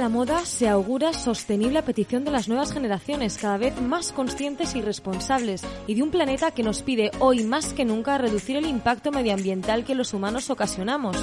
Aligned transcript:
la 0.00 0.08
moda 0.08 0.46
se 0.46 0.66
augura 0.66 1.12
sostenible 1.12 1.78
a 1.78 1.84
petición 1.84 2.24
de 2.24 2.30
las 2.30 2.48
nuevas 2.48 2.72
generaciones, 2.72 3.36
cada 3.36 3.58
vez 3.58 3.78
más 3.82 4.12
conscientes 4.12 4.74
y 4.74 4.80
responsables, 4.80 5.60
y 5.86 5.94
de 5.94 6.02
un 6.02 6.10
planeta 6.10 6.52
que 6.52 6.62
nos 6.62 6.80
pide 6.80 7.10
hoy 7.18 7.44
más 7.44 7.74
que 7.74 7.84
nunca 7.84 8.16
reducir 8.16 8.56
el 8.56 8.64
impacto 8.64 9.12
medioambiental 9.12 9.84
que 9.84 9.94
los 9.94 10.14
humanos 10.14 10.48
ocasionamos. 10.48 11.18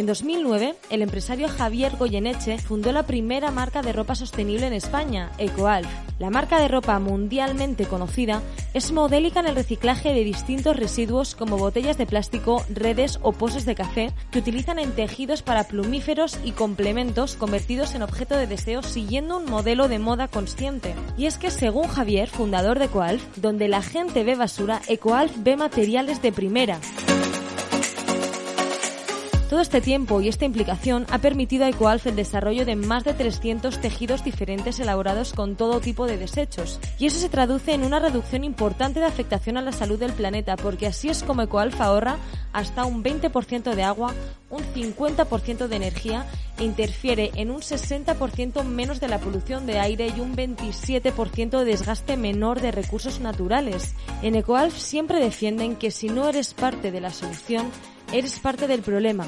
En 0.00 0.06
2009, 0.06 0.76
el 0.88 1.02
empresario 1.02 1.46
Javier 1.46 1.94
Goyeneche 1.98 2.56
fundó 2.56 2.90
la 2.90 3.02
primera 3.02 3.50
marca 3.50 3.82
de 3.82 3.92
ropa 3.92 4.14
sostenible 4.14 4.66
en 4.66 4.72
España, 4.72 5.30
EcoAlf. 5.36 5.86
La 6.18 6.30
marca 6.30 6.58
de 6.58 6.68
ropa 6.68 6.98
mundialmente 6.98 7.84
conocida 7.84 8.40
es 8.72 8.92
modélica 8.92 9.40
en 9.40 9.48
el 9.48 9.54
reciclaje 9.54 10.14
de 10.14 10.24
distintos 10.24 10.74
residuos 10.74 11.34
como 11.34 11.58
botellas 11.58 11.98
de 11.98 12.06
plástico, 12.06 12.64
redes 12.70 13.18
o 13.20 13.32
pozos 13.32 13.66
de 13.66 13.74
café 13.74 14.10
que 14.30 14.38
utilizan 14.38 14.78
en 14.78 14.92
tejidos 14.92 15.42
para 15.42 15.64
plumíferos 15.64 16.38
y 16.44 16.52
complementos 16.52 17.36
convertidos 17.36 17.94
en 17.94 18.00
objeto 18.00 18.38
de 18.38 18.46
deseo 18.46 18.82
siguiendo 18.82 19.36
un 19.36 19.44
modelo 19.44 19.86
de 19.86 19.98
moda 19.98 20.28
consciente. 20.28 20.94
Y 21.18 21.26
es 21.26 21.36
que 21.36 21.50
según 21.50 21.88
Javier, 21.88 22.30
fundador 22.30 22.78
de 22.78 22.86
EcoAlf, 22.86 23.36
donde 23.36 23.68
la 23.68 23.82
gente 23.82 24.24
ve 24.24 24.34
basura, 24.34 24.80
EcoAlf 24.88 25.32
ve 25.42 25.58
materiales 25.58 26.22
de 26.22 26.32
primera. 26.32 26.80
Todo 29.50 29.62
este 29.62 29.80
tiempo 29.80 30.20
y 30.20 30.28
esta 30.28 30.44
implicación 30.44 31.06
ha 31.10 31.18
permitido 31.18 31.64
a 31.64 31.70
EcoAlf 31.70 32.06
el 32.06 32.14
desarrollo 32.14 32.64
de 32.64 32.76
más 32.76 33.02
de 33.02 33.14
300 33.14 33.80
tejidos 33.80 34.22
diferentes 34.22 34.78
elaborados 34.78 35.32
con 35.32 35.56
todo 35.56 35.80
tipo 35.80 36.06
de 36.06 36.16
desechos. 36.16 36.78
Y 37.00 37.06
eso 37.06 37.18
se 37.18 37.28
traduce 37.28 37.72
en 37.72 37.82
una 37.82 37.98
reducción 37.98 38.44
importante 38.44 39.00
de 39.00 39.06
afectación 39.06 39.56
a 39.56 39.60
la 39.60 39.72
salud 39.72 39.98
del 39.98 40.12
planeta, 40.12 40.54
porque 40.54 40.86
así 40.86 41.08
es 41.08 41.24
como 41.24 41.42
EcoAlf 41.42 41.80
ahorra 41.80 42.16
hasta 42.52 42.84
un 42.84 43.02
20% 43.02 43.74
de 43.74 43.82
agua, 43.82 44.14
un 44.50 44.62
50% 44.62 45.66
de 45.66 45.76
energía 45.76 46.26
e 46.56 46.62
interfiere 46.62 47.32
en 47.34 47.50
un 47.50 47.60
60% 47.60 48.62
menos 48.62 49.00
de 49.00 49.08
la 49.08 49.18
polución 49.18 49.66
de 49.66 49.80
aire 49.80 50.12
y 50.16 50.20
un 50.20 50.36
27% 50.36 51.58
de 51.58 51.64
desgaste 51.64 52.16
menor 52.16 52.60
de 52.60 52.70
recursos 52.70 53.18
naturales. 53.18 53.96
En 54.22 54.36
EcoAlf 54.36 54.78
siempre 54.78 55.18
defienden 55.18 55.74
que 55.74 55.90
si 55.90 56.08
no 56.08 56.28
eres 56.28 56.54
parte 56.54 56.92
de 56.92 57.00
la 57.00 57.10
solución, 57.10 57.66
eres 58.12 58.38
parte 58.40 58.66
del 58.66 58.82
problema. 58.82 59.26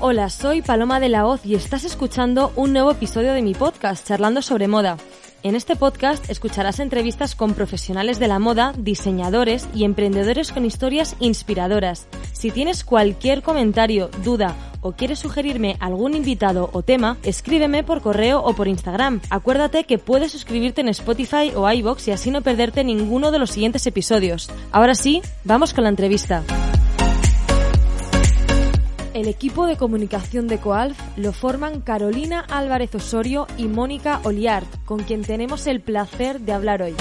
Hola, 0.00 0.30
soy 0.30 0.62
Paloma 0.62 0.98
de 0.98 1.08
la 1.08 1.26
Hoz 1.26 1.46
y 1.46 1.54
estás 1.54 1.84
escuchando 1.84 2.52
un 2.56 2.72
nuevo 2.72 2.90
episodio 2.90 3.32
de 3.32 3.42
mi 3.42 3.54
podcast, 3.54 4.06
Charlando 4.06 4.42
sobre 4.42 4.66
Moda. 4.66 4.96
En 5.44 5.54
este 5.54 5.76
podcast 5.76 6.28
escucharás 6.30 6.80
entrevistas 6.80 7.34
con 7.34 7.54
profesionales 7.54 8.18
de 8.18 8.28
la 8.28 8.38
moda, 8.38 8.72
diseñadores 8.76 9.68
y 9.74 9.84
emprendedores 9.84 10.52
con 10.52 10.64
historias 10.64 11.16
inspiradoras. 11.20 12.06
Si 12.32 12.50
tienes 12.50 12.84
cualquier 12.84 13.42
comentario, 13.42 14.08
duda 14.24 14.56
o 14.82 14.92
quieres 14.92 15.20
sugerirme 15.20 15.76
algún 15.80 16.14
invitado 16.14 16.68
o 16.74 16.82
tema, 16.82 17.16
escríbeme 17.22 17.82
por 17.84 18.02
correo 18.02 18.42
o 18.42 18.52
por 18.54 18.68
Instagram. 18.68 19.20
Acuérdate 19.30 19.84
que 19.84 19.96
puedes 19.98 20.32
suscribirte 20.32 20.82
en 20.82 20.88
Spotify 20.88 21.52
o 21.56 21.70
iBox 21.70 22.08
y 22.08 22.10
así 22.10 22.30
no 22.30 22.42
perderte 22.42 22.84
ninguno 22.84 23.30
de 23.30 23.38
los 23.38 23.50
siguientes 23.50 23.86
episodios. 23.86 24.50
Ahora 24.70 24.94
sí, 24.94 25.22
vamos 25.44 25.72
con 25.72 25.84
la 25.84 25.90
entrevista. 25.90 26.42
El 29.14 29.28
equipo 29.28 29.66
de 29.66 29.76
comunicación 29.76 30.48
de 30.48 30.58
Coalf 30.58 30.98
lo 31.16 31.32
forman 31.32 31.80
Carolina 31.80 32.40
Álvarez 32.40 32.94
Osorio 32.94 33.46
y 33.58 33.68
Mónica 33.68 34.20
Oliart, 34.24 34.66
con 34.84 35.00
quien 35.04 35.22
tenemos 35.22 35.66
el 35.66 35.80
placer 35.80 36.40
de 36.40 36.52
hablar 36.52 36.82
hoy. 36.82 36.94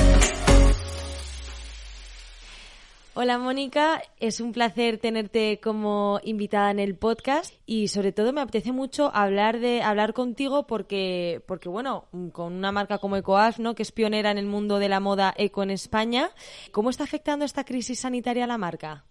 Hola 3.24 3.38
Mónica, 3.38 4.02
es 4.20 4.40
un 4.40 4.52
placer 4.52 4.98
tenerte 4.98 5.60
como 5.60 6.20
invitada 6.24 6.72
en 6.72 6.80
el 6.80 6.98
podcast 6.98 7.54
y 7.68 7.90
sobre 7.90 8.12
todo 8.12 8.34
me 8.34 8.42
apetece 8.42 8.72
mucho 8.72 9.12
hablar 9.14 9.60
de 9.60 9.84
hablar 9.84 10.14
contigo 10.14 10.66
porque 10.66 11.44
porque 11.48 11.70
bueno, 11.70 12.10
con 12.34 12.54
una 12.54 12.72
marca 12.72 12.98
como 12.98 13.18
EcoAlf, 13.18 13.60
¿no? 13.60 13.76
que 13.76 13.84
es 13.84 13.92
pionera 13.92 14.32
en 14.32 14.40
el 14.40 14.48
mundo 14.48 14.80
de 14.80 14.90
la 14.90 15.00
moda 15.00 15.36
eco 15.38 15.62
en 15.62 15.70
España, 15.70 16.32
¿cómo 16.72 16.90
está 16.90 17.04
afectando 17.04 17.46
esta 17.46 17.64
crisis 17.64 18.00
sanitaria 18.00 18.46
a 18.46 18.48
la 18.48 18.58
marca? 18.58 19.06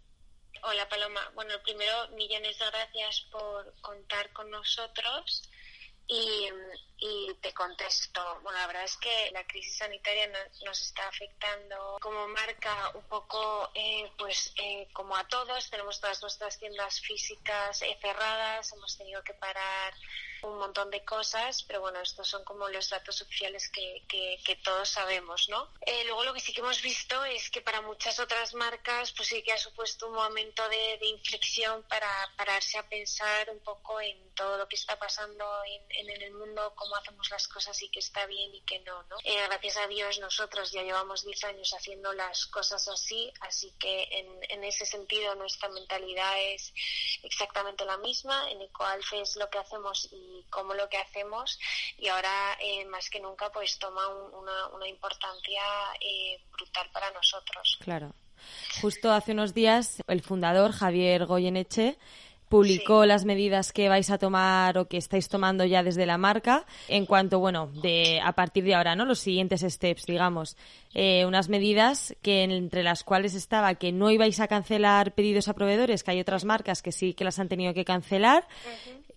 Hola 0.65 0.88
Paloma. 0.88 1.21
Bueno, 1.37 1.54
primero 1.62 2.09
millones 2.16 2.59
de 2.59 2.65
gracias 2.65 3.28
por 3.31 3.72
contar 3.81 4.32
con 4.32 4.50
nosotros 4.50 5.48
y, 6.09 6.48
y, 7.00 7.34
te 7.41 7.53
contesto. 7.55 8.21
Bueno, 8.43 8.59
la 8.59 8.66
verdad 8.66 8.84
es 8.84 8.97
que 8.97 9.31
la 9.33 9.47
crisis 9.47 9.78
sanitaria 9.78 10.31
nos, 10.65 10.81
está 10.81 11.09
afectando 11.09 11.99
como 12.00 12.28
marca 12.28 12.91
un 12.94 13.03
poco, 13.05 13.71
eh, 13.75 14.11
pues 14.19 14.53
eh, 14.56 14.88
como 14.93 15.16
a 15.16 15.27
todos. 15.27 15.71
Tenemos 15.71 16.00
todas 16.00 16.21
nuestras 16.22 16.59
tiendas 16.59 17.00
físicas 17.00 17.83
eh, 17.83 17.99
cerradas, 18.00 18.72
hemos 18.72 18.97
tenido 18.97 19.22
que 19.22 19.34
parar 19.34 19.94
un 20.43 20.59
montón 20.59 20.91
de 20.91 21.05
cosas, 21.05 21.62
pero 21.65 21.81
bueno, 21.81 22.00
estos 22.00 22.28
son 22.28 22.44
como 22.44 22.69
los 22.69 22.89
datos 22.89 23.21
oficiales 23.22 23.69
que, 23.71 24.05
que, 24.09 24.56
todos 24.62 24.89
sabemos, 24.89 25.49
¿no? 25.49 25.72
Eh, 25.87 26.05
luego 26.05 26.25
lo 26.25 26.34
que 26.34 26.41
sí 26.41 26.53
que 26.53 26.60
hemos 26.60 26.83
visto 26.83 27.25
es 27.25 27.50
que 27.50 27.60
para 27.60 27.81
muchas 27.81 28.19
otras 28.19 28.55
marcas, 28.55 29.12
pues 29.12 29.28
sí 29.28 29.43
que 29.43 29.53
ha 29.53 29.59
supuesto 29.59 30.09
un 30.09 30.15
momento 30.15 30.69
de, 30.69 30.99
de 30.99 31.06
inflexión 31.06 31.83
para 31.84 32.09
pararse 32.37 32.78
a 32.78 32.89
pensar 32.89 33.50
un 33.50 33.60
poco 33.60 34.00
en 34.00 34.34
todo 34.34 34.59
lo 34.59 34.69
que 34.69 34.77
está 34.77 34.99
pasando 34.99 35.44
en, 35.65 36.10
en, 36.10 36.22
el 36.22 36.33
mundo, 36.33 36.75
cómo 36.91 37.01
hacemos 37.01 37.31
las 37.31 37.47
cosas 37.47 37.81
y 37.83 37.89
qué 37.89 38.01
está 38.01 38.27
bien 38.27 38.53
y 38.53 38.61
qué 38.62 38.81
no, 38.81 39.03
¿no? 39.05 39.17
Eh, 39.23 39.37
gracias 39.47 39.77
a 39.77 39.87
Dios 39.87 40.19
nosotros 40.19 40.73
ya 40.73 40.83
llevamos 40.83 41.25
10 41.25 41.45
años 41.45 41.73
haciendo 41.73 42.12
las 42.12 42.47
cosas 42.47 42.87
así, 42.89 43.33
así 43.43 43.73
que 43.78 44.09
en, 44.11 44.27
en 44.49 44.65
ese 44.65 44.84
sentido 44.84 45.34
nuestra 45.37 45.69
mentalidad 45.69 46.34
es 46.53 46.73
exactamente 47.23 47.84
la 47.84 47.97
misma. 47.99 48.51
En 48.51 48.61
EcoAlf 48.61 49.12
es 49.12 49.37
lo 49.37 49.49
que 49.49 49.59
hacemos 49.59 50.09
y 50.11 50.45
cómo 50.51 50.75
lo 50.75 50.89
que 50.89 50.99
hacemos 50.99 51.59
y 51.97 52.09
ahora 52.09 52.56
eh, 52.61 52.84
más 52.87 53.09
que 53.09 53.21
nunca 53.21 53.53
pues 53.53 53.78
toma 53.78 54.09
una, 54.09 54.67
una, 54.69 54.89
importancia 54.89 55.62
eh, 56.01 56.43
brutal 56.53 56.91
para 56.93 57.12
nosotros. 57.12 57.78
Claro. 57.83 58.12
Justo 58.81 59.12
hace 59.12 59.33
unos 59.33 59.55
días 59.55 60.03
el 60.09 60.22
fundador 60.22 60.72
Javier 60.72 61.27
Goyeneche 61.27 61.99
publicó 62.50 63.06
las 63.06 63.25
medidas 63.25 63.72
que 63.72 63.88
vais 63.88 64.11
a 64.11 64.19
tomar 64.19 64.77
o 64.77 64.88
que 64.88 64.97
estáis 64.99 65.28
tomando 65.28 65.65
ya 65.65 65.84
desde 65.84 66.05
la 66.05 66.19
marca 66.19 66.66
en 66.88 67.06
cuanto, 67.06 67.38
bueno, 67.38 67.71
de 67.81 68.21
a 68.21 68.33
partir 68.33 68.65
de 68.65 68.75
ahora, 68.75 68.97
¿no? 68.97 69.05
Los 69.05 69.21
siguientes 69.21 69.61
steps, 69.62 70.05
digamos. 70.05 70.56
Eh, 70.93 71.25
unas 71.27 71.49
medidas 71.49 72.12
que 72.22 72.43
entre 72.43 72.83
las 72.83 73.05
cuales 73.05 73.34
estaba 73.34 73.77
que 73.77 73.93
no 73.93 74.10
ibais 74.10 74.41
a 74.41 74.49
cancelar 74.49 75.15
pedidos 75.15 75.47
a 75.47 75.55
proveedores, 75.55 76.03
que 76.03 76.10
hay 76.10 76.21
otras 76.21 76.45
marcas 76.45 76.83
que 76.83 76.91
sí 76.91 77.15
que 77.15 77.22
las 77.22 77.39
han 77.39 77.48
tenido 77.48 77.72
que 77.72 77.84
cancelar, 77.84 78.48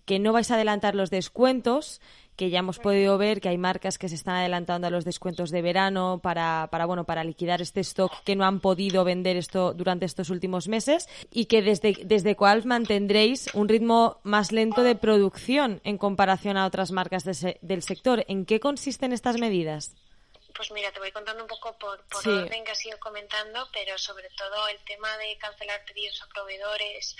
que 0.04 0.20
no 0.20 0.32
vais 0.32 0.52
a 0.52 0.54
adelantar 0.54 0.94
los 0.94 1.10
descuentos, 1.10 2.00
que 2.36 2.50
ya 2.50 2.60
hemos 2.60 2.78
podido 2.78 3.18
ver 3.18 3.40
que 3.40 3.48
hay 3.48 3.58
marcas 3.58 3.98
que 3.98 4.08
se 4.08 4.14
están 4.14 4.36
adelantando 4.36 4.86
a 4.86 4.90
los 4.90 5.04
descuentos 5.04 5.50
de 5.50 5.62
verano 5.62 6.20
para, 6.22 6.68
para 6.70 6.86
bueno, 6.86 7.04
para 7.04 7.24
liquidar 7.24 7.62
este 7.62 7.80
stock 7.80 8.12
que 8.24 8.36
no 8.36 8.44
han 8.44 8.60
podido 8.60 9.04
vender 9.04 9.36
esto 9.36 9.74
durante 9.74 10.06
estos 10.06 10.30
últimos 10.30 10.68
meses 10.68 11.08
y 11.32 11.46
que 11.46 11.62
desde, 11.62 11.96
desde 12.04 12.36
cuál 12.36 12.64
mantendréis 12.64 13.52
un 13.54 13.68
ritmo 13.68 14.18
más 14.22 14.52
lento 14.52 14.82
de 14.82 14.94
producción 14.94 15.80
en 15.84 15.98
comparación 15.98 16.56
a 16.56 16.66
otras 16.66 16.92
marcas 16.92 17.24
del 17.24 17.82
sector. 17.82 18.24
¿En 18.28 18.44
qué 18.44 18.60
consisten 18.60 19.12
estas 19.12 19.38
medidas? 19.38 19.94
Pues 20.54 20.70
mira, 20.70 20.92
te 20.92 21.00
voy 21.00 21.10
contando 21.10 21.42
un 21.42 21.48
poco 21.48 21.76
por, 21.78 22.04
por 22.06 22.26
orden 22.26 22.64
que 22.64 22.72
has 22.72 22.84
ido 22.84 22.98
comentando, 22.98 23.68
pero 23.72 23.98
sobre 23.98 24.30
todo 24.30 24.68
el 24.68 24.78
tema 24.84 25.16
de 25.18 25.36
cancelar 25.38 25.84
pedidos 25.84 26.22
a 26.22 26.28
proveedores, 26.28 27.16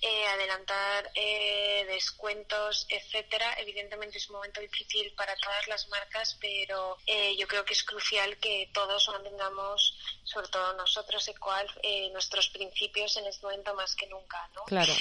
eh, 0.00 0.26
adelantar 0.26 1.10
eh, 1.14 1.84
descuentos, 1.88 2.86
etcétera. 2.88 3.54
Evidentemente 3.58 4.18
es 4.18 4.28
un 4.30 4.36
momento 4.36 4.60
difícil 4.60 5.12
para 5.14 5.36
todas 5.36 5.68
las 5.68 5.88
marcas, 5.88 6.36
pero 6.40 6.96
eh, 7.06 7.36
yo 7.36 7.46
creo 7.46 7.64
que 7.64 7.74
es 7.74 7.82
crucial 7.82 8.38
que 8.38 8.70
todos 8.72 9.08
mantengamos, 9.08 9.98
sobre 10.24 10.48
todo 10.48 10.72
nosotros, 10.74 11.26
Equal, 11.28 11.68
eh, 11.82 12.08
nuestros 12.10 12.48
principios 12.48 13.16
en 13.16 13.26
este 13.26 13.44
momento 13.44 13.74
más 13.74 13.94
que 13.94 14.06
nunca, 14.06 14.48
¿no? 14.54 14.64
Claro. 14.64 14.92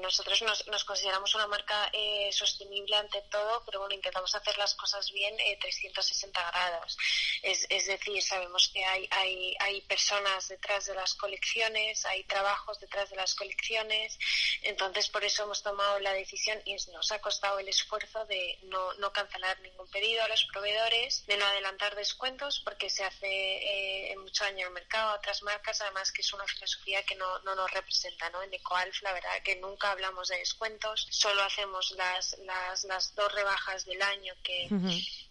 nosotros 0.00 0.42
nos, 0.42 0.66
nos, 0.68 0.84
consideramos 0.84 1.34
una 1.34 1.46
marca 1.46 1.90
sostenible 2.30 2.96
ante 2.96 3.22
todo, 3.30 3.62
pero 3.64 3.80
bueno, 3.80 3.94
intentamos 3.94 4.34
hacer 4.34 4.56
las 4.58 4.74
cosas 4.74 5.10
bien 5.12 5.36
360 5.60 6.50
grados. 6.50 6.96
Es, 7.42 7.66
es 7.68 7.86
decir, 7.86 8.22
sabemos 8.22 8.70
que 8.72 8.84
hay, 8.84 9.08
hay, 9.10 9.56
hay 9.60 9.80
personas 9.82 10.48
detrás 10.48 10.86
de 10.86 10.94
las 10.94 11.14
colecciones, 11.14 12.04
hay 12.06 12.24
trabajos 12.24 12.80
detrás 12.80 13.10
de 13.10 13.16
las 13.16 13.34
colecciones, 13.34 14.18
entonces 14.62 15.08
por 15.08 15.24
eso 15.24 15.44
hemos 15.44 15.62
tomado 15.62 15.98
la 16.00 16.12
decisión 16.12 16.60
y 16.64 16.76
nos 16.92 17.12
ha 17.12 17.20
costado 17.20 17.58
el 17.58 17.68
esfuerzo 17.68 18.24
de 18.26 18.58
no, 18.64 18.94
no 18.94 19.12
cancelar 19.12 19.60
ningún 19.60 19.88
pedido 19.90 20.22
a 20.22 20.28
los 20.28 20.44
proveedores, 20.52 21.26
de 21.26 21.36
no 21.36 21.44
adelantar 21.46 21.94
descuentos 21.94 22.60
porque 22.64 22.88
se 22.90 23.04
hace 23.04 23.26
eh, 23.26 24.16
mucho 24.16 24.44
año 24.44 24.66
el 24.66 24.72
mercado 24.72 25.10
a 25.10 25.16
otras 25.16 25.42
marcas, 25.42 25.80
además 25.80 26.12
que 26.12 26.22
es 26.22 26.32
una 26.32 26.46
filosofía 26.46 27.02
que 27.02 27.14
no, 27.16 27.38
no 27.40 27.54
nos 27.54 27.70
representa, 27.70 28.30
¿no? 28.30 28.42
En 28.42 28.52
EcoAlf 28.52 29.02
la 29.02 29.12
verdad 29.12 29.42
que 29.42 29.56
nunca 29.56 29.90
hablamos 29.90 30.28
de 30.28 30.38
descuentos, 30.38 31.06
solo 31.10 31.42
hacemos 31.42 31.90
las, 31.92 32.36
las, 32.38 32.84
las 32.84 33.14
dos 33.14 33.32
rebajas 33.32 33.84
del 33.84 34.00
año 34.02 34.34
que, 34.42 34.68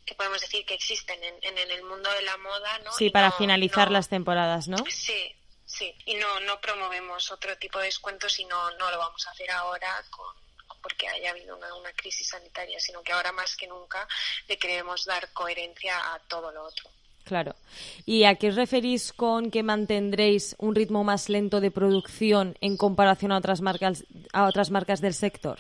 que 0.05 0.15
podemos 0.15 0.41
decir 0.41 0.65
que 0.65 0.73
existen 0.73 1.21
en, 1.23 1.57
en, 1.57 1.71
el 1.71 1.83
mundo 1.83 2.09
de 2.11 2.21
la 2.23 2.38
moda, 2.38 2.79
¿no? 2.79 2.91
Sí, 2.94 3.09
para 3.09 3.31
finalizar 3.31 3.91
las 3.91 4.09
temporadas, 4.09 4.67
¿no? 4.67 4.77
Sí, 4.89 5.35
sí. 5.65 5.95
Y 6.05 6.15
no, 6.15 6.39
no 6.41 6.59
promovemos 6.59 7.31
otro 7.31 7.57
tipo 7.57 7.79
de 7.79 7.85
descuentos 7.85 8.39
y 8.39 8.45
no, 8.45 8.71
no 8.71 8.91
lo 8.91 8.97
vamos 8.97 9.25
a 9.27 9.31
hacer 9.31 9.50
ahora 9.51 10.03
con, 10.09 10.27
porque 10.81 11.07
haya 11.07 11.31
habido 11.31 11.55
una, 11.57 11.73
una 11.75 11.91
crisis 11.94 12.27
sanitaria, 12.27 12.79
sino 12.79 13.01
que 13.01 13.13
ahora 13.13 13.31
más 13.31 13.55
que 13.55 13.67
nunca 13.67 14.07
le 14.47 14.57
queremos 14.57 15.05
dar 15.05 15.31
coherencia 15.31 16.13
a 16.13 16.19
todo 16.19 16.51
lo 16.51 16.63
otro. 16.63 16.89
Claro. 17.23 17.55
¿Y 18.05 18.25
a 18.25 18.35
qué 18.35 18.50
os 18.50 18.55
referís 18.55 19.13
con 19.13 19.50
que 19.50 19.63
mantendréis 19.63 20.55
un 20.59 20.75
ritmo 20.75 21.05
más 21.05 21.29
lento 21.29 21.61
de 21.61 21.71
producción 21.71 22.57
en 22.59 22.75
comparación 22.75 23.31
a 23.31 23.38
otras 23.38 23.61
marcas, 23.61 24.03
a 24.33 24.45
otras 24.45 24.71
marcas 24.71 25.00
del 25.00 25.13
sector? 25.13 25.57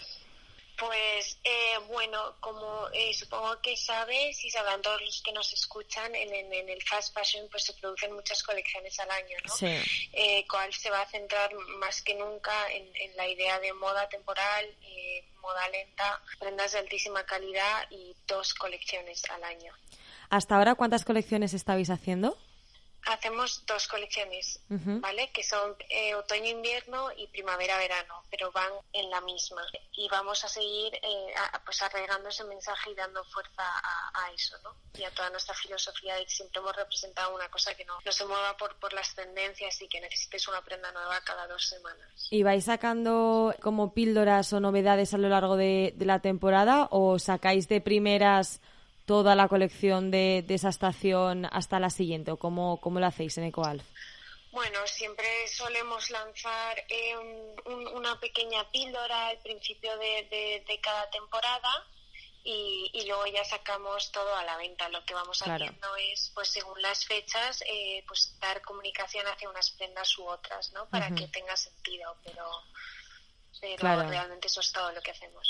Pues 0.77 1.37
eh, 1.43 1.77
bueno, 1.87 2.35
como 2.39 2.87
eh, 2.93 3.13
supongo 3.13 3.61
que 3.61 3.77
sabes 3.77 4.43
y 4.43 4.49
sabrán 4.49 4.81
todos 4.81 5.01
los 5.01 5.21
que 5.21 5.31
nos 5.31 5.53
escuchan, 5.53 6.15
en, 6.15 6.33
en, 6.33 6.69
el 6.69 6.81
fast 6.83 7.13
fashion 7.13 7.47
pues 7.49 7.65
se 7.65 7.73
producen 7.73 8.11
muchas 8.13 8.41
colecciones 8.41 8.99
al 8.99 9.11
año, 9.11 9.37
¿no? 9.45 9.55
Sí. 9.55 9.77
Eh, 10.13 10.45
cual 10.49 10.73
se 10.73 10.89
va 10.89 11.01
a 11.01 11.05
centrar 11.05 11.53
más 11.79 12.01
que 12.01 12.15
nunca 12.15 12.71
en, 12.71 12.89
en 12.95 13.15
la 13.15 13.27
idea 13.27 13.59
de 13.59 13.71
moda 13.73 14.09
temporal, 14.09 14.65
eh, 14.81 15.23
moda 15.41 15.69
lenta, 15.69 16.21
prendas 16.39 16.71
de 16.71 16.79
altísima 16.79 17.23
calidad 17.25 17.85
y 17.91 18.15
dos 18.27 18.53
colecciones 18.55 19.23
al 19.29 19.43
año. 19.43 19.73
¿Hasta 20.29 20.55
ahora 20.55 20.73
cuántas 20.73 21.05
colecciones 21.05 21.53
estabais 21.53 21.91
haciendo? 21.91 22.37
Hacemos 23.05 23.65
dos 23.65 23.87
colecciones, 23.87 24.59
¿vale? 24.69 25.29
Que 25.31 25.43
son 25.43 25.75
eh, 25.89 26.15
otoño-invierno 26.15 27.11
y 27.17 27.27
primavera-verano, 27.27 28.23
pero 28.29 28.51
van 28.51 28.71
en 28.93 29.09
la 29.09 29.21
misma. 29.21 29.61
Y 29.91 30.07
vamos 30.09 30.43
a 30.43 30.47
seguir 30.47 30.93
eh, 30.95 31.33
pues 31.65 31.81
arraigando 31.81 32.29
ese 32.29 32.43
mensaje 32.45 32.91
y 32.91 32.95
dando 32.95 33.23
fuerza 33.25 33.63
a, 33.63 34.31
eso, 34.33 34.57
¿no? 34.63 34.75
Y 34.93 35.03
a 35.03 35.11
toda 35.11 35.29
nuestra 35.29 35.53
filosofía 35.53 36.15
de 36.15 36.25
que 36.25 36.31
siempre 36.31 36.59
hemos 36.59 36.75
representado 36.75 37.35
una 37.35 37.49
cosa 37.49 37.75
que 37.75 37.85
no, 37.85 37.99
no 38.03 38.11
se 38.11 38.25
mueva 38.25 38.55
por, 38.57 38.75
por 38.79 38.93
las 38.93 39.13
tendencias 39.13 39.81
y 39.81 39.87
que 39.87 39.99
necesites 40.01 40.47
una 40.47 40.61
prenda 40.61 40.91
nueva 40.91 41.19
cada 41.21 41.47
dos 41.47 41.67
semanas. 41.67 42.27
¿Y 42.29 42.43
vais 42.43 42.65
sacando 42.65 43.55
como 43.61 43.93
píldoras 43.93 44.53
o 44.53 44.59
novedades 44.59 45.13
a 45.13 45.17
lo 45.17 45.29
largo 45.29 45.57
de, 45.57 45.93
de 45.95 46.05
la 46.05 46.19
temporada 46.19 46.87
o 46.91 47.19
sacáis 47.19 47.67
de 47.67 47.81
primeras 47.81 48.61
toda 49.05 49.35
la 49.35 49.47
colección 49.47 50.11
de, 50.11 50.45
esa 50.49 50.69
estación 50.69 51.45
hasta 51.51 51.79
la 51.79 51.89
siguiente? 51.89 52.31
¿O 52.31 52.37
cómo, 52.37 52.79
cómo 52.81 52.99
lo 52.99 53.07
hacéis 53.07 53.37
en 53.37 53.45
EcoAlf? 53.45 53.83
Bueno, 54.53 54.85
siempre 54.85 55.47
solemos 55.47 56.11
lanzar 56.11 56.77
eh, 56.87 57.17
una 57.95 58.19
pequeña 58.19 58.69
píldora 58.69 59.29
al 59.29 59.39
principio 59.39 59.97
de, 59.97 60.79
cada 60.79 61.09
temporada 61.09 61.87
y, 62.43 63.03
luego 63.07 63.25
ya 63.25 63.43
sacamos 63.43 64.11
todo 64.11 64.35
a 64.35 64.43
la 64.43 64.55
venta. 64.57 64.89
Lo 64.89 65.03
que 65.05 65.15
vamos 65.15 65.41
haciendo 65.41 65.95
es, 65.95 66.31
pues 66.35 66.49
según 66.49 66.79
las 66.83 67.03
fechas, 67.03 67.63
eh, 67.67 68.03
pues 68.07 68.37
dar 68.39 68.61
comunicación 68.61 69.25
hacia 69.25 69.49
unas 69.49 69.71
prendas 69.71 70.15
u 70.19 70.27
otras, 70.27 70.71
¿no? 70.71 70.87
Para 70.87 71.09
que 71.09 71.27
tenga 71.29 71.57
sentido, 71.57 72.15
pero, 72.23 72.47
pero 73.59 74.07
realmente 74.07 74.47
eso 74.47 74.59
es 74.59 74.71
todo 74.71 74.91
lo 74.91 75.01
que 75.01 75.11
hacemos. 75.11 75.49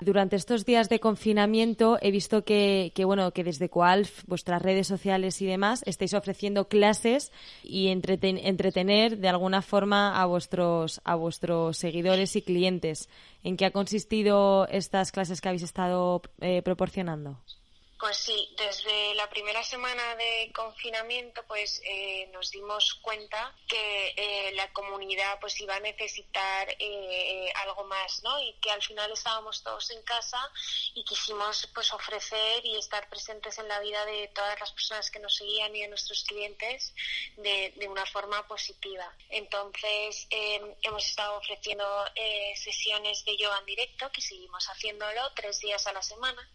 Durante 0.00 0.36
estos 0.36 0.64
días 0.64 0.88
de 0.88 1.00
confinamiento 1.00 1.98
he 2.00 2.12
visto 2.12 2.44
que, 2.44 2.92
que, 2.94 3.04
bueno, 3.04 3.32
que 3.32 3.42
desde 3.42 3.68
Coalf, 3.68 4.22
vuestras 4.28 4.62
redes 4.62 4.86
sociales 4.86 5.42
y 5.42 5.46
demás, 5.46 5.82
estáis 5.86 6.14
ofreciendo 6.14 6.68
clases 6.68 7.32
y 7.64 7.88
entretener 7.88 9.18
de 9.18 9.28
alguna 9.28 9.60
forma 9.60 10.20
a 10.20 10.24
vuestros, 10.26 11.00
a 11.02 11.16
vuestros 11.16 11.78
seguidores 11.78 12.36
y 12.36 12.42
clientes. 12.42 13.08
¿En 13.42 13.56
qué 13.56 13.64
ha 13.64 13.72
consistido 13.72 14.68
estas 14.68 15.10
clases 15.10 15.40
que 15.40 15.48
habéis 15.48 15.64
estado 15.64 16.22
eh, 16.40 16.62
proporcionando? 16.62 17.40
Pues 17.98 18.16
sí, 18.16 18.54
desde 18.56 19.12
la 19.16 19.28
primera 19.28 19.64
semana 19.64 20.14
de 20.14 20.52
confinamiento 20.54 21.42
pues 21.48 21.82
eh, 21.84 22.30
nos 22.32 22.52
dimos 22.52 22.94
cuenta 23.02 23.52
que 23.66 24.14
eh, 24.16 24.52
la 24.54 24.72
comunidad 24.72 25.40
pues 25.40 25.60
iba 25.60 25.74
a 25.74 25.80
necesitar 25.80 26.76
eh, 26.78 27.52
algo 27.56 27.82
más, 27.86 28.22
¿no? 28.22 28.38
Y 28.40 28.52
que 28.60 28.70
al 28.70 28.80
final 28.82 29.10
estábamos 29.10 29.64
todos 29.64 29.90
en 29.90 30.00
casa 30.02 30.38
y 30.94 31.02
quisimos 31.02 31.68
pues 31.74 31.92
ofrecer 31.92 32.64
y 32.64 32.76
estar 32.76 33.08
presentes 33.08 33.58
en 33.58 33.66
la 33.66 33.80
vida 33.80 34.06
de 34.06 34.28
todas 34.28 34.60
las 34.60 34.70
personas 34.70 35.10
que 35.10 35.18
nos 35.18 35.34
seguían 35.34 35.74
y 35.74 35.80
de 35.80 35.88
nuestros 35.88 36.22
clientes 36.22 36.94
de, 37.36 37.72
de 37.74 37.88
una 37.88 38.06
forma 38.06 38.46
positiva. 38.46 39.12
Entonces 39.28 40.28
hemos 40.30 41.04
estado 41.04 41.38
ofreciendo 41.38 41.84
sesiones 42.54 43.24
de 43.24 43.36
yoga 43.36 43.58
en 43.58 43.66
directo, 43.66 44.12
que 44.12 44.20
seguimos 44.20 44.64
haciéndolo 44.68 45.32
tres 45.34 45.58
días 45.58 45.84
a 45.88 45.92
la 45.92 46.02
semana 46.02 46.48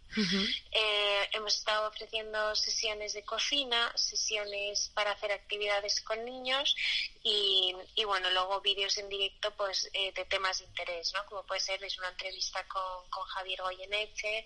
hemos 1.33 1.55
estado 1.55 1.87
ofreciendo 1.87 2.55
sesiones 2.55 3.13
de 3.13 3.23
cocina, 3.23 3.91
sesiones 3.95 4.91
para 4.93 5.11
hacer 5.11 5.31
actividades 5.31 6.01
con 6.01 6.23
niños 6.23 6.75
y, 7.23 7.75
bueno, 8.05 8.29
luego 8.31 8.61
vídeos 8.61 8.97
en 8.97 9.09
directo 9.09 9.51
pues 9.55 9.89
eh, 9.93 10.11
de 10.13 10.25
temas 10.25 10.59
de 10.59 10.65
interés, 10.65 11.13
¿no? 11.13 11.25
Como 11.25 11.43
puede 11.43 11.61
ser 11.61 11.83
es 11.83 11.97
una 11.97 12.09
entrevista 12.09 12.63
con, 12.67 13.09
con 13.09 13.23
Javier 13.25 13.61
Goyeneche, 13.61 14.45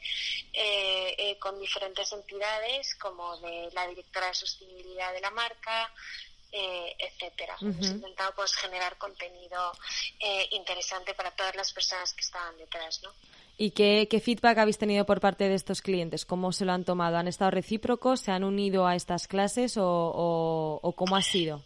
eh, 0.53 1.15
eh, 1.17 1.39
con 1.39 1.59
diferentes 1.59 2.11
entidades 2.13 2.95
como 2.95 3.37
de 3.37 3.69
la 3.73 3.87
directora 3.87 4.27
de 4.27 4.35
sostenibilidad 4.35 5.13
de 5.13 5.21
la 5.21 5.31
marca, 5.31 5.93
eh, 6.51 6.95
etcétera. 6.97 7.57
Hemos 7.59 7.87
intentado 7.87 8.33
pues 8.35 8.53
generar 8.55 8.97
contenido 8.97 9.73
eh, 10.19 10.47
interesante 10.51 11.13
para 11.13 11.31
todas 11.31 11.55
las 11.55 11.73
personas 11.73 12.13
que 12.13 12.21
estaban 12.21 12.57
detrás, 12.57 13.01
¿no? 13.03 13.13
¿Y 13.57 13.71
qué, 13.71 14.21
feedback 14.23 14.59
habéis 14.59 14.77
tenido 14.77 15.05
por 15.05 15.19
parte 15.19 15.49
de 15.49 15.55
estos 15.55 15.81
clientes? 15.81 16.25
¿Cómo 16.25 16.51
se 16.51 16.65
lo 16.65 16.73
han 16.73 16.85
tomado? 16.85 17.17
¿Han 17.17 17.27
estado 17.27 17.51
recíprocos? 17.51 18.21
¿Se 18.21 18.31
han 18.31 18.43
unido 18.43 18.85
a 18.85 18.95
estas 18.95 19.27
clases 19.27 19.77
o, 19.77 20.79
o 20.81 20.91
cómo 20.93 21.15
ha 21.15 21.21
sido? 21.21 21.63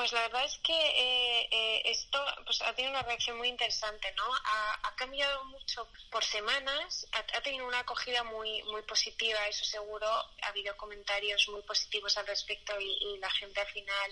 Pues 0.00 0.12
la 0.12 0.22
verdad 0.22 0.44
es 0.44 0.56
que 0.58 0.72
eh, 0.72 1.48
eh, 1.50 1.82
esto 1.86 2.18
pues, 2.44 2.62
ha 2.62 2.72
tenido 2.74 2.92
una 2.92 3.02
reacción 3.02 3.36
muy 3.36 3.48
interesante, 3.48 4.10
¿no? 4.16 4.24
Ha, 4.82 4.94
cambiado 4.96 5.44
mucho 5.46 5.88
por 6.10 6.22
semanas, 6.22 7.06
ha, 7.12 7.40
tenido 7.40 7.66
una 7.66 7.80
acogida 7.80 8.22
muy 8.24 8.62
muy 8.64 8.82
positiva, 8.82 9.38
eso 9.48 9.64
seguro. 9.64 10.06
Ha 10.06 10.48
habido 10.48 10.76
comentarios 10.76 11.48
muy 11.48 11.62
positivos 11.62 12.16
al 12.18 12.26
respecto 12.26 12.74
y 12.78 13.18
la 13.18 13.30
gente 13.30 13.60
al 13.60 13.66
final 13.68 14.10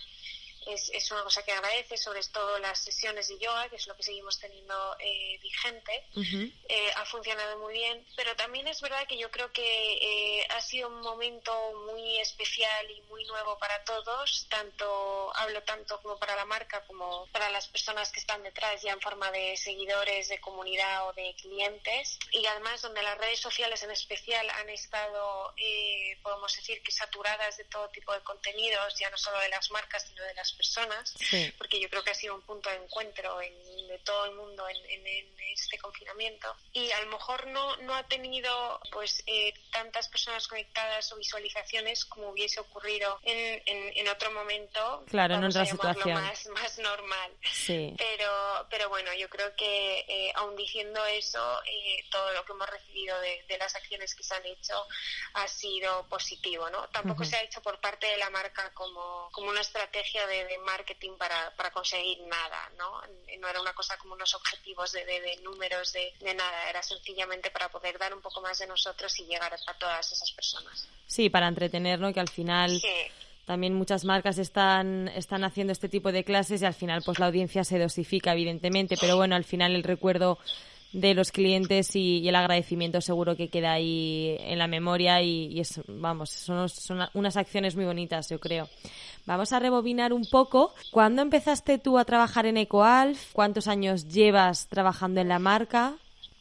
es, 0.68 0.90
es, 0.92 1.10
una 1.10 1.22
cosa 1.22 1.42
que 1.42 1.52
agradece, 1.52 1.96
sobre 1.96 2.20
todo 2.32 2.58
las 2.58 2.78
sesiones 2.78 3.28
de 3.28 3.38
yoga, 3.38 3.68
que 3.68 3.76
es 3.76 3.86
lo 3.86 3.96
que 3.96 4.02
seguimos 4.02 4.38
teniendo 4.38 4.96
eh, 4.98 5.38
vigente. 5.40 6.04
Eh, 6.68 6.90
ha 6.96 7.04
funcionado 7.06 7.58
muy 7.58 7.74
bien, 7.74 8.04
pero 8.16 8.34
también 8.36 8.68
es 8.68 8.80
verdad 8.80 9.06
que 9.06 9.18
yo 9.18 9.30
creo 9.30 9.50
que 9.52 9.62
eh, 9.62 10.46
ha 10.50 10.60
sido 10.60 10.88
un 10.88 11.00
momento 11.00 11.52
muy 11.86 12.18
especial 12.20 12.90
y 12.90 13.00
muy 13.02 13.24
nuevo 13.24 13.58
para 13.58 13.82
todos, 13.84 14.46
tanto 14.48 15.32
hablo 15.36 15.62
tanto 15.62 16.00
como 16.02 16.18
para 16.18 16.36
la 16.36 16.44
marca 16.44 16.84
como 16.86 17.26
para 17.32 17.50
las 17.50 17.68
personas 17.68 18.12
que 18.12 18.20
están 18.20 18.42
detrás 18.42 18.82
ya 18.82 18.92
en 18.92 19.00
forma 19.00 19.30
de 19.30 19.56
seguidores, 19.56 20.28
de 20.28 20.40
comunidad 20.40 21.08
o 21.08 21.12
de 21.12 21.34
clientes, 21.40 22.18
y 22.32 22.44
además 22.46 22.82
donde 22.82 23.02
las 23.02 23.18
redes 23.18 23.40
sociales 23.40 23.82
en 23.82 23.90
especial 23.90 24.48
han 24.50 24.68
estado, 24.68 25.54
podemos 26.22 26.54
decir 26.54 26.82
que 26.82 26.92
saturadas 26.92 27.56
de 27.56 27.64
todo 27.64 27.88
tipo 27.88 28.12
de 28.12 28.20
contenidos, 28.20 28.94
ya 28.98 29.10
no 29.10 29.16
solo 29.16 29.38
de 29.40 29.48
las 29.48 29.70
marcas, 29.70 30.04
sino 30.06 30.22
de 30.24 30.34
las 30.34 30.52
personas, 30.58 31.14
porque 31.56 31.80
yo 31.80 31.88
creo 31.88 32.02
que 32.02 32.10
ha 32.10 32.14
sido 32.14 32.34
un 32.34 32.42
punto 32.42 32.68
de 32.68 32.76
encuentro 32.76 33.40
en, 33.40 33.54
de 33.88 33.98
todo 34.00 34.26
el 34.26 34.34
mundo 34.34 34.68
en, 34.68 34.78
este 35.58 35.78
confinamiento. 35.78 36.54
Y 36.72 36.90
a 36.92 37.00
lo 37.00 37.10
mejor 37.10 37.48
no, 37.48 37.76
no 37.78 37.94
ha 37.94 38.04
tenido 38.04 38.80
pues 38.92 39.24
eh, 39.26 39.52
tantas 39.72 40.08
personas 40.08 40.46
conectadas 40.46 41.10
o 41.12 41.16
visualizaciones 41.16 42.04
como 42.04 42.28
hubiese 42.28 42.60
ocurrido 42.60 43.18
en, 43.24 43.60
en, 43.66 44.08
otro 44.08 44.30
momento. 44.30 45.04
Claro, 45.08 45.34
en 45.34 45.44
otra 45.44 45.66
situación. 45.66 46.14
Más, 46.14 46.46
más 46.48 46.78
normal. 46.78 47.32
Pero, 47.66 48.66
pero 48.70 48.88
bueno, 48.88 49.12
yo 49.14 49.28
creo 49.28 49.54
que 49.56 50.04
eh, 50.06 50.32
aún 50.36 50.54
diciendo 50.54 51.04
eso, 51.06 51.62
eh, 51.64 52.04
todo 52.10 52.32
lo 52.32 52.44
que 52.44 52.52
hemos 52.52 52.70
recibido 52.70 53.18
de, 53.20 53.58
las 53.58 53.74
acciones 53.74 54.14
que 54.14 54.22
se 54.22 54.34
han 54.34 54.46
hecho 54.46 54.86
ha 55.34 55.48
sido 55.48 56.06
positivo, 56.08 56.70
¿no? 56.70 56.88
Tampoco 56.90 57.24
se 57.24 57.36
ha 57.36 57.42
hecho 57.42 57.60
por 57.60 57.80
parte 57.80 58.06
de 58.06 58.18
la 58.18 58.30
marca 58.30 58.72
como, 58.74 59.28
como 59.32 59.50
una 59.50 59.60
estrategia 59.60 60.26
de, 60.26 60.47
marketing 60.64 61.12
para, 61.18 61.54
para, 61.56 61.70
conseguir 61.70 62.18
nada, 62.26 62.70
¿no? 62.78 63.02
No 63.38 63.48
era 63.48 63.60
una 63.60 63.74
cosa 63.74 63.96
como 63.98 64.14
unos 64.14 64.34
objetivos 64.34 64.92
de, 64.92 65.04
de, 65.04 65.36
números, 65.42 65.92
de, 65.92 66.12
nada, 66.34 66.70
era 66.70 66.82
sencillamente 66.82 67.50
para 67.50 67.68
poder 67.68 67.98
dar 67.98 68.14
un 68.14 68.22
poco 68.22 68.40
más 68.40 68.58
de 68.58 68.66
nosotros 68.66 69.18
y 69.20 69.26
llegar 69.26 69.52
a 69.52 69.74
todas 69.74 70.10
esas 70.10 70.32
personas. 70.32 70.88
Sí, 71.06 71.28
para 71.28 71.48
entretener, 71.48 71.98
¿no? 71.98 72.12
Que 72.12 72.20
al 72.20 72.30
final... 72.30 72.80
también 73.44 73.72
muchas 73.72 74.04
marcas 74.04 74.36
están, 74.36 75.08
están 75.08 75.42
haciendo 75.42 75.72
este 75.72 75.88
tipo 75.88 76.12
de 76.12 76.22
clases 76.22 76.60
y 76.60 76.66
al 76.66 76.74
final 76.74 77.00
pues 77.02 77.18
la 77.18 77.26
audiencia 77.26 77.64
se 77.64 77.78
dosifica 77.78 78.32
evidentemente, 78.32 78.96
pero 79.00 79.16
bueno, 79.16 79.36
al 79.36 79.44
final 79.44 79.74
el 79.74 79.84
recuerdo 79.84 80.38
de 80.92 81.14
los 81.14 81.32
clientes 81.32 81.94
y, 81.94 82.26
el 82.28 82.36
agradecimiento 82.36 83.00
seguro 83.00 83.36
que 83.36 83.48
queda 83.48 83.72
ahí 83.72 84.36
en 84.40 84.58
la 84.58 84.66
memoria 84.66 85.22
y, 85.22 85.60
es, 85.60 85.80
vamos, 85.86 86.30
son, 86.30 86.68
son, 86.68 87.08
unas 87.14 87.36
acciones 87.36 87.76
muy 87.76 87.84
bonitas, 87.84 88.28
yo 88.28 88.38
creo. 88.38 88.68
Vamos 89.26 89.52
a 89.52 89.58
rebobinar 89.58 90.12
un 90.12 90.24
poco. 90.24 90.74
¿Cuándo 90.90 91.22
empezaste 91.22 91.78
tú 91.78 91.98
a 91.98 92.04
trabajar 92.04 92.46
en 92.46 92.56
EcoAlf? 92.56 93.32
¿Cuántos 93.32 93.68
años 93.68 94.08
llevas 94.08 94.68
trabajando 94.68 95.20
en 95.20 95.28
la 95.28 95.38
marca? 95.38 95.94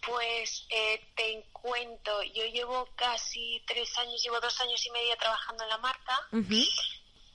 Pues 0.06 0.66
eh, 0.70 1.02
te 1.16 1.44
cuento, 1.52 2.12
yo 2.34 2.46
llevo 2.46 2.88
casi 2.96 3.62
tres 3.68 3.98
años, 3.98 4.24
llevo 4.24 4.40
dos 4.40 4.60
años 4.62 4.86
y 4.86 4.92
medio 4.92 5.18
trabajando 5.20 5.64
en 5.64 5.70
la 5.70 5.78
marca 5.80 6.20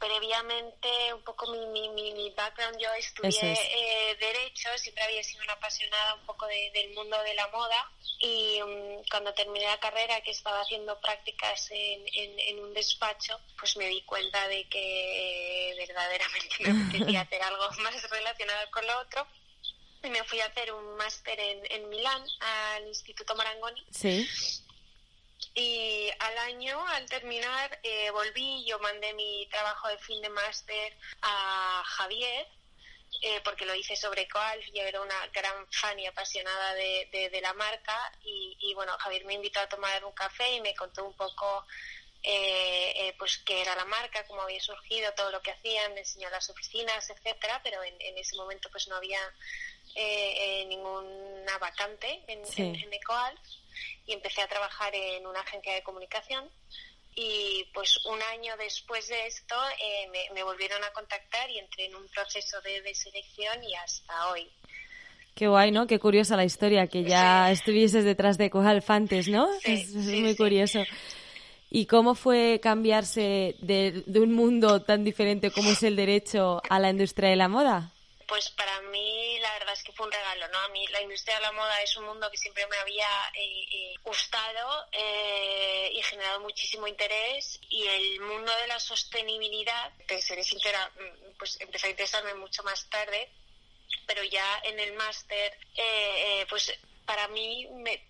previamente 0.02 1.14
un 1.14 1.22
poco 1.22 1.46
mi, 1.52 1.88
mi, 1.90 2.12
mi, 2.12 2.30
background, 2.30 2.76
yo 2.76 2.92
estudié 2.98 3.52
eh, 3.52 4.16
Derecho, 4.18 4.68
siempre 4.76 5.04
había 5.04 5.22
sido 5.22 5.44
una 5.44 5.52
apasionada 5.52 6.14
un 6.14 6.26
poco 6.26 6.44
del 6.48 6.92
mundo 6.92 7.16
de 7.22 7.34
la 7.34 7.46
moda 7.48 7.88
y 8.18 8.60
mm, 8.60 9.08
cuando 9.08 9.32
terminé 9.32 9.64
la 9.64 9.78
carrera 9.78 10.20
que 10.22 10.32
estaba 10.32 10.60
haciendo 10.60 11.00
prácticas 11.00 11.70
en, 11.70 12.02
en, 12.14 12.58
un 12.58 12.74
despacho, 12.74 13.38
pues 13.56 13.76
me 13.76 13.86
di 13.86 14.02
cuenta 14.02 14.48
de 14.48 14.68
que 14.68 15.70
eh, 15.70 15.74
verdaderamente 15.76 16.56
me 16.58 16.70
apetecía 16.82 17.20
hacer 17.22 17.42
algo 17.42 17.68
más 17.82 18.10
relacionado 18.10 18.70
con 18.72 18.84
lo 18.84 18.98
otro. 19.02 19.26
Y 20.02 20.10
me 20.10 20.24
fui 20.24 20.40
a 20.40 20.46
hacer 20.46 20.72
un 20.72 20.96
máster 20.96 21.38
en, 21.38 21.62
en 21.70 21.88
Milán 21.88 22.24
al 22.40 22.88
Instituto 22.88 23.36
Marangoni. 23.36 23.86
Sí 23.92 24.28
y 25.54 26.10
al 26.18 26.38
año, 26.38 26.86
al 26.88 27.06
terminar, 27.06 27.78
eh, 27.82 28.10
volví, 28.10 28.64
yo 28.64 28.78
mandé 28.78 29.12
mi 29.14 29.46
trabajo 29.50 29.88
de 29.88 29.98
fin 29.98 30.20
de 30.22 30.30
máster 30.30 30.96
a 31.20 31.82
Javier, 31.84 32.46
eh, 33.20 33.40
porque 33.44 33.66
lo 33.66 33.74
hice 33.74 33.94
sobre 33.94 34.26
Coalf, 34.28 34.64
yo 34.72 34.82
era 34.82 35.00
una 35.02 35.26
gran 35.28 35.70
fan 35.70 35.98
y 35.98 36.06
apasionada 36.06 36.74
de, 36.74 37.30
de, 37.30 37.40
la 37.40 37.52
marca. 37.52 38.12
Y, 38.24 38.72
bueno, 38.74 38.96
Javier 38.98 39.24
me 39.26 39.34
invitó 39.34 39.60
a 39.60 39.68
tomar 39.68 40.04
un 40.04 40.12
café 40.12 40.54
y 40.54 40.60
me 40.60 40.74
contó 40.74 41.04
un 41.04 41.14
poco 41.14 41.66
eh, 42.22 43.14
pues 43.18 43.38
qué 43.38 43.60
era 43.60 43.76
la 43.76 43.84
marca, 43.84 44.26
cómo 44.26 44.42
había 44.42 44.60
surgido, 44.60 45.12
todo 45.12 45.30
lo 45.30 45.42
que 45.42 45.50
hacían, 45.50 45.92
me 45.92 46.00
enseñó 46.00 46.30
las 46.30 46.48
oficinas, 46.48 47.10
etcétera, 47.10 47.60
pero 47.62 47.82
en, 47.82 48.18
ese 48.18 48.36
momento 48.36 48.70
pues 48.70 48.88
no 48.88 48.96
había 48.96 49.20
ninguna 50.66 51.58
vacante 51.58 52.24
en, 52.26 52.42
en 52.56 52.92
Ecoalf 52.94 53.38
y 54.06 54.12
empecé 54.12 54.42
a 54.42 54.48
trabajar 54.48 54.94
en 54.94 55.26
una 55.26 55.40
agencia 55.40 55.74
de 55.74 55.82
comunicación 55.82 56.50
y 57.14 57.66
pues 57.74 57.98
un 58.06 58.18
año 58.34 58.54
después 58.58 59.08
de 59.08 59.26
esto 59.26 59.54
eh, 59.72 60.30
me, 60.34 60.42
volvieron 60.42 60.82
a 60.82 60.90
contactar 60.92 61.50
y 61.50 61.58
entré 61.58 61.86
en 61.86 61.94
un 61.94 62.08
proceso 62.08 62.60
de, 62.62 62.94
selección 62.94 63.62
y 63.62 63.74
hasta 63.74 64.30
hoy. 64.30 64.48
Qué 65.34 65.46
guay, 65.46 65.72
¿no? 65.72 65.86
Qué 65.86 65.98
curiosa 65.98 66.36
la 66.36 66.44
historia, 66.44 66.86
que 66.86 67.04
ya 67.04 67.50
estuvieses 67.50 68.04
detrás 68.04 68.38
de 68.38 68.50
Cojalfantes, 68.50 69.28
¿no? 69.28 69.48
es, 69.64 69.94
muy 69.94 70.36
curioso. 70.36 70.84
¿Y 71.70 71.86
cómo 71.86 72.14
fue 72.14 72.60
cambiarse 72.62 73.56
de, 73.60 74.04
de, 74.06 74.20
un 74.20 74.32
mundo 74.32 74.82
tan 74.82 75.04
diferente 75.04 75.50
como 75.50 75.70
es 75.70 75.82
el 75.82 75.96
derecho 75.96 76.60
a 76.68 76.78
la 76.78 76.90
industria 76.90 77.30
de 77.30 77.36
la 77.36 77.48
moda? 77.48 77.92
Pues 78.26 78.50
para 78.50 78.80
mí 78.82 79.38
la 79.40 79.52
verdad 79.54 79.74
es 79.74 79.82
que 79.82 79.92
fue 79.92 80.06
un 80.06 80.12
regalo, 80.12 80.48
¿no? 80.48 80.58
A 80.58 80.68
mí 80.68 80.86
la 80.88 81.02
industria 81.02 81.36
de 81.36 81.42
la 81.42 81.52
moda 81.52 81.82
es 81.82 81.96
un 81.96 82.04
mundo 82.04 82.30
que 82.30 82.36
siempre 82.36 82.66
me 82.66 82.76
había 82.76 83.08
eh, 83.34 83.66
eh, 83.70 83.94
gustado 84.02 84.86
eh, 84.92 85.90
y 85.94 86.02
generado 86.02 86.40
muchísimo 86.40 86.86
interés 86.86 87.60
y 87.68 87.86
el 87.86 88.20
mundo 88.20 88.52
de 88.60 88.66
la 88.66 88.78
sostenibilidad, 88.80 89.92
te 90.06 90.20
seré 90.20 90.44
sincera, 90.44 90.90
mm, 90.96 91.38
pues 91.38 91.60
empecé 91.60 91.88
a 91.88 91.90
interesarme 91.90 92.34
mucho 92.34 92.62
más 92.62 92.88
tarde, 92.90 93.30
pero 94.06 94.22
ya 94.24 94.60
en 94.64 94.80
el 94.80 94.92
máster, 94.94 95.56
pues 96.48 96.72
para 97.06 97.28
mí 97.28 97.68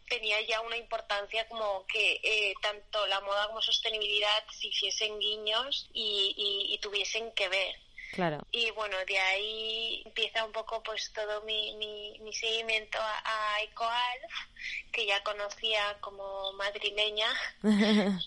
tenía 0.09 0.41
ya 0.43 0.61
una 0.61 0.77
importancia 0.77 1.47
como 1.49 1.87
que 1.87 2.55
tanto 2.63 3.07
la 3.07 3.21
moda 3.21 3.49
como 3.49 3.61
sostenibilidad 3.61 4.45
se 4.51 4.69
hiciesen 4.69 5.19
guiños 5.19 5.89
y 5.93 6.79
tuviesen 6.81 7.33
que 7.33 7.49
ver. 7.49 7.77
Claro. 8.13 8.47
Y 8.53 8.71
bueno, 8.73 8.97
de 9.07 9.19
ahí 9.19 10.03
empieza 10.05 10.45
un 10.45 10.53
poco 10.53 10.83
pues 10.83 11.11
todo 11.15 11.41
mi, 11.43 11.75
mi, 11.77 12.33
seguimiento 12.35 12.99
a, 13.01 13.63
EcoAlf, 13.63 14.33
que 14.93 15.07
ya 15.07 15.23
conocía 15.23 15.97
como 16.01 16.53
madrileña, 16.53 17.29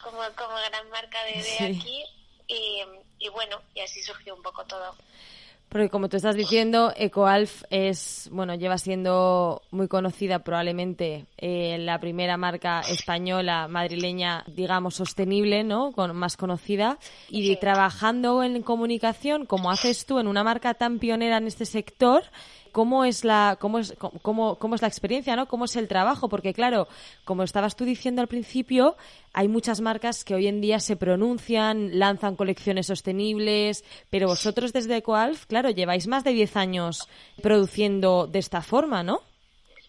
como, 0.04 0.22
como 0.36 0.56
gran 0.70 0.90
marca 0.90 1.24
de, 1.26 1.40
aquí. 1.60 2.04
Y, 2.48 2.84
y 3.20 3.30
bueno, 3.30 3.62
y 3.76 3.82
así 3.82 4.02
surgió 4.02 4.36
un 4.36 4.42
poco 4.42 4.66
todo. 4.66 4.96
Porque 5.76 5.90
como 5.90 6.08
tú 6.08 6.16
estás 6.16 6.38
diciendo, 6.38 6.94
EcoAlf 6.96 7.64
es, 7.70 8.30
bueno, 8.32 8.56
lleva 8.56 8.78
siendo 8.78 9.62
muy 9.72 9.90
conocida 9.90 10.40
probablemente 10.40 11.26
eh, 11.38 11.78
la 11.80 12.00
primera 12.00 12.38
marca 12.38 12.80
española 12.80 13.68
madrileña, 13.68 14.46
digamos, 14.48 14.96
sostenible, 14.96 15.66
¿no? 15.66 15.92
Con, 15.92 16.16
más 16.16 16.38
conocida. 16.38 16.98
Y 17.28 17.54
trabajando 17.58 18.42
en 18.42 18.64
comunicación, 18.64 19.46
como 19.46 19.70
haces 19.70 20.06
tú 20.06 20.18
en 20.20 20.28
una 20.28 20.46
marca 20.46 20.76
tan 20.76 20.98
pionera 20.98 21.40
en 21.40 21.48
este 21.48 21.66
sector, 21.66 22.24
cómo 22.76 23.06
es 23.06 23.24
la 23.24 23.58
cómo 23.58 23.80
es 23.80 23.96
cómo, 24.22 24.60
cómo 24.60 24.76
es 24.76 24.82
la 24.82 24.90
experiencia, 24.90 25.38
¿no? 25.38 25.48
Cómo 25.48 25.64
es 25.64 25.78
el 25.78 25.88
trabajo, 25.88 26.28
porque 26.28 26.54
claro, 26.54 26.90
como 27.24 27.44
estabas 27.44 27.78
tú 27.78 27.86
diciendo 27.86 28.22
al 28.22 28.28
principio, 28.28 28.98
hay 29.32 29.48
muchas 29.48 29.80
marcas 29.80 30.26
que 30.26 30.36
hoy 30.36 30.48
en 30.48 30.60
día 30.60 30.82
se 30.82 30.98
pronuncian, 30.98 31.98
lanzan 31.98 32.36
colecciones 32.36 32.88
sostenibles, 32.88 33.86
pero 34.10 34.28
vosotros 34.28 34.74
desde 34.74 34.98
Ecoalf, 34.98 35.46
claro, 35.46 35.70
lleváis 35.70 36.08
más 36.08 36.26
de 36.26 36.32
10 36.32 36.58
años 36.58 37.08
produciendo 37.42 38.28
de 38.28 38.40
esta 38.40 38.62
forma, 38.62 39.04
¿no? 39.04 39.22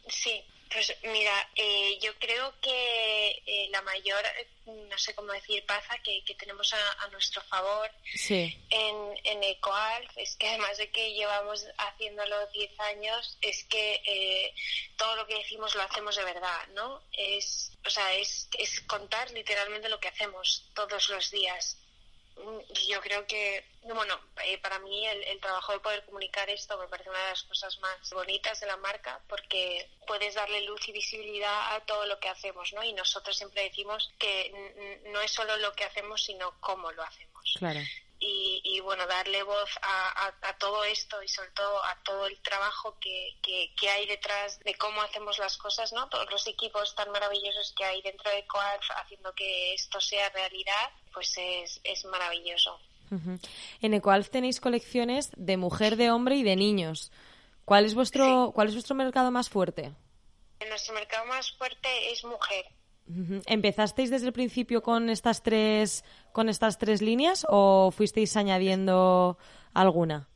Sí, 0.07 0.46
pues 0.71 0.95
mira, 1.05 1.51
eh, 1.55 1.99
yo 2.01 2.19
creo 2.19 2.55
que 2.61 3.43
eh, 3.47 3.69
la 3.71 3.83
mayor, 3.83 4.23
no 4.67 4.99
sé 4.99 5.15
cómo 5.15 5.33
decir, 5.33 5.65
paza 5.65 5.99
que, 5.99 6.23
tenemos 6.39 6.73
a, 6.75 7.09
nuestro 7.09 7.43
favor 7.43 7.91
en, 8.29 8.97
en 9.25 9.43
EcoAlf 9.43 10.11
es 10.17 10.37
que 10.37 10.49
además 10.49 10.77
de 10.77 10.91
que 10.91 11.15
llevamos 11.15 11.67
haciéndolo 11.79 12.47
10 12.49 12.81
años, 12.81 13.39
es 13.41 13.65
que 13.65 14.03
eh, 14.05 14.55
todo 14.97 15.17
lo 15.17 15.27
que 15.27 15.39
decimos 15.39 15.75
lo 15.75 15.83
hacemos 15.83 16.17
de 16.17 16.25
verdad, 16.25 16.67
¿no? 16.75 17.03
Es, 17.13 17.73
o 17.85 17.91
sea, 17.91 18.15
es, 18.15 18.49
es 18.59 18.81
contar 18.83 19.31
literalmente 19.31 19.89
lo 19.89 20.01
que 20.01 20.09
hacemos 20.09 20.69
todos 20.75 21.09
los 21.11 21.31
días 21.31 21.79
yo 22.88 23.00
creo 23.00 23.26
que, 23.26 23.64
bueno, 23.83 24.19
eh, 24.45 24.59
para 24.59 24.78
mí 24.78 25.07
el, 25.07 25.40
trabajo 25.40 25.73
de 25.73 25.81
poder 25.81 26.05
comunicar 26.05 26.49
esto 26.50 26.78
me 26.78 26.88
parece 26.88 27.11
una 27.11 27.19
de 27.21 27.31
las 27.31 27.43
cosas 27.45 27.78
más 27.81 28.11
bonitas 28.11 28.61
de 28.61 28.66
la 28.66 28.76
marca 28.76 29.21
porque 29.28 29.88
puedes 30.07 30.35
darle 30.35 30.62
luz 30.62 30.88
y 30.88 30.93
visibilidad 30.93 31.75
a 31.75 31.81
todo 31.81 32.07
lo 32.07 32.19
que 32.19 32.28
hacemos, 32.28 32.73
¿no? 32.73 32.83
Y 32.83 32.93
nosotros 32.93 33.37
siempre 33.37 33.62
decimos 33.62 34.12
que 34.19 35.02
no 35.07 35.21
es 35.21 35.31
solo 35.31 35.57
lo 35.59 35.73
que 35.75 35.85
hacemos, 35.85 36.23
sino 36.25 36.59
cómo 36.61 36.90
lo 36.93 37.02
hacemos. 37.02 37.55
Claro 37.59 37.81
y, 38.28 38.80
bueno, 38.80 39.06
darle 39.06 39.42
voz 39.42 39.71
a, 39.83 40.33
todo 40.59 40.85
esto 40.85 41.23
y 41.23 41.28
sobre 41.28 41.50
todo 41.50 41.85
a 41.85 41.97
todo 42.02 42.26
el 42.26 42.37
trabajo 42.40 42.97
que, 43.00 43.37
que, 43.42 43.88
hay 43.88 44.06
detrás 44.06 44.59
de 44.61 44.75
cómo 44.75 45.00
hacemos 45.02 45.38
las 45.38 45.56
cosas, 45.56 45.92
¿no? 45.92 46.09
Todos 46.09 46.30
los 46.30 46.47
equipos 46.47 46.95
tan 46.95 47.11
maravillosos 47.12 47.73
que 47.76 47.85
hay 47.85 48.02
dentro 48.02 48.30
de 48.30 48.47
Coalf 48.47 48.85
haciendo 48.97 49.33
que 49.35 49.75
esto 49.75 50.00
sea 50.00 50.28
realidad, 50.30 50.90
pues 51.12 51.33
es, 51.37 51.80
es 51.85 52.04
maravilloso. 52.06 52.78
En 53.80 53.95
Ecoalf 53.95 54.30
tenéis 54.30 54.61
colecciones 54.61 55.30
de 55.37 55.56
mujer, 55.56 55.97
de 55.97 56.11
hombre 56.11 56.37
y 56.37 56.42
de 56.42 56.56
niños. 56.56 57.12
¿Cuál 57.64 57.85
es 57.85 57.95
vuestro, 57.95 58.52
¿cuál 58.54 58.68
es 58.68 58.75
vuestro 58.75 58.97
mercado 58.97 59.30
más 59.30 59.49
fuerte? 59.49 59.92
Nuestro 60.68 60.95
mercado 60.95 61.26
más 61.26 61.52
fuerte 61.52 61.88
es 62.11 62.25
mujer. 62.25 62.66
¿Empezasteis 63.47 64.11
desde 64.11 64.26
el 64.26 64.33
principio 64.33 64.83
con 64.83 65.11
estas 65.11 65.42
tres 65.42 66.04
con 66.37 66.50
estas 66.50 66.76
tres 66.76 67.00
líneas 67.00 67.47
o 67.49 67.90
fuisteis 67.97 68.37
añadiendo 68.37 69.38
alguna? 69.73 70.28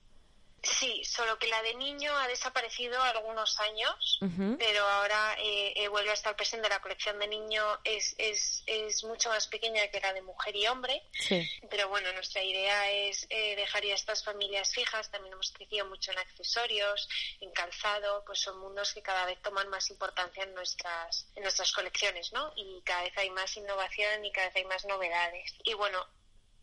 Sí, 0.62 1.02
solo 1.04 1.38
que 1.38 1.48
la 1.48 1.62
de 1.62 1.74
niño 1.74 2.14
ha 2.18 2.28
desaparecido 2.28 3.00
algunos 3.02 3.58
años, 3.60 4.18
pero 4.58 4.86
ahora 4.86 5.34
eh, 5.38 5.72
eh, 5.76 5.88
vuelve 5.88 6.10
a 6.10 6.14
estar 6.14 6.36
presente. 6.36 6.68
La 6.68 6.82
colección 6.82 7.18
de 7.18 7.28
niño 7.28 7.64
es, 7.84 8.14
es, 8.18 8.62
es 8.66 9.02
mucho 9.04 9.30
más 9.30 9.46
pequeña 9.46 9.88
que 9.88 10.00
la 10.00 10.12
de 10.12 10.20
mujer 10.20 10.54
y 10.54 10.66
hombre, 10.66 11.02
sí. 11.12 11.48
pero 11.70 11.88
bueno, 11.88 12.12
nuestra 12.12 12.42
idea 12.42 12.90
es 12.90 13.26
eh, 13.30 13.56
dejar 13.56 13.84
ya 13.84 13.94
estas 13.94 14.22
familias 14.22 14.72
fijas. 14.74 15.10
También 15.10 15.32
hemos 15.32 15.50
crecido 15.50 15.86
mucho 15.86 16.12
en 16.12 16.18
accesorios, 16.18 17.08
en 17.40 17.50
calzado, 17.52 18.22
pues 18.26 18.40
son 18.40 18.58
mundos 18.60 18.92
que 18.92 19.00
cada 19.00 19.24
vez 19.24 19.40
toman 19.40 19.68
más 19.68 19.88
importancia 19.90 20.44
en 20.44 20.52
nuestras, 20.54 21.26
en 21.36 21.42
nuestras 21.42 21.72
colecciones, 21.72 22.32
¿no? 22.34 22.52
Y 22.56 22.82
cada 22.82 23.02
vez 23.04 23.16
hay 23.16 23.30
más 23.30 23.56
innovación 23.56 24.24
y 24.26 24.32
cada 24.32 24.48
vez 24.48 24.56
hay 24.56 24.64
más 24.66 24.84
novedades. 24.84 25.54
Y 25.64 25.72
bueno, 25.72 26.06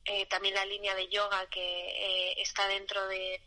eh, 0.07 0.25
también 0.27 0.55
la 0.55 0.65
línea 0.65 0.95
de 0.95 1.09
yoga 1.09 1.47
que 1.49 1.59
eh, 1.59 2.41
está 2.41 2.65
dentro 2.67 3.05
de, 3.07 3.41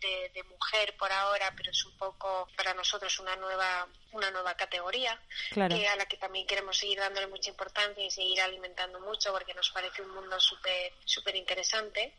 mujer 0.48 0.94
por 0.98 1.10
ahora, 1.10 1.52
pero 1.56 1.70
es 1.70 1.84
un 1.86 1.96
poco 1.96 2.46
para 2.54 2.74
nosotros 2.74 3.18
una 3.18 3.34
nueva 3.36 3.88
una 4.12 4.30
nueva 4.30 4.54
categoría 4.54 5.18
a 5.56 5.96
la 5.96 6.06
que 6.06 6.16
también 6.16 6.46
queremos 6.46 6.76
seguir 6.76 6.98
dándole 6.98 7.26
mucha 7.26 7.50
importancia 7.50 8.04
y 8.04 8.10
seguir 8.10 8.40
alimentando 8.40 9.00
mucho 9.00 9.32
porque 9.32 9.54
nos 9.54 9.70
parece 9.70 10.02
un 10.02 10.14
mundo 10.14 10.38
súper 10.40 10.92
súper 11.04 11.36
interesante. 11.36 12.14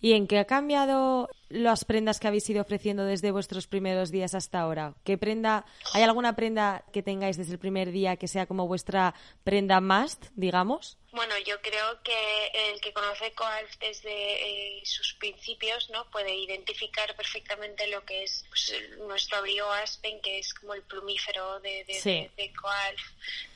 ¿Y 0.00 0.12
en 0.12 0.26
qué 0.26 0.38
ha 0.38 0.46
cambiado 0.46 1.28
las 1.48 1.84
prendas 1.84 2.18
que 2.18 2.28
habéis 2.28 2.48
ido 2.48 2.62
ofreciendo 2.62 3.04
desde 3.04 3.30
vuestros 3.30 3.66
primeros 3.66 4.10
días 4.10 4.34
hasta 4.34 4.60
ahora? 4.60 4.94
¿Qué 5.04 5.18
prenda, 5.18 5.66
hay 5.92 6.02
alguna 6.02 6.34
prenda 6.34 6.84
que 6.92 7.02
tengáis 7.02 7.36
desde 7.36 7.52
el 7.52 7.58
primer 7.58 7.90
día 7.90 8.16
que 8.16 8.28
sea 8.28 8.46
como 8.46 8.66
vuestra 8.66 9.14
prenda 9.44 9.80
must, 9.80 10.26
digamos? 10.34 10.96
Bueno, 11.12 11.34
yo 11.44 11.60
creo 11.60 12.02
que 12.02 12.70
el 12.70 12.80
que 12.80 12.94
conoce 12.94 13.34
Coalf 13.34 13.76
desde 13.78 14.78
eh, 14.78 14.82
sus 14.84 15.12
principios, 15.14 15.90
¿no? 15.90 16.10
Puede 16.10 16.34
identificar 16.34 17.14
perfectamente 17.14 17.86
lo 17.88 18.02
que 18.06 18.22
es 18.22 18.46
pues, 18.48 18.74
nuestro 18.96 19.36
abrigo 19.36 19.70
Aspen, 19.70 20.22
que 20.22 20.38
es 20.38 20.54
como 20.54 20.72
el 20.72 20.82
plumífero 20.82 21.21
de, 21.60 22.30
de, 22.36 22.52
Coalf, 22.54 23.00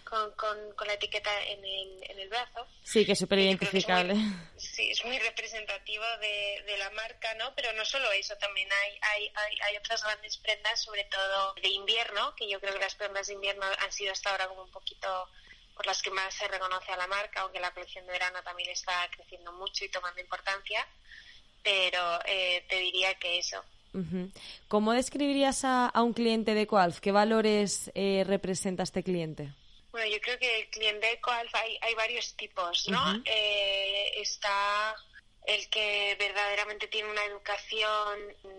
con, 0.05 0.31
con, 0.75 0.87
la 0.87 0.95
etiqueta 0.95 1.31
en 1.45 1.65
el, 1.65 2.03
en 2.11 2.19
el 2.19 2.29
brazo. 2.29 2.67
Sí, 2.83 3.05
que 3.05 3.13
es 3.13 3.19
súper 3.19 3.41
identificable. 3.41 4.15
sí, 4.57 4.91
es 4.91 5.05
muy 5.05 5.19
representativo 5.19 6.05
de, 6.21 6.63
de, 6.67 6.79
la 6.79 6.91
marca, 6.91 7.35
¿no? 7.35 7.55
Pero 7.55 7.73
no 7.73 7.85
solo 7.85 8.11
eso, 8.13 8.37
también 8.39 8.69
hay, 8.73 8.99
hay, 9.01 9.33
hay, 9.35 9.59
hay, 9.63 9.77
otras 9.77 10.03
grandes 10.03 10.37
prendas, 10.39 10.83
sobre 10.83 11.05
todo 11.05 11.55
de 11.55 11.69
invierno, 11.69 12.35
que 12.37 12.49
yo 12.49 12.61
creo 12.61 12.75
que 12.75 12.81
las 12.81 12.95
prendas 12.95 13.27
de 13.27 13.35
invierno 13.35 13.67
han 13.79 13.93
sido 13.93 14.13
hasta 14.13 14.31
ahora 14.31 14.49
como 14.49 14.63
un 14.63 14.71
poquito 14.71 15.29
por 15.75 15.87
las 15.87 16.01
que 16.01 16.11
más 16.11 16.33
se 16.35 16.49
reconoce 16.49 16.91
a 16.91 16.97
la 16.97 17.07
marca, 17.07 17.43
aunque 17.43 17.61
la 17.61 17.73
colección 17.73 18.07
de 18.07 18.13
verano 18.13 18.43
también 18.43 18.71
está 18.71 19.09
creciendo 19.11 19.53
mucho 19.53 19.85
y 19.85 19.91
tomando 19.91 20.21
importancia, 20.21 20.87
pero 21.63 22.21
eh, 22.25 22.65
te 22.69 22.77
diría 22.77 23.15
que 23.19 23.39
eso. 23.39 23.63
¿Cómo 24.69 24.93
describirías 24.93 25.65
a, 25.65 25.91
un 25.97 26.13
cliente 26.13 26.55
de 26.55 26.67
Coalf? 26.67 27.01
¿Qué 27.01 27.13
valores 27.13 27.91
eh, 27.95 28.25
representa 28.27 28.83
este 28.83 29.03
cliente? 29.03 29.53
Bueno, 29.91 30.09
yo 30.09 30.21
creo 30.21 30.39
que 30.39 30.61
el 30.61 30.69
cliente 30.69 31.07
de 31.07 31.21
Coalf 31.21 31.55
hay, 31.55 31.79
hay 31.81 31.95
varios 31.95 32.35
tipos, 32.37 32.89
¿no? 32.89 33.23
Eh, 33.25 34.21
está 34.21 34.95
el 35.47 35.69
que 35.71 36.17
verdaderamente 36.19 36.89
tiene 36.89 37.09
una 37.09 37.25
educación, 37.25 38.19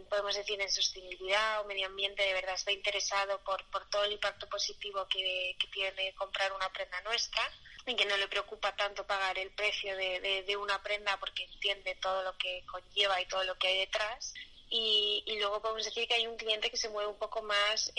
podemos 0.10 0.34
decir, 0.36 0.60
en 0.60 0.72
sostenibilidad 0.72 1.62
o 1.62 1.65
medio 1.65 1.88
ambiente, 1.88 2.24
de 2.24 2.34
verdad 2.34 2.56
está 2.56 2.72
interesado 2.72 3.44
por, 3.44 3.63
por 3.70 3.89
todo 3.89 4.06
el 4.06 4.13
impacto 4.13 4.48
positivo 4.48 5.06
que, 5.08 5.56
tiene 5.74 6.13
comprar 6.15 6.51
una 6.53 6.72
prenda 6.72 7.00
nuestra 7.01 7.44
y 7.86 7.96
que 7.96 8.06
no 8.06 8.17
le 8.17 8.27
preocupa 8.29 8.75
tanto 8.75 9.06
pagar 9.06 9.38
el 9.38 9.51
precio 9.51 9.96
de, 9.96 10.44
de 10.48 10.58
una 10.58 10.82
prenda 10.82 11.17
porque 11.20 11.44
entiende 11.44 11.96
todo 12.01 12.24
lo 12.24 12.38
que 12.38 12.63
conlleva 12.65 13.22
y 13.22 13.25
todo 13.27 13.44
lo 13.44 13.58
que 13.60 13.67
hay 13.67 13.77
detrás 13.79 14.34
y, 14.70 15.24
luego 15.40 15.62
podemos 15.62 15.86
decir 15.86 16.08
que 16.08 16.16
hay 16.16 16.28
un 16.28 16.36
cliente 16.36 16.70
que 16.70 16.78
se 16.78 16.90
mueve 16.90 17.10
un 17.10 17.18
poco 17.18 17.42
más 17.42 17.94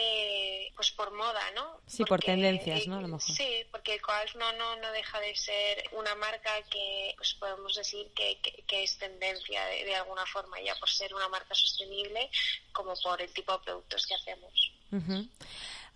pues 0.77 0.91
por 0.93 1.13
moda, 1.13 1.41
¿no? 1.55 1.81
Sí, 1.87 2.05
por 2.05 2.21
tendencias, 2.21 2.87
¿no? 2.87 2.99
A 2.99 3.01
lo 3.01 3.09
mejor. 3.09 3.35
Sí, 3.35 3.65
porque 3.71 3.95
el 3.95 4.03
Coalf 4.03 4.35
no, 4.37 4.53
no, 4.53 4.77
no 4.77 4.93
deja 4.93 5.19
de 5.21 5.35
ser 5.35 5.85
una 5.93 6.15
marca 6.17 6.51
que 6.71 7.15
pues 7.17 7.35
podemos 7.35 7.75
decir 7.75 8.11
que, 8.15 8.39
que, 8.67 8.85
es 8.85 8.99
tendencia 8.99 9.65
de, 9.67 9.95
alguna 9.95 10.27
forma, 10.27 10.61
ya 10.61 10.75
por 10.77 10.89
ser 10.89 11.15
una 11.15 11.29
marca 11.29 11.55
sostenible 11.55 12.31
como 12.73 12.95
por 13.03 13.21
el 13.21 13.33
tipo 13.33 13.53
de 13.53 13.59
productos 13.65 14.07
que 14.07 14.15
hacemos. 14.15 14.73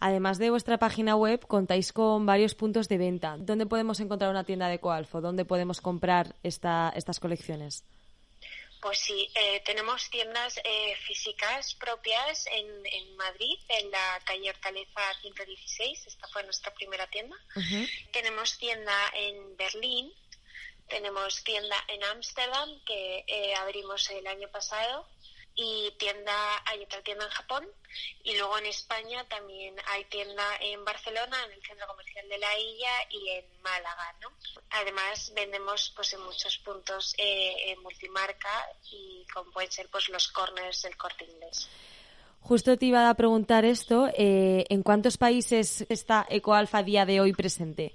Además 0.00 0.38
de 0.38 0.50
vuestra 0.50 0.78
página 0.78 1.14
web, 1.14 1.46
contáis 1.46 1.92
con 1.92 2.26
varios 2.26 2.56
puntos 2.56 2.88
de 2.88 2.98
venta. 2.98 3.36
¿Dónde 3.38 3.66
podemos 3.66 4.00
encontrar 4.00 4.30
una 4.30 4.42
tienda 4.42 4.66
de 4.68 4.80
Coalf 4.80 5.14
o 5.14 5.20
dónde 5.20 5.44
podemos 5.44 5.80
comprar 5.80 6.34
esta, 6.42 6.92
estas 6.96 7.20
colecciones? 7.20 7.84
Pues 8.82 8.98
sí, 8.98 9.30
eh, 9.36 9.62
tenemos 9.64 10.10
tiendas 10.10 10.58
eh, 10.64 10.96
físicas 11.06 11.76
propias 11.76 12.46
en, 12.50 12.66
en, 12.84 13.16
Madrid, 13.16 13.56
en 13.68 13.92
la 13.92 14.20
calle 14.24 14.50
Hortaleza 14.50 15.00
116, 15.20 16.08
esta 16.08 16.26
fue 16.26 16.42
nuestra 16.42 16.74
primera 16.74 17.06
tienda. 17.06 17.36
Tenemos 18.12 18.58
tienda 18.58 18.92
en 19.14 19.56
Berlín, 19.56 20.12
tenemos 20.88 21.44
tienda 21.44 21.76
en 21.86 22.02
Ámsterdam, 22.02 22.82
que 22.84 23.24
eh, 23.28 23.54
abrimos 23.54 24.10
el 24.10 24.26
año 24.26 24.50
pasado, 24.50 25.06
y 25.54 25.90
tienda, 25.98 26.62
hay 26.66 26.82
otra 26.82 27.02
tienda 27.02 27.24
en 27.24 27.30
Japón 27.30 27.68
y 28.24 28.36
luego 28.36 28.58
en 28.58 28.66
España 28.66 29.24
también 29.28 29.74
hay 29.88 30.04
tienda 30.06 30.44
en 30.60 30.84
Barcelona, 30.84 31.36
en 31.44 31.52
el 31.52 31.62
centro 31.62 31.86
comercial 31.86 32.28
de 32.28 32.38
la 32.38 32.58
Illa 32.58 32.92
y 33.10 33.28
en 33.30 33.62
Málaga, 33.62 34.16
¿no? 34.20 34.28
Además 34.70 35.32
vendemos 35.34 35.92
pues 35.94 36.12
en 36.14 36.22
muchos 36.22 36.58
puntos 36.58 37.14
eh, 37.18 37.76
multimarca 37.82 38.66
y 38.90 39.26
como 39.32 39.50
pueden 39.50 39.70
ser 39.70 39.88
pues 39.88 40.08
los 40.08 40.28
corners 40.28 40.82
del 40.82 40.96
corte 40.96 41.24
inglés. 41.24 41.68
Justo 42.40 42.76
te 42.76 42.86
iba 42.86 43.08
a 43.08 43.14
preguntar 43.14 43.64
esto, 43.64 44.08
eh, 44.16 44.64
¿en 44.68 44.82
cuántos 44.82 45.16
países 45.16 45.86
está 45.88 46.26
EcoAlfa 46.28 46.78
a 46.78 46.82
día 46.82 47.06
de 47.06 47.20
hoy 47.20 47.32
presente? 47.32 47.94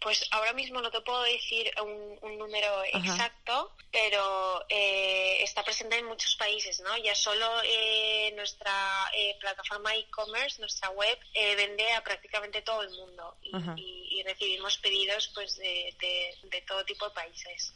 Pues 0.00 0.26
ahora 0.30 0.54
mismo 0.54 0.80
no 0.80 0.90
te 0.90 1.00
puedo 1.02 1.22
decir 1.22 1.70
un, 1.82 2.38
número 2.38 2.82
exacto, 2.92 3.72
pero 3.92 4.64
eh, 4.68 5.42
está 5.42 5.62
presente 5.62 5.98
en 5.98 6.06
muchos 6.06 6.36
países, 6.36 6.80
¿no? 6.80 6.96
Ya 6.98 7.14
solo 7.14 7.46
eh, 7.64 8.32
nuestra 8.34 8.72
eh, 9.14 9.36
plataforma 9.38 9.94
e-commerce, 9.94 10.58
nuestra 10.58 10.88
web, 10.90 11.18
vende 11.34 11.92
a 11.92 12.02
prácticamente 12.02 12.62
todo 12.62 12.82
el 12.82 12.90
mundo 12.90 13.36
y, 13.42 14.22
recibimos 14.22 14.76
pedidos 14.78 15.30
pues 15.34 15.56
de, 15.56 15.94
de 16.42 16.60
todo 16.62 16.84
tipo 16.84 17.06
de 17.08 17.14
países. 17.14 17.72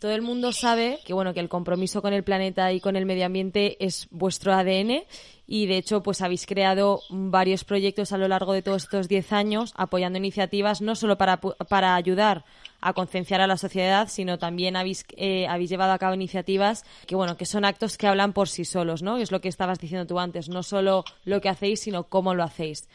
Todo 0.00 0.12
el 0.12 0.22
mundo 0.22 0.52
sabe 0.52 1.00
que 1.04 1.12
bueno 1.12 1.34
que 1.34 1.40
el 1.40 1.48
compromiso 1.48 2.00
con 2.00 2.14
el 2.14 2.24
planeta 2.24 2.72
y 2.72 2.80
con 2.80 2.96
el 2.96 3.04
medio 3.04 3.26
ambiente 3.26 3.76
es 3.80 4.06
vuestro 4.10 4.54
ADN 4.54 5.04
y 5.48 5.66
de 5.66 5.78
hecho 5.78 6.02
pues 6.02 6.20
habéis 6.20 6.46
creado 6.46 7.00
varios 7.08 7.64
proyectos 7.64 8.12
a 8.12 8.18
lo 8.18 8.28
largo 8.28 8.52
de 8.52 8.62
todos 8.62 8.84
estos 8.84 9.08
10 9.08 9.32
años 9.32 9.72
apoyando 9.74 10.18
iniciativas 10.18 10.82
no 10.82 10.94
solo 10.94 11.16
para, 11.16 11.40
para 11.40 11.96
ayudar 11.96 12.44
a 12.80 12.92
concienciar 12.92 13.40
a 13.40 13.46
la 13.46 13.56
sociedad, 13.56 14.08
sino 14.08 14.38
también 14.38 14.76
habéis, 14.76 15.04
eh, 15.16 15.46
habéis 15.48 15.70
llevado 15.70 15.92
a 15.92 15.98
cabo 15.98 16.14
iniciativas 16.14 16.84
que, 17.06 17.16
bueno, 17.16 17.36
que 17.36 17.46
son 17.46 17.64
actos 17.64 17.98
que 17.98 18.06
hablan 18.06 18.32
por 18.32 18.48
sí 18.48 18.64
solos, 18.64 19.02
¿no? 19.02 19.16
Es 19.16 19.32
lo 19.32 19.40
que 19.40 19.48
estabas 19.48 19.80
diciendo 19.80 20.06
tú 20.06 20.20
antes, 20.20 20.48
no 20.48 20.62
solo 20.62 21.04
lo 21.24 21.40
que 21.40 21.48
hacéis, 21.48 21.80
sino 21.80 22.04
cómo 22.04 22.34
lo 22.34 22.44
hacéis. 22.44 22.88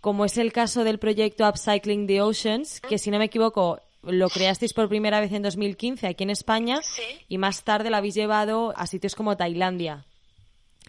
Como 0.00 0.24
es 0.24 0.38
el 0.38 0.52
caso 0.52 0.82
del 0.84 0.98
proyecto 0.98 1.46
Upcycling 1.46 2.06
the 2.06 2.22
Oceans, 2.22 2.80
que 2.80 2.96
si 2.96 3.10
no 3.10 3.18
me 3.18 3.26
equivoco 3.26 3.80
lo 4.02 4.28
creasteis 4.30 4.72
por 4.72 4.88
primera 4.88 5.20
vez 5.20 5.32
en 5.32 5.42
2015 5.42 6.08
aquí 6.08 6.24
en 6.24 6.30
España 6.30 6.80
y 7.28 7.38
más 7.38 7.62
tarde 7.62 7.88
lo 7.88 7.96
habéis 7.96 8.14
llevado 8.14 8.72
a 8.76 8.86
sitios 8.86 9.14
como 9.14 9.36
Tailandia. 9.36 10.04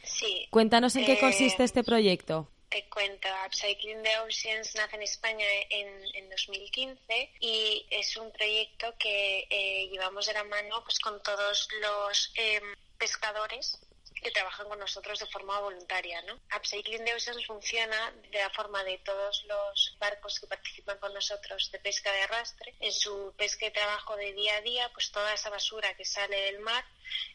Sí. 0.04 0.33
Cuéntanos 0.54 0.96
en 0.96 1.04
qué 1.08 1.18
consiste 1.20 1.64
eh, 1.64 1.66
este 1.66 1.84
proyecto. 1.84 2.48
Te 2.70 2.88
cuento, 2.88 3.28
Upcycling 3.48 4.04
the 4.04 4.20
Oceans 4.20 4.76
nace 4.76 4.96
en 4.96 5.02
España 5.02 5.46
en, 5.72 5.88
en 6.14 6.30
2015 6.30 7.32
y 7.40 7.84
es 7.90 8.16
un 8.18 8.32
proyecto 8.32 8.94
que 9.00 9.48
eh, 9.50 9.90
llevamos 9.92 10.28
de 10.28 10.34
la 10.34 10.44
mano 10.44 10.84
pues 10.84 11.00
con 11.00 11.24
todos 11.24 11.68
los 11.82 12.32
em, 12.36 12.62
pescadores 13.00 13.80
que 14.24 14.32
trabajan 14.32 14.68
con 14.68 14.80
nosotros 14.80 15.20
de 15.20 15.28
forma 15.28 15.60
voluntaria. 15.60 16.22
¿no? 16.24 16.40
Upcycling 16.56 17.08
Oceans 17.16 17.46
funciona 17.46 18.12
de 18.32 18.40
la 18.40 18.50
forma 18.50 18.84
de 18.84 18.98
todos 19.00 19.44
los 19.48 19.96
barcos 20.00 20.40
que 20.40 20.48
participan 20.48 20.98
con 20.98 21.14
nosotros 21.14 21.70
de 21.72 21.80
pesca 21.80 22.12
de 22.12 22.22
arrastre. 22.22 22.76
En 22.80 22.92
su 22.92 23.34
pesca 23.38 23.68
y 23.68 23.72
trabajo 23.72 24.16
de 24.16 24.34
día 24.34 24.56
a 24.56 24.62
día, 24.62 24.90
pues 24.94 25.12
toda 25.12 25.34
esa 25.34 25.50
basura 25.50 25.96
que 25.96 26.06
sale 26.06 26.40
del 26.46 26.60
mar, 26.60 26.84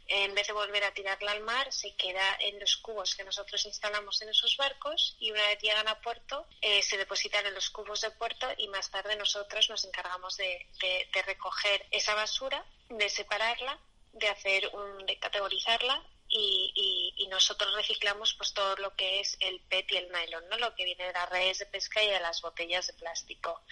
en 0.08 0.34
vez 0.34 0.46
de 0.46 0.52
volver 0.54 0.82
a 0.84 0.94
tirarla 0.94 1.32
al 1.32 1.40
mar, 1.40 1.72
se 1.72 1.94
queda 1.94 2.36
en 2.40 2.58
los 2.58 2.76
cubos 2.78 3.14
que 3.14 3.24
nosotros 3.24 3.64
instalamos 3.66 4.20
en 4.22 4.30
esos 4.30 4.56
barcos 4.56 5.16
y 5.20 5.30
una 5.30 5.46
vez 5.46 5.60
llegan 5.60 5.86
a 5.86 6.00
puerto, 6.00 6.46
eh, 6.62 6.82
se 6.82 6.96
depositan 6.96 7.46
en 7.46 7.54
los 7.54 7.70
cubos 7.70 8.00
de 8.00 8.10
puerto 8.10 8.48
y 8.56 8.68
más 8.68 8.90
tarde 8.90 9.14
nosotros 9.16 9.68
nos 9.68 9.84
encargamos 9.84 10.36
de, 10.36 10.66
de 10.80 11.22
recoger 11.22 11.86
esa 11.90 12.14
basura, 12.14 12.64
de 12.88 13.08
separarla 13.08 13.78
de 14.12 14.28
hacer 14.28 14.70
un, 14.74 15.06
de 15.06 15.18
categorizarla 15.18 16.02
y, 16.28 17.14
y, 17.16 17.26
nosotros 17.28 17.74
reciclamos 17.74 18.34
pues 18.34 18.52
todo 18.52 18.74
lo 18.76 18.94
que 18.96 19.20
es 19.20 19.36
el 19.40 19.60
PET 19.60 19.92
y 19.92 19.96
el 19.98 20.08
nylon, 20.10 20.48
¿no? 20.48 20.58
Lo 20.58 20.74
que 20.74 20.84
viene 20.84 21.04
de 21.04 21.12
las 21.12 21.28
redes 21.28 21.58
de 21.58 21.66
pesca 21.66 22.02
y 22.02 22.08
de 22.08 22.20
las 22.20 22.40
botellas 22.40 22.86
de 22.86 22.94
plástico. 22.94 23.62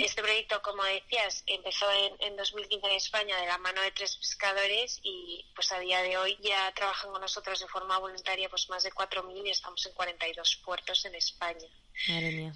Este 0.00 0.22
proyecto, 0.22 0.60
como 0.62 0.82
decías, 0.84 1.44
empezó 1.46 1.90
en, 1.92 2.16
en 2.20 2.36
2015 2.36 2.86
en 2.86 2.92
España 2.92 3.36
de 3.38 3.46
la 3.46 3.58
mano 3.58 3.80
de 3.82 3.92
tres 3.92 4.16
pescadores 4.16 5.00
y 5.02 5.44
pues 5.54 5.70
a 5.72 5.78
día 5.78 6.02
de 6.02 6.16
hoy 6.16 6.38
ya 6.40 6.72
trabajan 6.74 7.10
con 7.12 7.20
nosotros 7.20 7.60
de 7.60 7.68
forma 7.68 7.98
voluntaria 7.98 8.48
pues 8.48 8.68
más 8.70 8.82
de 8.82 8.92
4.000 8.92 9.46
y 9.46 9.50
estamos 9.50 9.84
en 9.86 9.92
42 9.92 10.56
puertos 10.64 11.04
en 11.04 11.14
España. 11.14 11.68
Madre 12.08 12.32
mía. 12.32 12.52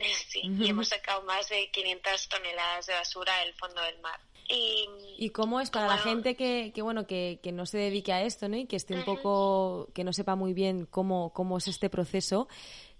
sí, 0.28 0.42
y 0.58 0.70
hemos 0.70 0.88
sacado 0.88 1.22
más 1.22 1.48
de 1.48 1.70
500 1.70 2.28
toneladas 2.28 2.86
de 2.86 2.94
basura 2.94 3.38
del 3.40 3.54
fondo 3.54 3.82
del 3.82 3.98
mar. 4.00 4.20
Y, 5.18 5.30
cómo 5.30 5.60
es 5.60 5.70
para 5.70 5.86
la 5.86 5.98
gente 5.98 6.34
que, 6.34 6.72
que 6.74 6.82
bueno 6.82 7.06
que, 7.06 7.40
que, 7.42 7.52
no 7.52 7.66
se 7.66 7.78
dedique 7.78 8.12
a 8.12 8.22
esto, 8.22 8.48
¿no? 8.48 8.56
Y 8.56 8.66
que 8.66 8.76
esté 8.76 8.94
un 8.94 9.04
poco, 9.04 9.88
que 9.92 10.02
no 10.02 10.12
sepa 10.12 10.34
muy 10.34 10.54
bien 10.54 10.86
cómo, 10.86 11.32
cómo 11.34 11.58
es 11.58 11.68
este 11.68 11.90
proceso. 11.90 12.48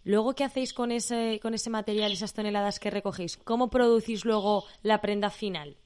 Luego, 0.04 0.34
¿qué 0.34 0.44
hacéis 0.44 0.72
con 0.72 0.92
ese, 0.92 1.40
con 1.42 1.54
ese 1.54 1.70
material, 1.70 2.12
esas 2.12 2.32
toneladas 2.32 2.78
que 2.78 2.90
recogéis? 2.90 3.36
¿Cómo 3.36 3.68
producís 3.70 4.24
luego 4.24 4.64
la 4.82 5.00
prenda 5.00 5.30
final? 5.30 5.76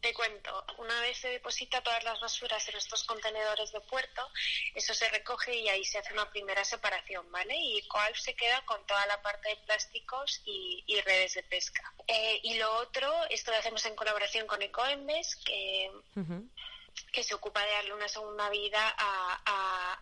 Te 0.00 0.14
cuento, 0.14 0.64
una 0.78 1.00
vez 1.02 1.18
se 1.18 1.28
deposita 1.28 1.82
todas 1.82 2.02
las 2.04 2.18
basuras 2.20 2.66
en 2.68 2.76
estos 2.76 3.04
contenedores 3.04 3.70
de 3.72 3.80
puerto, 3.82 4.26
eso 4.74 4.94
se 4.94 5.08
recoge 5.10 5.54
y 5.54 5.68
ahí 5.68 5.84
se 5.84 5.98
hace 5.98 6.12
una 6.14 6.30
primera 6.30 6.64
separación, 6.64 7.30
¿vale? 7.30 7.54
Y 7.54 7.86
Coalf 7.86 8.18
se 8.18 8.34
queda 8.34 8.64
con 8.64 8.84
toda 8.86 9.04
la 9.06 9.20
parte 9.20 9.50
de 9.50 9.56
plásticos 9.56 10.40
y, 10.46 11.00
redes 11.04 11.34
de 11.34 11.42
pesca. 11.42 11.82
Eh, 12.06 12.40
y 12.42 12.54
lo 12.54 12.70
otro, 12.78 13.12
esto 13.30 13.50
lo 13.50 13.58
hacemos 13.58 13.84
en 13.86 13.94
colaboración 13.94 14.46
con 14.46 14.60
Ecoembes, 14.60 15.36
que 15.36 15.90
que 17.12 17.24
se 17.24 17.34
ocupa 17.34 17.64
de 17.64 17.72
darle 17.72 17.94
una 17.94 18.08
segunda 18.08 18.48
vida 18.50 18.94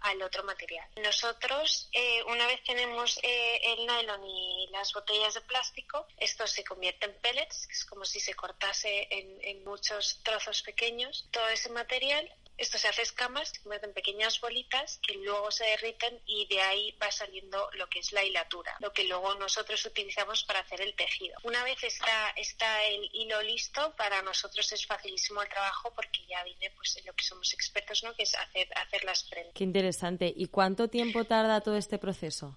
al 0.00 0.22
otro 0.22 0.44
material. 0.44 0.86
Nosotros, 0.96 1.88
eh, 1.92 2.22
una 2.24 2.46
vez 2.46 2.62
tenemos 2.64 3.18
eh, 3.22 3.60
el 3.64 3.86
nylon 3.86 4.24
y 4.24 4.68
las 4.70 4.92
botellas 4.92 5.34
de 5.34 5.40
plástico, 5.42 6.06
esto 6.16 6.46
se 6.46 6.64
convierte 6.64 7.06
en 7.06 7.14
pellets, 7.20 7.68
es 7.70 7.84
como 7.84 8.04
si 8.04 8.20
se 8.20 8.34
cortase 8.34 9.08
en, 9.10 9.38
en 9.42 9.64
muchos 9.64 10.22
trozos 10.22 10.62
pequeños. 10.62 11.28
Todo 11.30 11.48
ese 11.48 11.70
material 11.70 12.30
esto 12.58 12.76
se 12.76 12.88
hace 12.88 13.02
escamas, 13.02 13.50
se 13.50 13.60
convierte 13.62 13.86
en 13.86 13.94
pequeñas 13.94 14.40
bolitas 14.40 14.98
que 15.06 15.14
luego 15.14 15.50
se 15.50 15.64
derriten 15.64 16.20
y 16.26 16.46
de 16.46 16.60
ahí 16.60 16.94
va 17.00 17.10
saliendo 17.10 17.70
lo 17.74 17.88
que 17.88 18.00
es 18.00 18.12
la 18.12 18.24
hilatura, 18.24 18.76
lo 18.80 18.92
que 18.92 19.04
luego 19.04 19.34
nosotros 19.36 19.84
utilizamos 19.86 20.44
para 20.44 20.60
hacer 20.60 20.80
el 20.80 20.94
tejido. 20.94 21.38
Una 21.44 21.62
vez 21.64 21.82
está, 21.84 22.30
está 22.36 22.84
el 22.84 23.08
hilo 23.12 23.40
listo, 23.42 23.94
para 23.96 24.22
nosotros 24.22 24.70
es 24.72 24.84
facilísimo 24.86 25.40
el 25.40 25.48
trabajo 25.48 25.92
porque 25.94 26.26
ya 26.28 26.42
viene 26.44 26.70
pues 26.76 26.96
en 26.96 27.06
lo 27.06 27.12
que 27.14 27.24
somos 27.24 27.52
expertos, 27.52 28.02
¿no? 28.02 28.12
que 28.14 28.24
es 28.24 28.34
hacer, 28.34 28.68
hacer 28.76 29.04
las 29.04 29.22
prendas. 29.24 29.54
Qué 29.54 29.64
interesante. 29.64 30.32
¿Y 30.36 30.48
cuánto 30.48 30.88
tiempo 30.88 31.24
tarda 31.24 31.60
todo 31.60 31.76
este 31.76 31.98
proceso? 31.98 32.56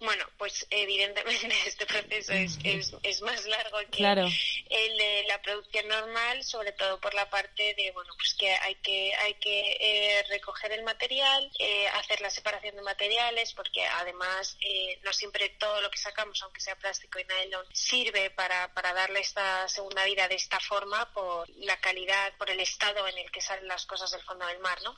Bueno, 0.00 0.24
pues 0.38 0.66
evidentemente 0.70 1.46
este 1.66 1.84
proceso 1.84 2.32
es, 2.32 2.58
es, 3.02 3.20
más 3.20 3.44
largo 3.44 3.78
que 3.90 4.02
el 4.02 4.96
de 4.96 5.24
la 5.28 5.42
producción 5.42 5.86
normal, 5.88 6.42
sobre 6.42 6.72
todo 6.72 6.98
por 7.00 7.12
la 7.12 7.28
parte 7.28 7.74
de, 7.74 7.92
bueno, 7.92 8.10
pues 8.16 8.34
que 8.34 8.50
hay 8.50 8.76
que, 8.76 9.14
hay 9.16 9.34
que 9.34 9.76
eh, 9.78 10.22
recoger 10.30 10.72
el 10.72 10.84
material, 10.84 11.50
eh, 11.58 11.86
hacer 11.88 12.22
la 12.22 12.30
separación 12.30 12.76
de 12.76 12.82
materiales, 12.82 13.52
porque 13.52 13.84
además 13.84 14.56
eh, 14.62 14.98
no 15.04 15.12
siempre 15.12 15.50
todo 15.50 15.82
lo 15.82 15.90
que 15.90 15.98
sacamos, 15.98 16.42
aunque 16.44 16.62
sea 16.62 16.76
plástico 16.76 17.18
y 17.18 17.24
nylon, 17.24 17.66
sirve 17.74 18.30
para, 18.30 18.72
para 18.72 18.94
darle 18.94 19.20
esta 19.20 19.68
segunda 19.68 20.06
vida 20.06 20.28
de 20.28 20.36
esta 20.36 20.60
forma 20.60 21.12
por 21.12 21.46
la 21.58 21.78
calidad, 21.78 22.32
por 22.38 22.48
el 22.48 22.60
estado 22.60 23.06
en 23.06 23.18
el 23.18 23.30
que 23.30 23.42
salen 23.42 23.68
las 23.68 23.84
cosas 23.84 24.10
del 24.10 24.22
fondo 24.22 24.46
del 24.46 24.60
mar, 24.60 24.80
¿no? 24.82 24.96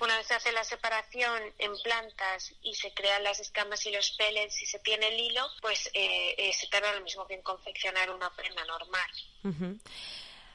Una 0.00 0.16
vez 0.16 0.26
se 0.26 0.34
hace 0.34 0.52
la 0.52 0.64
separación 0.64 1.40
en 1.58 1.72
plantas 1.82 2.52
y 2.62 2.74
se 2.74 2.92
crean 2.92 3.22
las 3.22 3.38
escamas 3.40 3.84
y 3.86 3.92
los 3.92 4.10
pellets 4.12 4.62
y 4.62 4.66
se 4.66 4.78
tiene 4.80 5.08
el 5.08 5.20
hilo, 5.20 5.42
pues 5.60 5.88
eh, 5.94 6.34
eh, 6.36 6.52
se 6.52 6.66
tarda 6.68 6.92
lo 6.94 7.02
mismo 7.02 7.26
que 7.26 7.34
en 7.34 7.42
confeccionar 7.42 8.10
una 8.10 8.30
prenda 8.30 8.64
normal. 8.64 9.80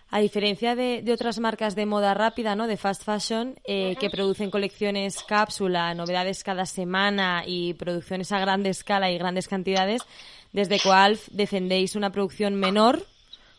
A 0.09 0.19
diferencia 0.19 0.75
de, 0.75 1.03
otras 1.11 1.37
marcas 1.39 1.75
de 1.75 1.85
moda 1.85 2.13
rápida, 2.13 2.55
¿no? 2.55 2.67
De 2.67 2.77
fast 2.77 3.03
fashion, 3.03 3.59
eh, 3.65 3.97
que 3.99 4.09
producen 4.09 4.49
colecciones 4.49 5.21
cápsula, 5.23 5.93
novedades 5.93 6.43
cada 6.43 6.65
semana 6.65 7.43
y 7.45 7.73
producciones 7.73 8.31
a 8.31 8.39
gran 8.39 8.65
escala 8.65 9.11
y 9.11 9.17
grandes 9.17 9.49
cantidades, 9.49 10.01
desde 10.53 10.79
Coalf 10.79 11.27
defendéis 11.29 11.95
una 11.95 12.11
producción 12.11 12.55
menor, 12.55 13.05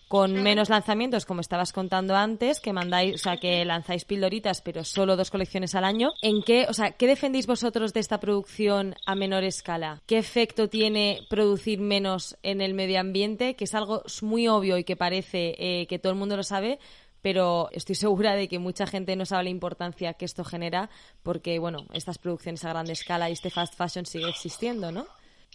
con 0.08 0.32
menos 0.32 0.70
lanzamientos, 0.70 1.26
como 1.26 1.42
estabas 1.42 1.72
contando 1.72 2.16
antes, 2.16 2.60
que 2.60 2.72
mandáis, 2.72 3.14
o 3.14 3.18
sea, 3.18 3.36
que 3.36 3.64
lanzáis 3.64 4.06
pildoritas, 4.06 4.62
pero 4.62 4.82
solo 4.82 5.16
dos 5.16 5.30
colecciones 5.30 5.74
al 5.74 5.84
año. 5.84 6.12
¿En 6.22 6.42
qué, 6.42 6.66
o 6.68 6.72
sea, 6.72 6.92
qué 6.92 7.06
defendéis 7.06 7.46
vosotros 7.46 7.92
de 7.92 8.00
esta 8.00 8.18
producción 8.18 8.94
a 9.06 9.14
menor 9.14 9.44
escala? 9.44 10.02
¿Qué 10.06 10.16
efecto 10.16 10.68
tiene 10.68 11.20
producir 11.28 11.80
menos 11.80 12.36
en 12.42 12.62
el 12.62 12.72
medio 12.72 13.00
ambiente? 13.00 13.54
Que 13.54 13.64
es 13.64 13.74
algo 13.74 14.02
muy 14.22 14.48
obvio 14.48 14.78
y 14.78 14.84
que 14.84 14.96
parece 14.96 15.54
eh, 15.58 15.86
que 15.86 15.98
todo 15.98 16.12
el 16.12 16.18
mundo 16.18 16.36
lo 16.36 16.42
sabe, 16.42 16.78
pero 17.20 17.68
estoy 17.72 17.94
segura 17.94 18.34
de 18.34 18.48
que 18.48 18.58
mucha 18.58 18.86
gente 18.86 19.14
no 19.14 19.26
sabe 19.26 19.44
la 19.44 19.50
importancia 19.50 20.14
que 20.14 20.24
esto 20.24 20.42
genera, 20.42 20.88
porque, 21.22 21.58
bueno, 21.58 21.86
estas 21.92 22.16
producciones 22.16 22.64
a 22.64 22.70
gran 22.70 22.88
escala 22.88 23.28
y 23.28 23.34
este 23.34 23.50
fast 23.50 23.74
fashion 23.74 24.06
sigue 24.06 24.28
existiendo, 24.28 24.90
¿no? 24.90 25.06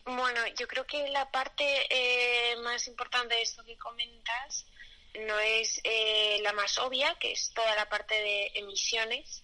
Bueno, 0.06 0.42
yo 0.60 0.68
creo 0.68 0.86
que 0.86 1.08
la 1.10 1.32
parte 1.32 1.63
eh, 1.89 2.56
más 2.58 2.88
importante 2.88 3.36
de 3.36 3.42
esto 3.42 3.63
que 3.63 3.78
comentas 3.78 4.66
no 5.28 5.39
es 5.39 5.80
eh, 5.84 6.39
la 6.42 6.52
más 6.54 6.78
obvia, 6.78 7.16
que 7.20 7.32
es 7.32 7.54
toda 7.54 7.74
la 7.76 7.88
parte 7.88 8.16
de 8.16 8.52
emisiones 8.56 9.44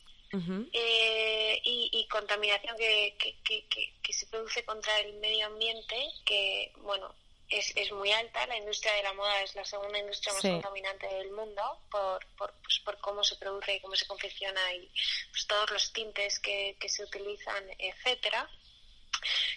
eh, 0.73 1.61
y, 1.63 2.07
contaminación 2.09 2.75
que, 2.77 3.15
que, 3.17 4.13
se 4.13 4.27
produce 4.27 4.65
contra 4.65 4.99
el 4.99 5.13
medio 5.13 5.45
ambiente, 5.47 5.95
que, 6.25 6.71
bueno, 6.77 7.15
es, 7.47 7.71
es 7.75 7.91
muy 7.91 8.11
alta. 8.11 8.45
La 8.47 8.57
industria 8.57 8.93
de 8.93 9.03
la 9.03 9.13
moda 9.13 9.41
es 9.41 9.55
la 9.55 9.63
segunda 9.63 9.97
industria 9.97 10.33
más 10.33 10.41
contaminante 10.41 11.07
del 11.07 11.31
mundo 11.31 11.61
por, 11.89 12.25
por, 12.35 12.53
pues, 12.61 12.79
por 12.79 12.99
cómo 12.99 13.23
se 13.23 13.37
produce 13.37 13.75
y 13.75 13.79
cómo 13.79 13.95
se 13.95 14.07
confecciona 14.07 14.73
y 14.73 14.91
pues, 15.31 15.47
todos 15.47 15.71
los 15.71 15.93
tintes 15.93 16.39
que, 16.39 16.75
que 16.79 16.89
se 16.89 17.03
utilizan, 17.03 17.63
etcétera 17.77 18.49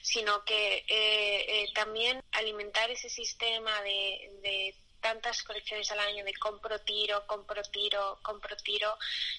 sino 0.02 0.44
que 0.44 0.78
eh, 0.78 0.84
eh, 0.88 1.68
también 1.74 2.22
alimentar 2.32 2.90
ese 2.90 3.08
sistema 3.08 3.80
de, 3.82 4.74
tantas 5.00 5.42
colecciones 5.42 5.90
al 5.90 5.98
año 5.98 6.24
de 6.24 6.32
compro 6.34 6.78
tiro, 6.80 7.26
compro 7.26 7.60
tiro, 7.64 8.20
compro 8.22 8.56
tiro, 8.58 8.96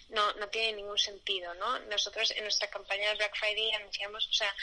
no, 0.10 0.34
no 0.34 0.50
tiene 0.50 0.74
ningún 0.74 0.98
sentido, 0.98 1.54
¿no? 1.54 1.80
Nosotros 1.86 2.32
en 2.32 2.44
nuestra 2.44 2.70
campaña 2.70 3.08
de 3.10 3.16
Black 3.16 3.34
Friday 3.38 3.72
anunciamos, 3.72 4.28
o 4.28 4.34
sea, 4.34 4.54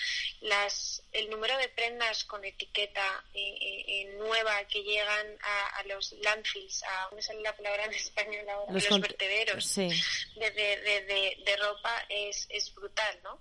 las, 0.43 1.03
el 1.13 1.31
número 1.31 1.57
de 1.57 1.71
prendas 1.71 2.25
con 2.25 2.45
etiqueta 2.45 3.25
eh, 3.33 4.15
nueva 4.19 4.63
que 4.67 4.83
llegan 4.83 5.39
a, 5.43 5.83
los 5.85 6.13
landfills, 6.21 6.83
a, 6.83 7.09
¿cómo 7.09 7.23
sale 7.23 7.41
la 7.41 7.57
palabra 7.57 7.87
en 7.87 7.95
español 7.95 8.47
ahora? 8.51 8.73
Los, 8.73 8.91
los 8.91 9.01
vertederos 9.01 9.75
de, 9.75 9.91
de, 10.37 11.43
de, 11.47 11.57
ropa 11.57 12.05
es, 12.11 12.47
es 12.51 12.75
brutal, 12.75 13.21
¿no? 13.23 13.41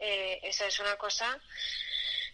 Eh, 0.00 0.40
esa 0.44 0.66
es 0.66 0.78
una 0.80 0.96
cosa. 0.96 1.38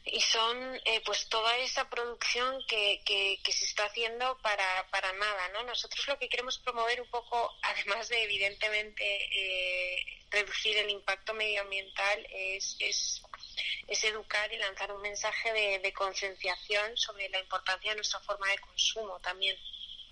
Y 0.05 0.21
son 0.21 0.81
eh, 0.85 1.03
pues 1.05 1.29
toda 1.29 1.57
esa 1.59 1.91
producción 1.91 2.65
que, 2.69 3.03
que, 3.05 3.53
se 3.53 3.65
está 3.65 3.87
haciendo 3.87 4.39
para, 4.39 4.87
para 4.91 5.13
nada 5.15 5.49
no 5.49 5.65
nosotros 5.65 6.07
lo 6.07 6.17
que 6.17 6.29
queremos 6.29 6.59
promover 6.59 7.01
un 7.01 7.09
poco 7.09 7.53
además 7.63 8.09
de 8.09 8.23
evidentemente 8.23 9.03
eh, 9.05 10.07
reducir 10.31 10.77
el 10.77 10.91
impacto 10.91 11.35
medioambiental 11.35 12.25
es, 12.31 12.77
es, 12.79 13.21
es 13.89 14.05
educar 14.05 14.53
y 14.53 14.59
lanzar 14.59 14.93
un 14.93 15.03
mensaje 15.03 15.53
de, 15.53 15.81
de 15.81 15.93
concienciación 15.93 16.97
sobre 16.97 17.29
la 17.31 17.41
importancia 17.41 17.91
de 17.91 17.97
nuestra 17.97 18.21
forma 18.21 18.49
de 18.49 18.59
consumo 18.59 19.19
también. 19.19 19.57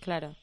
Claro 0.00 0.34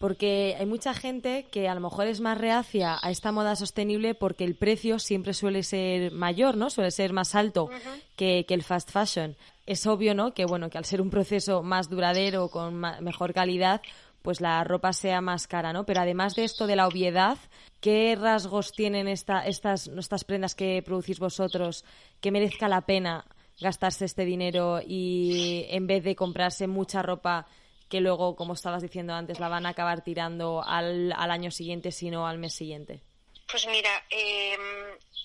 porque 0.00 0.56
hay 0.58 0.64
mucha 0.64 0.94
gente 0.94 1.44
que 1.52 1.68
a 1.68 1.74
lo 1.74 1.80
mejor 1.82 2.06
es 2.06 2.22
más 2.22 2.38
reacia 2.38 2.98
a 3.02 3.10
esta 3.10 3.32
moda 3.32 3.54
sostenible 3.54 4.14
porque 4.14 4.44
el 4.44 4.54
precio 4.54 4.98
siempre 4.98 5.34
suele 5.34 5.62
ser 5.62 6.10
mayor, 6.12 6.56
¿no? 6.56 6.70
Suele 6.70 6.90
ser 6.90 7.12
más 7.12 7.34
alto 7.34 7.68
que, 8.16 8.46
el 8.48 8.62
fast 8.62 8.90
fashion. 8.90 9.36
Es 9.66 9.86
obvio, 9.86 10.14
¿no? 10.14 10.32
Que 10.32 10.46
bueno, 10.46 10.70
que 10.70 10.78
al 10.78 10.86
ser 10.86 11.02
un 11.02 11.10
proceso 11.10 11.62
más 11.62 11.90
duradero, 11.90 12.48
con 12.48 12.76
mejor 12.76 13.34
calidad, 13.34 13.82
pues 14.22 14.40
la 14.40 14.64
ropa 14.64 14.94
sea 14.94 15.20
más 15.20 15.46
cara, 15.46 15.74
¿no? 15.74 15.84
Pero 15.84 16.00
además 16.00 16.34
de 16.34 16.44
esto 16.44 16.66
de 16.66 16.76
la 16.76 16.88
obviedad, 16.88 17.36
¿qué 17.82 18.16
rasgos 18.18 18.72
tienen 18.72 19.06
esta, 19.06 19.44
estas, 19.44 19.88
estas 19.88 20.24
prendas 20.24 20.54
que 20.54 20.82
producís 20.82 21.18
vosotros 21.18 21.84
que 22.22 22.30
merezca 22.30 22.68
la 22.68 22.80
pena 22.80 23.26
gastarse 23.60 24.06
este 24.06 24.24
dinero 24.24 24.80
y 24.80 25.66
en 25.68 25.86
vez 25.86 26.04
de 26.04 26.16
comprarse 26.16 26.66
mucha 26.66 27.02
ropa 27.02 27.46
que 27.90 28.00
luego, 28.00 28.36
como 28.36 28.54
estabas 28.54 28.82
diciendo 28.82 29.12
antes, 29.12 29.40
la 29.40 29.48
van 29.48 29.66
a 29.66 29.70
acabar 29.70 30.02
tirando 30.02 30.62
al, 30.64 31.12
al 31.12 31.30
año 31.30 31.50
siguiente, 31.50 31.90
sino 31.90 32.26
al 32.26 32.38
mes 32.38 32.54
siguiente? 32.54 33.02
Pues 33.50 33.66
mira, 33.66 33.90
em, 34.10 34.60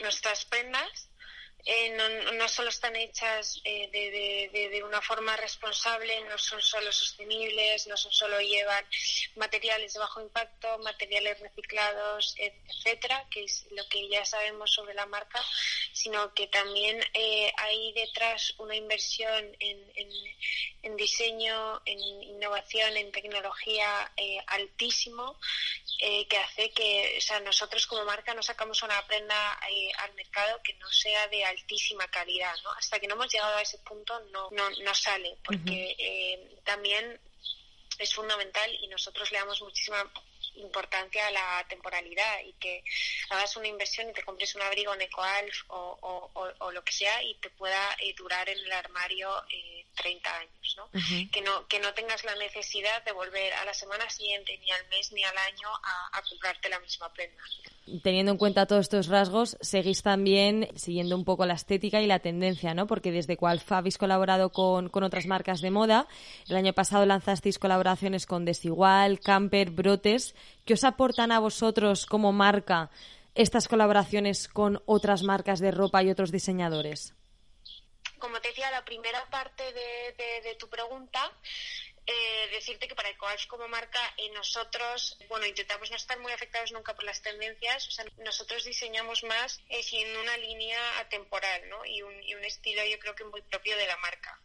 nuestras 0.01 0.45
prendas 0.45 1.04
eh, 1.67 1.89
no, 1.97 2.31
no, 2.33 2.47
solo 2.47 2.69
están 2.69 2.95
hechas 2.95 3.59
eh, 3.63 3.89
de, 3.91 4.69
de, 4.69 4.83
una 4.83 5.01
forma 5.01 5.35
responsable, 5.35 6.21
no 6.29 6.37
son 6.37 6.61
solo 6.61 6.91
sostenibles, 6.91 7.87
no 7.87 7.97
son 7.97 8.11
solo 8.11 8.39
llevan 8.39 8.85
materiales 9.35 9.93
de 9.93 9.99
bajo 9.99 10.21
impacto, 10.21 10.77
materiales 10.83 11.39
reciclados, 11.39 12.35
etcétera, 12.37 13.25
que 13.31 13.45
es 13.45 13.65
lo 13.71 13.87
que 13.89 14.07
ya 14.07 14.23
sabemos 14.25 14.71
sobre 14.73 14.93
la 14.93 15.07
marca, 15.07 15.43
sino 15.91 16.35
que 16.35 16.45
también 16.47 17.03
eh, 17.15 17.51
hay 17.57 17.93
detrás 17.93 18.53
una 18.59 18.75
inversión 18.75 19.43
en, 19.59 19.91
en, 19.95 20.09
en, 20.83 20.95
diseño, 20.95 21.81
en 21.85 21.99
innovación, 21.99 22.95
en 22.95 23.11
tecnología 23.11 24.11
altísimo, 24.45 25.39
que 25.97 26.37
hace 26.37 26.69
que 26.71 27.15
o 27.17 27.21
sea, 27.21 27.39
nosotros 27.39 27.87
como 27.87 28.05
marca 28.05 28.35
no 28.35 28.43
sacamos 28.43 28.83
una 28.83 29.03
prenda 29.07 29.53
al 29.53 30.13
mercado 30.13 30.61
que 30.63 30.73
no 30.75 30.91
sea 30.91 31.27
de 31.29 31.43
altísima 31.55 32.07
calidad, 32.07 32.55
¿no? 32.63 32.71
Hasta 32.71 32.99
que 32.99 33.07
no 33.07 33.15
hemos 33.15 33.31
llegado 33.31 33.55
a 33.55 33.61
ese 33.61 33.77
punto 33.79 34.19
no, 34.31 34.49
no, 34.51 34.69
no 34.69 34.93
sale, 34.93 35.37
porque 35.43 35.95
eh, 35.97 36.59
también 36.63 37.19
es 37.99 38.13
fundamental 38.13 38.69
y 38.81 38.87
nosotros 38.87 39.31
le 39.31 39.39
damos 39.39 39.61
muchísima 39.61 40.11
importancia 40.55 41.27
a 41.27 41.31
la 41.31 41.65
temporalidad 41.67 42.39
y 42.45 42.53
que 42.53 42.83
hagas 43.29 43.55
una 43.57 43.67
inversión 43.67 44.09
y 44.09 44.13
te 44.13 44.23
compres 44.23 44.55
un 44.55 44.61
abrigo 44.61 44.93
en 44.93 45.01
EcoAlf 45.01 45.63
o, 45.67 46.29
o, 46.59 46.71
lo 46.71 46.83
que 46.83 46.93
sea 46.93 47.23
y 47.23 47.35
te 47.35 47.49
pueda 47.49 47.95
eh, 47.99 48.13
durar 48.17 48.47
en 48.49 48.57
el 48.57 48.71
armario 48.71 49.29
eh, 49.49 49.85
30 49.95 50.37
años, 50.37 50.75
¿no? 50.77 50.89
que 51.31 51.41
¿no? 51.41 51.67
Que 51.67 51.79
no 51.79 51.93
tengas 51.93 52.23
la 52.23 52.35
necesidad 52.35 53.03
de 53.03 53.11
volver 53.11 53.53
a 53.53 53.65
la 53.65 53.73
semana 53.73 54.09
siguiente, 54.09 54.57
ni 54.57 54.71
al 54.71 54.87
mes, 54.87 55.11
ni 55.11 55.23
al 55.23 55.37
año 55.37 55.69
a, 55.83 56.17
a 56.17 56.21
comprarte 56.23 56.69
la 56.69 56.79
misma 56.79 57.11
prenda 57.13 57.43
teniendo 58.01 58.31
en 58.31 58.37
cuenta 58.37 58.65
todos 58.65 58.81
estos 58.81 59.07
rasgos, 59.07 59.57
seguís 59.61 60.01
también 60.01 60.69
siguiendo 60.75 61.15
un 61.15 61.23
poco 61.23 61.45
la 61.45 61.53
estética 61.53 62.01
y 62.01 62.07
la 62.07 62.19
tendencia, 62.19 62.73
¿no? 62.73 62.87
Porque 62.87 63.11
desde 63.11 63.37
Qualfa 63.37 63.77
habéis 63.77 63.97
colaborado 63.97 64.51
con, 64.51 64.89
con, 64.89 65.03
otras 65.03 65.27
marcas 65.27 65.61
de 65.61 65.71
moda. 65.71 66.07
El 66.47 66.55
año 66.55 66.73
pasado 66.73 67.05
lanzasteis 67.05 67.59
colaboraciones 67.59 68.25
con 68.25 68.45
Desigual, 68.45 69.19
Camper, 69.19 69.69
Brotes. 69.69 70.35
¿Qué 70.65 70.73
os 70.73 70.83
aportan 70.83 71.31
a 71.31 71.39
vosotros 71.39 72.05
como 72.05 72.31
marca 72.31 72.89
estas 73.35 73.67
colaboraciones 73.67 74.47
con 74.47 74.81
otras 74.85 75.23
marcas 75.23 75.59
de 75.59 75.71
ropa 75.71 76.01
y 76.01 76.09
otros 76.09 76.31
diseñadores? 76.31 77.13
Como 78.17 78.39
te 78.39 78.47
decía, 78.47 78.71
la 78.71 78.83
primera 78.83 79.23
parte 79.29 79.63
de, 79.63 80.41
de 80.43 80.55
tu 80.55 80.67
pregunta 80.69 81.31
eh, 82.07 82.49
decirte 82.51 82.87
que 82.87 82.93
para 82.93 83.09
Ecoalf 83.09 83.47
como 83.47 83.67
marca 83.67 83.99
eh, 84.17 84.29
nosotros, 84.29 85.17
bueno, 85.27 85.47
intentamos 85.47 85.89
no 85.89 85.97
estar 85.97 86.19
muy 86.19 86.31
afectados 86.31 86.71
nunca 86.71 86.93
por 86.93 87.03
las 87.03 87.21
tendencias, 87.21 87.87
o 87.87 87.91
sea, 87.91 88.05
nosotros 88.17 88.63
diseñamos 88.63 89.23
más 89.23 89.59
eh, 89.69 89.83
una 90.21 90.37
línea 90.37 90.99
atemporal, 90.99 91.67
¿no? 91.67 91.83
Y 91.85 92.03
un, 92.03 92.23
y 92.23 92.35
un, 92.35 92.43
estilo 92.45 92.83
yo 92.85 92.99
creo 92.99 93.15
que 93.15 93.23
muy 93.23 93.41
propio 93.41 93.75
de 93.75 93.87
la 93.87 93.97
marca. 93.97 94.39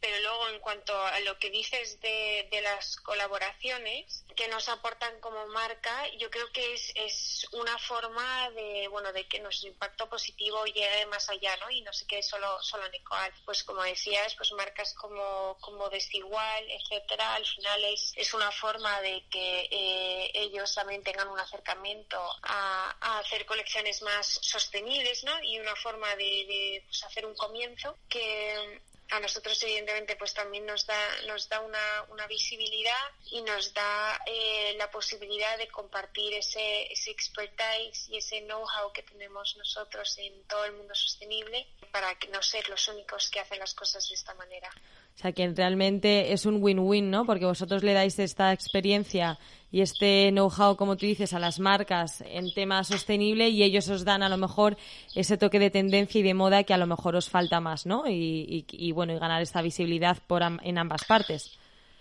Pero 0.00 0.18
luego 0.20 0.48
en 0.48 0.60
cuanto 0.60 0.96
a 0.96 1.18
lo 1.20 1.38
que 1.38 1.50
dices 1.50 2.00
de, 2.00 2.48
de, 2.50 2.60
las 2.62 2.96
colaboraciones 2.98 4.24
que 4.36 4.48
nos 4.48 4.68
aportan 4.68 5.20
como 5.20 5.46
marca, 5.48 6.08
yo 6.16 6.30
creo 6.30 6.50
que 6.52 6.74
es, 6.74 6.92
es 6.94 7.46
una 7.52 7.76
forma 7.78 8.50
de, 8.50 8.88
bueno, 8.88 9.12
de 9.12 9.26
que 9.26 9.40
nuestro 9.40 9.68
impacto 9.68 10.08
positivo 10.08 10.64
llegue 10.66 11.06
más 11.06 11.28
allá, 11.28 11.56
¿no? 11.58 11.70
Y 11.70 11.82
no 11.82 11.92
se 11.92 12.06
quede 12.06 12.22
solo, 12.22 12.62
solo 12.62 12.86
en 12.86 12.94
Ecoalf. 12.94 13.34
Pues 13.44 13.64
como 13.64 13.82
decías, 13.82 14.34
pues 14.36 14.52
marcas 14.52 14.94
como, 14.94 15.58
como 15.60 15.90
Desigual, 15.90 16.70
etc 16.70 16.99
al 17.18 17.46
final 17.46 17.84
es, 17.84 18.12
es 18.16 18.34
una 18.34 18.50
forma 18.50 19.00
de 19.00 19.24
que 19.30 19.68
eh, 19.70 20.30
ellos 20.34 20.74
también 20.74 21.02
tengan 21.02 21.28
un 21.28 21.38
acercamiento 21.38 22.18
a, 22.42 23.18
hacer 23.20 23.44
colecciones 23.46 24.02
más 24.02 24.26
sostenibles, 24.42 25.24
¿no? 25.24 25.42
Y 25.42 25.58
una 25.58 25.76
forma 25.76 26.14
de, 26.16 26.82
pues, 26.86 27.02
hacer 27.04 27.26
un 27.26 27.34
comienzo 27.34 27.96
que 28.08 28.80
a 29.10 29.18
nosotros 29.18 29.60
evidentemente 29.64 30.14
pues 30.14 30.32
también 30.32 30.64
nos 30.66 30.86
da 30.86 31.22
nos 31.26 31.48
da 31.48 31.60
una, 31.60 32.26
visibilidad 32.28 33.10
y 33.26 33.42
nos 33.42 33.74
da 33.74 34.20
eh, 34.24 34.74
la 34.78 34.88
posibilidad 34.88 35.58
de 35.58 35.66
compartir 35.66 36.32
ese, 36.34 36.92
ese 36.92 37.10
expertise 37.10 38.08
y 38.08 38.18
ese 38.18 38.42
know-how 38.42 38.92
que 38.92 39.02
tenemos 39.02 39.56
nosotros 39.56 40.16
en 40.18 40.44
todo 40.44 40.64
el 40.64 40.74
mundo 40.74 40.94
sostenible 40.94 41.66
para 41.90 42.16
no 42.30 42.40
ser 42.40 42.68
los 42.68 42.86
únicos 42.86 43.28
que 43.30 43.40
hacen 43.40 43.58
las 43.58 43.74
cosas 43.74 44.08
de 44.08 44.14
esta 44.14 44.34
manera. 44.34 44.70
O 45.20 45.22
sea, 45.22 45.32
que 45.32 45.46
realmente 45.50 46.32
es 46.32 46.46
un 46.46 46.62
win-win, 46.62 47.10
¿no? 47.10 47.26
Porque 47.26 47.44
vosotros 47.44 47.82
le 47.82 47.92
dais 47.92 48.18
esta 48.18 48.54
experiencia 48.54 49.38
y 49.70 49.82
este 49.82 50.30
know-how, 50.32 50.76
como 50.76 50.96
tú 50.96 51.04
dices, 51.04 51.34
a 51.34 51.38
las 51.38 51.60
marcas 51.60 52.24
en 52.26 52.50
tema 52.54 52.82
sostenible 52.84 53.50
y 53.50 53.62
ellos 53.62 53.86
os 53.90 54.06
dan 54.06 54.22
a 54.22 54.30
lo 54.30 54.38
mejor 54.38 54.78
ese 55.14 55.36
toque 55.36 55.58
de 55.58 55.68
tendencia 55.68 56.20
y 56.20 56.22
de 56.22 56.32
moda 56.32 56.64
que 56.64 56.72
a 56.72 56.78
lo 56.78 56.86
mejor 56.86 57.16
os 57.16 57.28
falta 57.28 57.60
más, 57.60 57.84
¿no? 57.84 58.08
Y, 58.08 58.64
y 58.70 58.92
bueno, 58.92 59.12
y 59.12 59.18
ganar 59.18 59.42
esta 59.42 59.60
visibilidad 59.60 60.16
por 60.26 60.40
en 60.42 60.78
ambas 60.78 61.04
partes. 61.04 61.59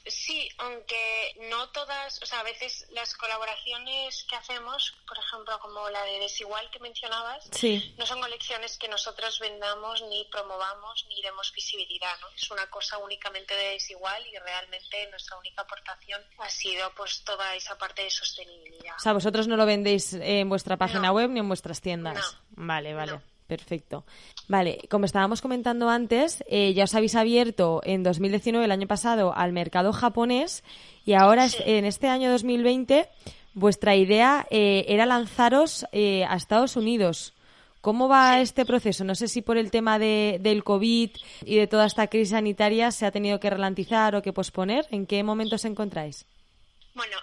Sí, 0.09 0.49
aunque 0.57 1.35
no 1.49 1.69
todas, 1.69 2.21
o 2.21 2.25
sea, 2.25 2.39
a 2.39 2.43
veces 2.43 2.85
las 2.91 3.13
colaboraciones 3.15 4.25
que 4.29 4.35
hacemos, 4.35 4.93
por 5.07 5.17
ejemplo, 5.17 5.59
como 5.59 5.89
la 5.89 6.03
de 6.03 6.19
Desigual 6.19 6.69
que 6.71 6.79
mencionabas, 6.79 7.49
no 7.97 8.05
son 8.05 8.21
colecciones 8.21 8.77
que 8.77 8.87
nosotros 8.87 9.39
vendamos 9.39 10.01
ni 10.03 10.25
promovamos 10.25 11.05
ni 11.09 11.21
demos 11.21 11.51
visibilidad, 11.53 12.19
¿no? 12.21 12.27
Es 12.35 12.49
una 12.51 12.69
cosa 12.69 12.97
únicamente 12.97 13.55
de 13.55 13.71
Desigual 13.71 14.25
y 14.27 14.37
realmente 14.37 15.07
nuestra 15.09 15.37
única 15.37 15.61
aportación 15.61 16.21
ha 16.39 16.49
sido 16.49 16.91
pues 16.95 17.23
toda 17.23 17.55
esa 17.55 17.77
parte 17.77 18.03
de 18.03 18.09
sostenibilidad. 18.09 18.95
O 18.97 18.99
sea, 18.99 19.13
vosotros 19.13 19.47
no 19.47 19.57
lo 19.57 19.65
vendéis 19.65 20.13
en 20.13 20.49
vuestra 20.49 20.77
página 20.77 21.11
web 21.11 21.29
ni 21.29 21.39
en 21.39 21.47
vuestras 21.47 21.81
tiendas. 21.81 22.37
Vale, 22.51 22.93
vale. 22.93 23.21
Perfecto. 23.47 24.05
Vale, 24.49 24.79
como 24.89 25.05
estábamos 25.05 25.41
comentando 25.41 25.89
antes, 25.89 26.43
eh, 26.47 26.73
ya 26.73 26.85
os 26.85 26.95
habéis 26.95 27.13
abierto 27.13 27.81
en 27.85 28.01
2019, 28.01 28.65
el 28.65 28.71
año 28.71 28.87
pasado, 28.87 29.31
al 29.35 29.53
mercado 29.53 29.93
japonés 29.93 30.63
y 31.05 31.13
ahora 31.13 31.45
en 31.67 31.85
este 31.85 32.07
año 32.07 32.31
2020 32.31 33.07
vuestra 33.53 33.95
idea 33.95 34.47
eh, 34.49 34.85
era 34.87 35.05
lanzaros 35.05 35.85
eh, 35.91 36.25
a 36.25 36.35
Estados 36.35 36.75
Unidos. 36.77 37.35
¿Cómo 37.81 38.09
va 38.09 38.41
este 38.41 38.65
proceso? 38.65 39.03
No 39.03 39.13
sé 39.13 39.27
si 39.27 39.43
por 39.43 39.55
el 39.55 39.69
tema 39.69 39.99
de, 39.99 40.39
del 40.41 40.63
COVID 40.63 41.11
y 41.45 41.55
de 41.55 41.67
toda 41.67 41.85
esta 41.85 42.07
crisis 42.07 42.31
sanitaria 42.31 42.89
se 42.89 43.05
ha 43.05 43.11
tenido 43.11 43.39
que 43.39 43.51
ralentizar 43.51 44.15
o 44.15 44.23
que 44.23 44.33
posponer. 44.33 44.87
¿En 44.89 45.05
qué 45.05 45.21
momento 45.21 45.57
os 45.57 45.65
encontráis? 45.65 46.25
Bueno, 46.95 47.17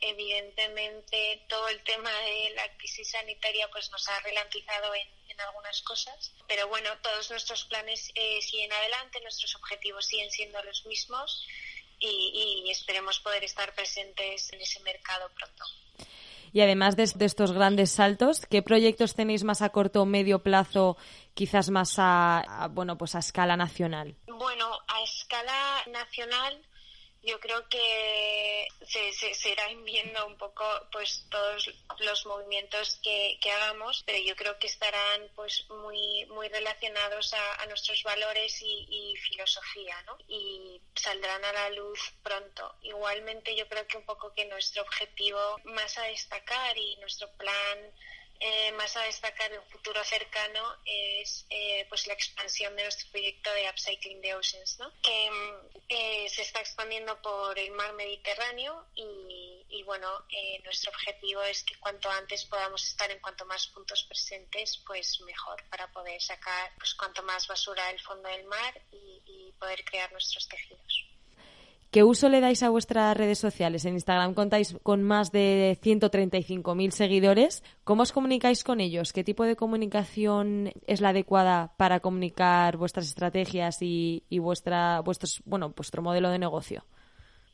evidentemente 0.00 1.44
todo 1.48 1.68
el 1.68 1.80
tema 1.84 2.10
de 2.10 2.50
la 2.56 2.68
crisis 2.78 3.12
sanitaria 3.12 3.68
pues 3.70 3.88
nos 3.92 4.08
ha 4.08 4.18
ralentizado 4.20 4.92
en 4.92 5.17
algunas 5.40 5.82
cosas, 5.82 6.32
pero 6.46 6.68
bueno, 6.68 6.90
todos 7.02 7.30
nuestros 7.30 7.64
planes 7.64 8.10
eh, 8.14 8.40
siguen 8.42 8.72
adelante, 8.72 9.20
nuestros 9.22 9.54
objetivos 9.56 10.06
siguen 10.06 10.30
siendo 10.30 10.62
los 10.64 10.84
mismos 10.86 11.46
y, 12.00 12.70
esperemos 12.70 13.18
poder 13.20 13.42
estar 13.44 13.74
presentes 13.74 14.52
en 14.52 14.60
ese 14.60 14.80
mercado 14.80 15.28
pronto. 15.34 15.64
Y 16.52 16.60
además 16.60 16.96
de, 16.96 17.04
estos 17.24 17.52
grandes 17.52 17.90
saltos, 17.90 18.46
¿qué 18.46 18.62
proyectos 18.62 19.14
tenéis 19.14 19.44
más 19.44 19.62
a 19.62 19.70
corto 19.70 20.02
o 20.02 20.06
medio 20.06 20.42
plazo, 20.42 20.96
quizás 21.34 21.70
más 21.70 21.94
a, 21.98 22.68
bueno, 22.70 22.96
pues 22.96 23.14
a 23.14 23.18
escala 23.18 23.56
nacional? 23.56 24.16
Bueno, 24.26 24.78
a 24.86 25.02
escala 25.02 25.82
nacional 25.88 26.67
yo 27.28 27.38
creo 27.40 27.68
que 27.68 28.66
se, 28.86 29.12
se, 29.12 29.50
irán 29.50 29.84
viendo 29.84 30.26
un 30.26 30.38
poco 30.38 30.64
pues 30.90 31.26
todos 31.28 31.70
los 31.98 32.24
movimientos 32.24 32.98
que, 33.02 33.38
que, 33.42 33.50
hagamos, 33.52 34.02
pero 34.06 34.18
yo 34.18 34.34
creo 34.34 34.58
que 34.58 34.66
estarán 34.66 35.28
pues 35.36 35.68
muy 35.68 36.24
muy 36.30 36.48
relacionados 36.48 37.34
a, 37.34 37.66
nuestros 37.66 38.02
valores 38.02 38.62
y, 38.62 38.86
y, 38.88 39.16
filosofía, 39.16 40.00
¿no? 40.06 40.16
Y 40.26 40.80
saldrán 40.94 41.44
a 41.44 41.52
la 41.52 41.70
luz 41.70 42.00
pronto. 42.22 42.76
Igualmente 42.82 43.54
yo 43.54 43.68
creo 43.68 43.86
que 43.86 43.98
un 43.98 44.06
poco 44.06 44.32
que 44.32 44.46
nuestro 44.46 44.82
objetivo 44.82 45.60
más 45.64 45.98
a 45.98 46.04
destacar 46.04 46.78
y 46.78 46.96
nuestro 46.96 47.30
plan 47.32 47.92
eh, 48.40 48.72
más 48.72 48.96
a 48.96 49.02
destacar 49.02 49.52
en 49.52 49.58
un 49.58 49.66
futuro 49.66 50.02
cercano 50.04 50.76
es 50.84 51.46
eh, 51.50 51.86
pues 51.88 52.06
la 52.06 52.14
expansión 52.14 52.74
de 52.76 52.84
nuestro 52.84 53.10
proyecto 53.10 53.52
de 53.52 53.68
Upcycling 53.68 54.20
the 54.20 54.34
Oceans, 54.34 54.78
¿no? 54.78 54.92
que 55.02 55.30
eh, 55.88 56.28
se 56.28 56.42
está 56.42 56.60
expandiendo 56.60 57.20
por 57.20 57.58
el 57.58 57.72
mar 57.72 57.92
Mediterráneo 57.94 58.86
y, 58.94 59.66
y 59.68 59.82
bueno, 59.82 60.08
nuestro 60.64 60.92
objetivo 60.92 61.42
es 61.42 61.64
que 61.64 61.78
cuanto 61.78 62.10
antes 62.10 62.44
podamos 62.44 62.84
estar 62.86 63.10
en 63.10 63.20
cuanto 63.20 63.44
más 63.46 63.66
puntos 63.68 64.04
presentes, 64.04 64.82
pues 64.86 65.20
mejor 65.22 65.62
para 65.68 65.90
poder 65.90 66.20
sacar 66.22 66.72
pues 66.78 66.94
cuanto 66.94 67.22
más 67.22 67.46
basura 67.46 67.86
del 67.88 68.00
fondo 68.00 68.28
del 68.28 68.44
mar 68.44 68.80
y 68.92 69.52
poder 69.58 69.84
crear 69.84 70.12
nuestros 70.12 70.46
tejidos. 70.48 71.17
¿Qué 71.90 72.04
uso 72.04 72.28
le 72.28 72.42
dais 72.42 72.62
a 72.62 72.68
vuestras 72.68 73.16
redes 73.16 73.38
sociales? 73.38 73.86
En 73.86 73.94
Instagram 73.94 74.34
contáis 74.34 74.76
con 74.82 75.02
más 75.02 75.32
de 75.32 75.78
135.000 75.82 76.90
seguidores. 76.90 77.62
¿Cómo 77.82 78.02
os 78.02 78.12
comunicáis 78.12 78.62
con 78.62 78.80
ellos? 78.80 79.14
¿Qué 79.14 79.24
tipo 79.24 79.44
de 79.44 79.56
comunicación 79.56 80.70
es 80.86 81.00
la 81.00 81.10
adecuada 81.10 81.72
para 81.78 82.00
comunicar 82.00 82.76
vuestras 82.76 83.06
estrategias 83.06 83.78
y, 83.80 84.22
vuestra, 84.38 85.00
vuestros, 85.00 85.40
bueno, 85.46 85.72
vuestro 85.74 86.02
modelo 86.02 86.28
de 86.28 86.38
negocio? 86.38 86.84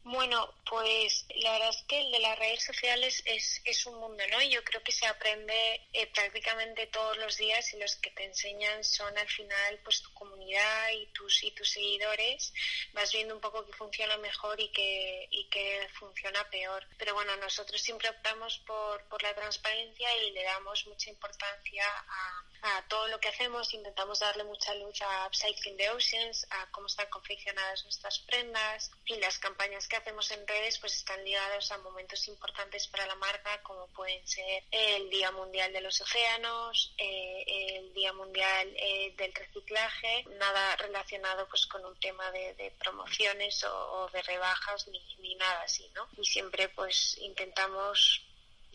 Bueno, 0.04 0.54
Pues 0.68 1.26
la 1.36 1.52
verdad 1.52 1.70
es 1.70 1.84
que 1.86 2.00
el 2.00 2.10
de 2.10 2.18
las 2.18 2.38
redes 2.38 2.64
sociales 2.64 3.22
es, 3.26 3.60
es 3.64 3.86
un 3.86 3.94
mundo, 4.00 4.24
¿no? 4.30 4.42
Yo 4.42 4.64
creo 4.64 4.82
que 4.82 4.92
se 4.92 5.06
aprende 5.06 5.54
eh, 5.92 6.06
prácticamente 6.08 6.86
todos 6.88 7.16
los 7.18 7.36
días 7.36 7.72
y 7.74 7.78
los 7.78 7.96
que 7.96 8.10
te 8.10 8.24
enseñan 8.24 8.82
son 8.82 9.16
al 9.16 9.28
final 9.28 9.78
pues 9.84 10.02
tu 10.02 10.12
comunidad 10.14 10.90
y 10.90 11.06
tus 11.12 11.44
y 11.44 11.52
tus 11.52 11.70
seguidores. 11.70 12.52
Vas 12.92 13.12
viendo 13.12 13.34
un 13.34 13.40
poco 13.40 13.64
qué 13.64 13.72
funciona 13.74 14.16
mejor 14.18 14.58
y 14.60 14.70
qué, 14.72 15.28
y 15.30 15.48
qué 15.48 15.88
funciona 15.98 16.48
peor. 16.50 16.86
Pero 16.98 17.14
bueno, 17.14 17.36
nosotros 17.36 17.80
siempre 17.80 18.08
optamos 18.08 18.58
por, 18.66 19.06
por 19.08 19.22
la 19.22 19.34
transparencia 19.34 20.08
y 20.24 20.32
le 20.32 20.42
damos 20.44 20.86
mucha 20.86 21.10
importancia 21.10 21.84
a, 21.86 22.44
a 22.64 22.82
todo 22.88 23.06
lo 23.08 23.20
que 23.20 23.28
hacemos. 23.28 23.72
Intentamos 23.74 24.20
darle 24.20 24.42
mucha 24.44 24.74
luz 24.74 25.00
a 25.02 25.26
Upcycling 25.26 25.76
the 25.76 25.90
Oceans, 25.90 26.46
a 26.50 26.70
cómo 26.70 26.86
están 26.86 27.08
confeccionadas 27.10 27.84
nuestras 27.84 28.18
prendas 28.20 28.90
y 29.04 29.16
las 29.16 29.38
campañas 29.38 29.86
que 29.86 29.96
hacemos 29.96 30.30
en 30.30 30.46
redes 30.46 30.78
pues 30.78 30.96
están 30.96 31.22
ligados 31.24 31.70
a 31.72 31.78
momentos 31.78 32.26
importantes 32.28 32.88
para 32.88 33.06
la 33.06 33.14
marca 33.16 33.62
como 33.62 33.86
pueden 33.88 34.26
ser 34.26 34.64
el 34.70 35.10
Día 35.10 35.30
Mundial 35.30 35.72
de 35.72 35.82
los 35.82 36.00
Océanos, 36.00 36.94
eh, 36.96 37.44
el 37.76 37.92
Día 37.92 38.12
Mundial 38.14 38.72
eh, 38.76 39.14
del 39.16 39.34
Reciclaje, 39.34 40.24
nada 40.38 40.76
relacionado 40.76 41.46
pues 41.48 41.66
con 41.66 41.84
un 41.84 41.98
tema 42.00 42.30
de, 42.32 42.72
promociones 42.78 43.62
o, 43.64 44.08
de 44.12 44.22
rebajas 44.22 44.88
ni, 44.88 45.00
ni 45.18 45.34
nada 45.34 45.62
así, 45.62 45.88
¿no? 45.94 46.08
Y 46.16 46.24
siempre 46.24 46.68
pues 46.70 47.18
intentamos 47.18 48.22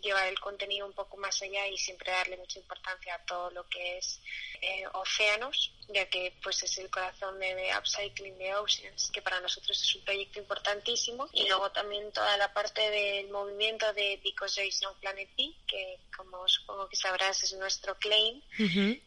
llevar 0.02 0.28
el 0.28 0.40
contenido 0.40 0.86
un 0.86 0.94
poco 0.94 1.18
más 1.18 1.42
allá 1.42 1.68
y 1.68 1.78
siempre 1.78 2.12
darle 2.12 2.38
mucha 2.38 2.60
importancia 2.60 3.16
a 3.16 3.26
todo 3.26 3.52
lo 3.52 3.68
que 3.68 3.98
es 3.98 4.20
eh, 4.62 4.84
océanos, 4.94 5.72
ya 5.88 6.10
que 6.10 6.34
pues 6.44 6.62
es 6.64 6.78
el 6.78 6.90
corazón 6.90 7.40
de, 7.40 7.72
Upcycling 7.78 8.38
the 8.38 8.56
Oceans, 8.56 9.10
que 9.12 9.22
para 9.22 9.40
nosotros 9.40 9.82
es 9.82 9.96
un 9.96 10.04
proyecto 10.04 10.40
importantísimo. 10.40 11.30
Y 11.34 11.48
luego 11.48 11.72
también 11.72 12.12
toda 12.12 12.36
la 12.38 12.54
parte 12.54 12.90
del 12.90 13.30
movimiento 13.30 13.92
de 13.94 14.20
Because 14.24 14.56
There 14.56 14.68
is 14.68 14.82
no 14.82 14.94
Planet 15.00 15.30
B, 15.38 15.54
que 15.68 16.00
como 16.16 16.48
supongo 16.48 16.90
que 16.90 16.96
sabrás 16.96 17.44
es 17.44 17.54
nuestro 17.54 17.98
claim. 17.98 18.42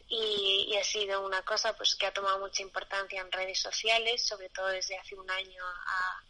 y, 0.08 0.76
ha 0.80 0.84
sido 0.84 1.24
una 1.24 1.42
cosa 1.42 1.76
pues 1.76 1.94
que 1.94 2.06
ha 2.06 2.12
tomado 2.12 2.38
mucha 2.40 2.62
importancia 2.62 3.20
en 3.20 3.30
redes 3.30 3.60
sociales, 3.60 4.22
sobre 4.22 4.48
todo 4.48 4.68
desde 4.68 4.96
hace 4.96 5.14
un 5.14 5.30
año 5.30 5.62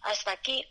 hasta 0.02 0.32
aquí 0.32 0.66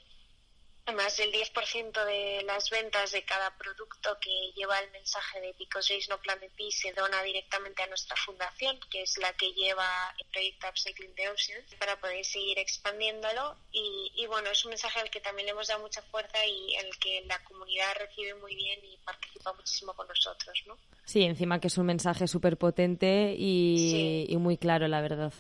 más 0.96 1.16
del 1.18 1.32
10% 1.32 2.06
de 2.06 2.44
las 2.44 2.70
ventas 2.70 3.12
de 3.12 3.24
cada 3.24 3.56
producto 3.58 4.18
que 4.20 4.52
lleva 4.56 4.80
el 4.80 4.92
mensaje 4.92 5.40
de 5.40 5.54
Because 5.58 5.88
There 5.88 6.06
No 6.10 6.20
Planet 6.20 6.52
B 6.58 6.70
se 6.72 6.92
dona 6.94 7.22
directamente 7.24 7.84
a 7.84 7.88
nuestra 7.88 8.16
fundación, 8.18 8.80
que 8.90 9.04
es 9.04 9.18
la 9.20 9.32
que 9.34 9.54
lleva 9.54 10.14
el 10.18 10.26
proyecto 10.28 10.68
Upcycling 10.68 11.14
the 11.16 11.30
Oceans, 11.30 11.76
para 11.76 12.00
poder 12.00 12.26
seguir 12.26 12.60
expandiéndolo. 12.60 13.56
Y, 13.72 14.26
bueno, 14.28 14.50
es 14.50 14.66
un 14.66 14.70
mensaje 14.70 15.00
al 15.00 15.10
que 15.10 15.22
también 15.22 15.46
le 15.46 15.52
hemos 15.52 15.68
dado 15.68 15.82
mucha 15.82 16.02
fuerza 16.02 16.46
y 16.46 16.76
el 16.76 16.98
que 16.98 17.24
la 17.26 17.42
comunidad 17.44 17.96
recibe 17.98 18.34
muy 18.36 18.56
bien 18.56 18.80
y 18.84 18.98
participa 18.98 19.54
muchísimo 19.54 19.94
con 19.94 20.08
nosotros, 20.08 20.62
¿no? 20.66 20.78
Sí, 21.06 21.24
encima 21.24 21.60
que 21.60 21.68
es 21.68 21.78
un 21.78 21.86
mensaje 21.86 22.28
súper 22.28 22.58
potente 22.58 23.36
y, 23.38 24.26
y 24.28 24.38
muy 24.38 24.58
claro, 24.58 24.88
la 24.88 25.02
verdad. 25.02 25.34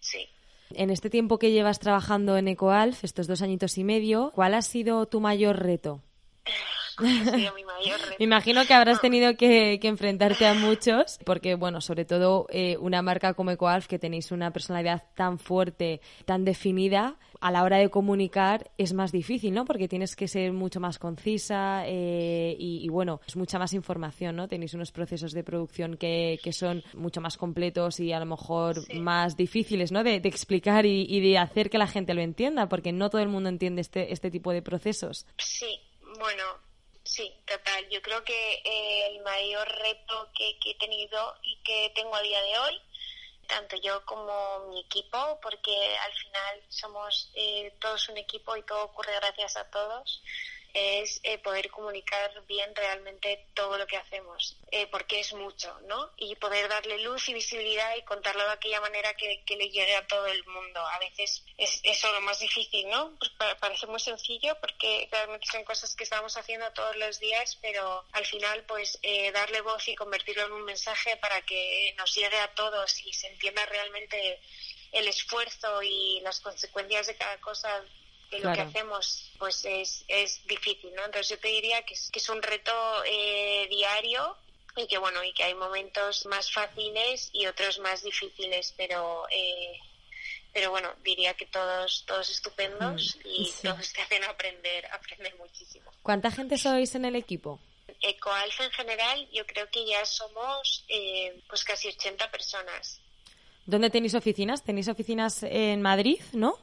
Sí. 0.00 0.28
En 0.74 0.90
este 0.90 1.10
tiempo 1.10 1.38
que 1.38 1.50
llevas 1.50 1.78
trabajando 1.78 2.36
en 2.36 2.48
EcoAlf, 2.48 3.04
estos 3.04 3.26
dos 3.26 3.42
añitos 3.42 3.78
y 3.78 3.84
medio, 3.84 4.32
¿cuál 4.34 4.54
ha 4.54 4.62
sido 4.62 5.06
tu 5.06 5.20
mayor 5.20 5.58
reto? 5.58 6.02
Me 7.00 7.50
imagino 8.18 8.64
que 8.66 8.74
habrás 8.74 9.00
tenido 9.00 9.36
que, 9.36 9.78
enfrentarte 9.82 10.46
a 10.46 10.54
muchos, 10.54 11.18
porque, 11.24 11.54
bueno, 11.54 11.80
sobre 11.80 12.04
todo 12.04 12.46
eh, 12.50 12.76
una 12.78 13.02
marca 13.02 13.34
como 13.34 13.50
EcoAlf, 13.50 13.86
que 13.86 13.98
tenéis 13.98 14.32
una 14.32 14.52
personalidad 14.52 15.04
tan 15.14 15.38
fuerte, 15.38 16.00
tan 16.24 16.44
definida, 16.44 17.16
a 17.40 17.50
la 17.50 17.62
hora 17.62 17.78
de 17.78 17.88
comunicar 17.88 18.70
es 18.78 18.92
más 18.92 19.12
difícil, 19.12 19.54
¿no? 19.54 19.64
Porque 19.64 19.88
tienes 19.88 20.16
que 20.16 20.28
ser 20.28 20.52
mucho 20.52 20.80
más 20.80 20.98
concisa 20.98 21.84
eh, 21.86 22.56
y, 22.58 22.88
bueno, 22.88 23.20
es 23.26 23.36
mucha 23.36 23.58
más 23.58 23.72
información, 23.72 24.36
¿no? 24.36 24.48
Tenéis 24.48 24.74
unos 24.74 24.92
procesos 24.92 25.32
de 25.32 25.44
producción 25.44 25.96
que, 25.96 26.38
que 26.42 26.52
son 26.52 26.82
mucho 26.94 27.20
más 27.20 27.36
completos 27.36 28.00
y 28.00 28.12
a 28.12 28.18
lo 28.18 28.26
mejor 28.26 28.76
más 28.94 29.36
difíciles, 29.36 29.92
¿no? 29.92 30.02
De, 30.02 30.16
explicar 30.28 30.84
y, 30.84 31.06
y, 31.08 31.20
de 31.20 31.38
hacer 31.38 31.70
que 31.70 31.78
la 31.78 31.86
gente 31.86 32.12
lo 32.12 32.20
entienda, 32.20 32.68
porque 32.68 32.92
no 32.92 33.08
todo 33.08 33.22
el 33.22 33.28
mundo 33.28 33.48
entiende 33.48 33.80
este, 33.80 34.12
este 34.12 34.30
tipo 34.30 34.52
de 34.52 34.60
procesos. 34.60 35.26
Sí, 35.38 35.80
bueno, 36.18 36.44
Sí, 37.18 37.34
total. 37.46 37.88
Yo 37.88 38.00
creo 38.00 38.22
que 38.22 38.62
eh, 38.64 39.08
el 39.08 39.22
mayor 39.24 39.68
reto 39.68 40.30
que, 40.32 40.56
he 40.64 40.74
tenido 40.76 41.34
y 41.42 41.60
que 41.64 41.90
tengo 41.92 42.14
a 42.14 42.22
día 42.22 42.40
de 42.40 42.56
hoy, 42.60 42.80
tanto 43.48 43.74
yo 43.82 44.04
como 44.04 44.68
mi 44.68 44.82
equipo, 44.82 45.40
porque 45.42 45.96
al 45.96 46.12
final 46.12 46.62
somos 46.68 47.32
eh, 47.34 47.74
todos 47.80 48.08
un 48.10 48.18
equipo 48.18 48.56
y 48.56 48.62
todo 48.62 48.84
ocurre 48.84 49.14
gracias 49.16 49.56
a 49.56 49.68
todos, 49.68 50.22
es 50.78 51.20
eh, 51.22 51.38
poder 51.38 51.70
comunicar 51.70 52.30
bien 52.46 52.74
realmente 52.74 53.46
todo 53.54 53.78
lo 53.78 53.86
que 53.86 53.96
hacemos, 53.96 54.56
eh, 54.70 54.86
porque 54.86 55.20
es 55.20 55.32
mucho, 55.32 55.78
¿no? 55.86 56.10
Y 56.16 56.34
poder 56.36 56.68
darle 56.68 56.98
luz 56.98 57.28
y 57.28 57.34
visibilidad 57.34 57.96
y 57.96 58.02
contarlo 58.02 58.44
de 58.44 58.52
aquella 58.52 58.80
manera 58.80 59.14
que, 59.14 59.42
le 59.48 59.70
llegue 59.70 59.96
a 59.96 60.06
todo 60.06 60.26
el 60.26 60.44
mundo. 60.46 60.80
A 60.80 60.98
veces 61.00 61.44
es 61.56 61.80
eso 61.82 62.12
lo 62.12 62.20
más 62.20 62.38
difícil, 62.38 62.88
¿no? 62.88 63.16
Pues 63.18 63.30
parece 63.58 63.86
muy 63.86 63.98
sencillo 63.98 64.56
porque 64.60 65.08
realmente 65.10 65.46
son 65.50 65.64
cosas 65.64 65.96
que 65.96 66.04
estamos 66.04 66.36
haciendo 66.36 66.70
todos 66.72 66.96
los 66.96 67.18
días, 67.18 67.58
pero 67.60 68.04
al 68.12 68.24
final, 68.24 68.64
pues 68.66 68.98
eh, 69.02 69.32
darle 69.32 69.60
voz 69.62 69.88
y 69.88 69.96
convertirlo 69.96 70.46
en 70.46 70.52
un 70.52 70.64
mensaje 70.64 71.16
para 71.16 71.40
que 71.42 71.94
nos 71.96 72.14
llegue 72.14 72.38
a 72.38 72.54
todos 72.54 73.04
y 73.04 73.12
se 73.12 73.26
entienda 73.28 73.66
realmente 73.66 74.40
el 74.92 75.08
esfuerzo 75.08 75.82
y 75.82 76.20
las 76.20 76.40
consecuencias 76.40 77.08
de 77.08 77.16
cada 77.16 77.38
cosa 77.40 77.84
de 78.30 78.40
lo 78.40 78.52
que 78.52 78.60
hacemos 78.60 79.30
pues 79.38 79.64
es, 79.64 80.04
es 80.08 80.46
difícil, 80.46 80.94
¿no? 80.94 81.04
Entonces 81.04 81.28
yo 81.30 81.38
te 81.38 81.48
diría 81.48 81.82
que 81.82 81.94
es, 81.94 82.10
que 82.10 82.18
es 82.18 82.28
un 82.28 82.42
reto 82.42 82.72
eh, 83.06 83.66
diario 83.70 84.36
y 84.76 84.86
que 84.86 84.98
bueno, 84.98 85.22
y 85.24 85.32
que 85.32 85.44
hay 85.44 85.54
momentos 85.54 86.26
más 86.26 86.52
fáciles 86.52 87.30
y 87.32 87.46
otros 87.46 87.78
más 87.80 88.02
difíciles, 88.02 88.74
pero 88.76 89.26
eh, 89.30 89.78
pero 90.52 90.70
bueno, 90.70 90.90
diría 91.04 91.34
que 91.34 91.46
todos 91.46 92.04
todos 92.06 92.30
estupendos 92.30 93.16
mm, 93.16 93.28
y 93.28 93.52
todos 93.62 93.92
te 93.92 94.02
hacen 94.02 94.24
aprender, 94.24 94.86
aprender 94.92 95.36
muchísimo. 95.36 95.90
¿Cuánta 96.02 96.30
gente 96.30 96.58
sois 96.58 96.94
en 96.94 97.04
el 97.04 97.16
equipo? 97.16 97.60
EcoAlfa 98.00 98.64
en 98.64 98.70
general, 98.70 99.28
yo 99.32 99.46
creo 99.46 99.68
que 99.70 99.84
ya 99.86 100.04
somos 100.04 100.84
eh, 100.88 101.40
pues 101.48 101.64
casi 101.64 101.88
80 101.88 102.30
personas. 102.30 103.00
¿Dónde 103.66 103.90
tenéis 103.90 104.14
oficinas? 104.14 104.62
¿Tenéis 104.62 104.88
oficinas 104.88 105.42
en 105.42 105.82
Madrid, 105.82 106.20
no? 106.32 106.58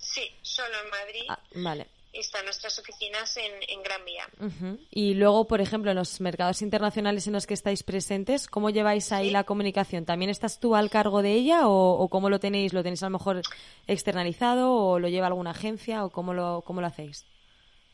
Sí, 0.00 0.22
solo 0.42 0.74
en 0.82 0.90
Madrid. 0.90 1.26
Ah, 1.28 1.38
vale. 1.54 1.86
Están 2.12 2.44
nuestras 2.44 2.76
oficinas 2.78 3.36
en, 3.36 3.52
en 3.68 3.82
Gran 3.84 4.04
Vía. 4.04 4.28
Y 4.90 5.14
luego, 5.14 5.46
por 5.46 5.60
ejemplo, 5.60 5.92
en 5.92 5.96
los 5.96 6.20
mercados 6.20 6.60
internacionales 6.60 7.28
en 7.28 7.34
los 7.34 7.46
que 7.46 7.54
estáis 7.54 7.84
presentes, 7.84 8.48
¿cómo 8.48 8.70
lleváis 8.70 9.12
ahí 9.12 9.30
la 9.30 9.44
comunicación? 9.44 10.04
¿También 10.04 10.28
estás 10.28 10.58
tú 10.58 10.74
al 10.74 10.90
cargo 10.90 11.22
de 11.22 11.34
ella 11.34 11.68
o, 11.68 12.08
cómo 12.08 12.28
lo 12.28 12.40
tenéis? 12.40 12.72
¿Lo 12.72 12.82
tenéis 12.82 13.04
a 13.04 13.06
lo 13.06 13.18
mejor 13.18 13.42
externalizado 13.86 14.74
o 14.74 14.98
lo 14.98 15.08
lleva 15.08 15.28
alguna 15.28 15.52
agencia 15.52 16.04
o 16.04 16.10
cómo 16.10 16.34
lo, 16.34 16.62
cómo 16.62 16.80
lo 16.80 16.88
hacéis? 16.88 17.26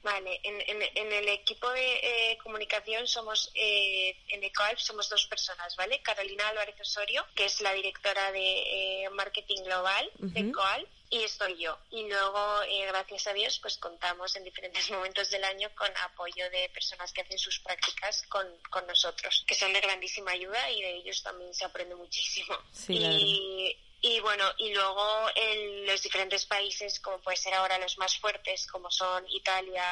Vale, 0.07 0.41
en, 0.45 0.63
en, 0.95 1.13
el 1.13 1.29
equipo 1.31 1.69
de 1.69 1.95
eh, 1.97 2.39
comunicación 2.39 3.09
somos, 3.09 3.51
eh, 3.57 4.17
en 4.29 4.45
EcoAlf 4.45 4.79
somos 4.79 5.09
dos 5.09 5.27
personas, 5.27 5.75
¿vale? 5.75 6.01
Carolina 6.01 6.47
Álvarez 6.47 6.81
Osorio, 6.81 7.27
que 7.35 7.47
es 7.47 7.61
la 7.61 7.73
directora 7.73 8.31
de 8.31 9.03
eh, 9.03 9.11
marketing 9.11 9.65
global 9.65 10.09
de 10.19 10.41
EcoAlf, 10.43 10.89
y 11.11 11.25
estoy 11.25 11.59
yo. 11.59 11.77
Y 11.91 12.07
luego, 12.09 12.63
eh, 12.69 12.87
gracias 12.87 13.27
a 13.27 13.33
Dios, 13.33 13.59
pues 13.61 13.79
contamos 13.79 14.37
en 14.37 14.45
diferentes 14.45 14.89
momentos 14.93 15.29
del 15.31 15.43
año 15.43 15.69
con 15.75 15.91
apoyo 16.05 16.49
de 16.51 16.69
personas 16.69 17.13
que 17.13 17.23
hacen 17.23 17.39
sus 17.39 17.59
prácticas 17.59 18.23
con, 18.29 18.47
con 18.71 18.87
nosotros, 18.87 19.45
que 19.45 19.57
son 19.57 19.73
de 19.73 19.81
grandísima 19.81 20.31
ayuda 20.31 20.71
y 20.71 20.83
de 20.83 20.99
ellos 20.99 21.21
también 21.21 21.53
se 21.53 21.65
aprende 21.65 21.97
muchísimo. 21.97 22.57
y, 22.89 23.77
y 24.01 24.21
bueno, 24.21 24.45
y 24.59 24.73
luego 24.73 25.29
en 25.35 25.87
los 25.87 26.03
diferentes 26.03 26.47
países, 26.47 27.01
como 27.01 27.19
puede 27.19 27.37
ser 27.37 27.55
ahora 27.55 27.79
los 27.79 27.99
más 27.99 28.19
fuertes, 28.19 28.67
como 28.67 28.91
son 28.91 29.25
Italia, 29.29 29.85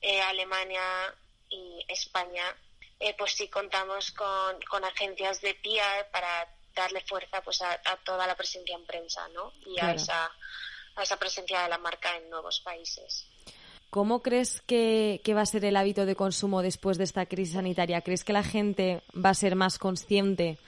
eh, 0.00 0.20
Alemania 0.20 1.14
y 1.48 1.84
España, 1.88 2.44
eh, 3.00 3.14
pues 3.18 3.32
sí 3.32 3.48
contamos 3.48 4.12
con, 4.12 4.60
con 4.68 4.84
agencias 4.84 5.40
de 5.40 5.54
PR 5.54 6.10
para 6.12 6.48
darle 6.74 7.00
fuerza 7.02 7.42
pues 7.42 7.60
a, 7.62 7.78
toda 8.04 8.26
la 8.26 8.36
presencia 8.36 8.74
en 8.74 8.86
prensa 8.86 9.28
¿no? 9.28 9.52
y 9.66 9.78
a, 9.80 9.92
esa, 9.92 10.30
a 10.96 11.02
esa 11.02 11.18
presencia 11.18 11.62
de 11.62 11.68
la 11.68 11.78
marca 11.78 12.16
en 12.16 12.30
nuevos 12.30 12.60
países. 12.60 13.26
¿Cómo 13.90 14.22
crees 14.22 14.62
que, 14.62 15.20
va 15.36 15.42
a 15.42 15.46
ser 15.46 15.66
el 15.66 15.76
hábito 15.76 16.06
de 16.06 16.16
consumo 16.16 16.62
después 16.62 16.96
de 16.96 17.04
esta 17.04 17.26
crisis 17.26 17.54
sanitaria? 17.54 18.00
¿Crees 18.00 18.24
que 18.24 18.32
la 18.32 18.42
gente 18.42 19.02
va 19.14 19.28
a 19.30 19.34
ser 19.34 19.54
más 19.54 19.78
consciente 19.78 20.58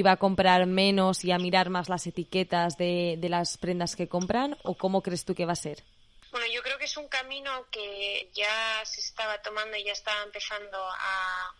va 0.00 0.12
a 0.12 0.16
comprar 0.16 0.64
menos 0.66 1.22
y 1.24 1.32
a 1.32 1.38
mirar 1.38 1.68
más 1.68 1.90
las 1.90 2.06
etiquetas 2.06 2.78
de, 2.78 3.18
las 3.28 3.58
prendas 3.58 3.94
que 3.94 4.08
compran? 4.08 4.56
¿O 4.62 4.74
cómo 4.74 5.02
crees 5.02 5.26
tú 5.26 5.34
que 5.34 5.44
va 5.44 5.52
a 5.52 5.56
ser? 5.56 5.84
Bueno, 6.30 6.46
yo 6.50 6.62
creo 6.62 6.78
que 6.78 6.86
es 6.86 6.96
un 6.96 7.08
camino 7.08 7.66
que 7.70 8.30
ya 8.32 8.82
se 8.84 9.02
estaba 9.02 9.42
tomando 9.42 9.76
y 9.76 9.84
ya 9.84 9.92
estaba 9.92 10.22
empezando 10.22 10.78
a, 10.78 11.54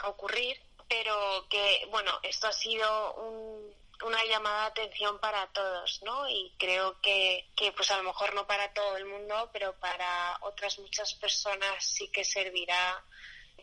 a 0.00 0.08
ocurrir 0.08 0.56
pero 0.88 1.46
que, 1.48 1.86
bueno, 1.90 2.12
esto 2.22 2.46
ha 2.46 2.52
sido 2.52 3.14
un, 3.14 3.74
una 4.04 4.24
llamada 4.24 4.62
de 4.62 4.66
atención 4.68 5.18
para 5.18 5.46
todos, 5.48 6.00
¿no? 6.02 6.28
Y 6.28 6.52
creo 6.58 7.00
que, 7.00 7.48
que, 7.56 7.72
pues 7.72 7.90
a 7.90 7.96
lo 7.96 8.04
mejor 8.04 8.34
no 8.34 8.46
para 8.46 8.72
todo 8.72 8.96
el 8.96 9.06
mundo, 9.06 9.50
pero 9.52 9.74
para 9.78 10.38
otras 10.42 10.78
muchas 10.78 11.14
personas 11.14 11.84
sí 11.84 12.08
que 12.12 12.24
servirá 12.24 13.02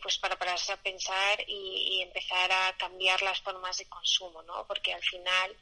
pues 0.02 0.18
para 0.18 0.38
pararse 0.38 0.72
a 0.72 0.76
pensar 0.76 1.44
y, 1.46 2.02
empezar 2.02 2.52
a 2.52 2.76
cambiar 2.76 3.20
las 3.22 3.40
formas 3.40 3.78
de 3.78 3.86
consumo, 3.86 4.42
¿no? 4.42 4.66
Porque 4.66 4.92
al 4.92 5.02
final 5.02 5.56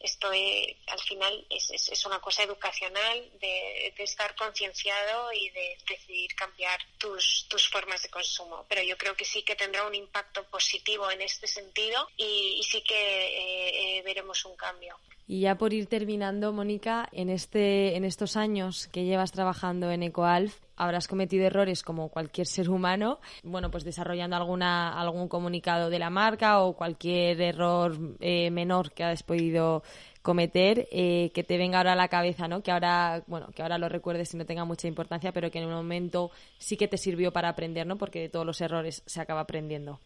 esto 0.00 0.32
es, 0.32 0.76
al 0.88 1.00
final 1.00 1.46
es, 1.48 1.70
es, 1.70 2.04
una 2.04 2.20
cosa 2.20 2.42
educacional 2.42 3.30
de, 3.40 3.94
estar 3.98 4.34
concienciado 4.34 5.32
y 5.32 5.48
de 5.50 5.78
decidir 5.88 6.34
cambiar 6.34 6.78
tus, 6.98 7.46
tus 7.48 7.68
formas 7.68 8.02
de 8.02 8.10
consumo. 8.10 8.66
Pero 8.68 8.82
yo 8.82 8.98
creo 8.98 9.16
que 9.16 9.24
sí 9.24 9.42
que 9.42 9.56
tendrá 9.56 9.86
un 9.86 9.94
impacto 9.94 10.44
positivo 10.50 11.10
en 11.10 11.22
este 11.22 11.46
sentido 11.46 12.08
y, 12.16 12.60
sí 12.64 12.82
que 12.82 12.94
eh, 12.94 13.98
eh, 13.98 14.02
veremos 14.02 14.44
un 14.44 14.56
cambio. 14.56 14.98
Y 15.26 15.40
ya 15.40 15.56
por 15.56 15.72
ir 15.72 15.86
terminando, 15.86 16.52
Mónica, 16.52 17.08
en, 17.12 17.30
este, 17.30 17.96
en 17.96 18.04
estos 18.04 18.36
años 18.36 18.88
que 18.88 19.04
llevas 19.04 19.32
trabajando 19.32 19.90
en 19.90 20.02
EcoAlf, 20.02 20.63
habrás 20.76 21.08
cometido 21.08 21.46
errores 21.46 21.82
como 21.82 22.08
cualquier 22.08 22.46
ser 22.46 22.70
humano, 22.70 23.20
bueno, 23.42 23.70
pues 23.70 23.84
desarrollando 23.84 24.36
alguna, 24.36 24.98
algún 25.00 25.28
comunicado 25.28 25.90
de 25.90 25.98
la 25.98 26.10
marca 26.10 26.60
o 26.60 26.74
cualquier 26.74 27.40
error 27.40 27.96
eh, 28.20 28.50
menor 28.50 28.92
que 28.92 29.04
hayas 29.04 29.22
podido 29.22 29.82
cometer 30.22 30.88
eh, 30.90 31.30
que 31.34 31.44
te 31.44 31.58
venga 31.58 31.78
ahora 31.78 31.92
a 31.92 31.96
la 31.96 32.08
cabeza, 32.08 32.48
¿no? 32.48 32.62
Que 32.62 32.70
ahora, 32.70 33.22
bueno, 33.26 33.50
que 33.54 33.60
ahora 33.60 33.76
lo 33.76 33.90
recuerdes 33.90 34.32
y 34.32 34.38
no 34.38 34.46
tenga 34.46 34.64
mucha 34.64 34.88
importancia, 34.88 35.32
pero 35.32 35.50
que 35.50 35.58
en 35.58 35.66
un 35.66 35.74
momento 35.74 36.30
sí 36.56 36.78
que 36.78 36.88
te 36.88 36.96
sirvió 36.96 37.30
para 37.30 37.50
aprender, 37.50 37.86
¿no? 37.86 37.98
Porque 37.98 38.20
de 38.20 38.28
todos 38.30 38.46
los 38.46 38.60
errores 38.62 39.02
se 39.04 39.20
acaba 39.20 39.40
aprendiendo. 39.40 40.00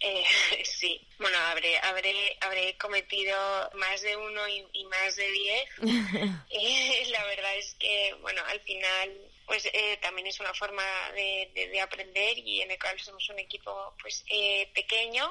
Eh, 0.00 0.24
sí, 0.64 1.06
bueno, 1.18 1.38
habré, 1.38 1.78
habré, 1.78 2.36
habré 2.40 2.76
cometido 2.78 3.36
más 3.74 4.02
de 4.02 4.16
uno 4.16 4.40
y, 4.48 4.84
más 4.86 5.14
de 5.16 5.30
diez. 5.30 5.68
eh, 6.50 7.04
la 7.10 7.24
verdad 7.26 7.56
es 7.58 7.74
que, 7.78 8.14
bueno, 8.22 8.42
al 8.48 8.60
final, 8.60 9.29
pues 9.50 9.66
eh, 9.72 9.98
también 10.00 10.28
es 10.28 10.38
una 10.38 10.54
forma 10.54 10.84
de, 11.12 11.50
de, 11.72 11.80
aprender 11.80 12.38
y 12.38 12.60
en 12.60 12.70
el 12.70 12.78
cual 12.78 13.00
somos 13.00 13.28
un 13.30 13.40
equipo, 13.40 13.96
pues, 14.00 14.22
eh, 14.28 14.70
pequeño, 14.72 15.28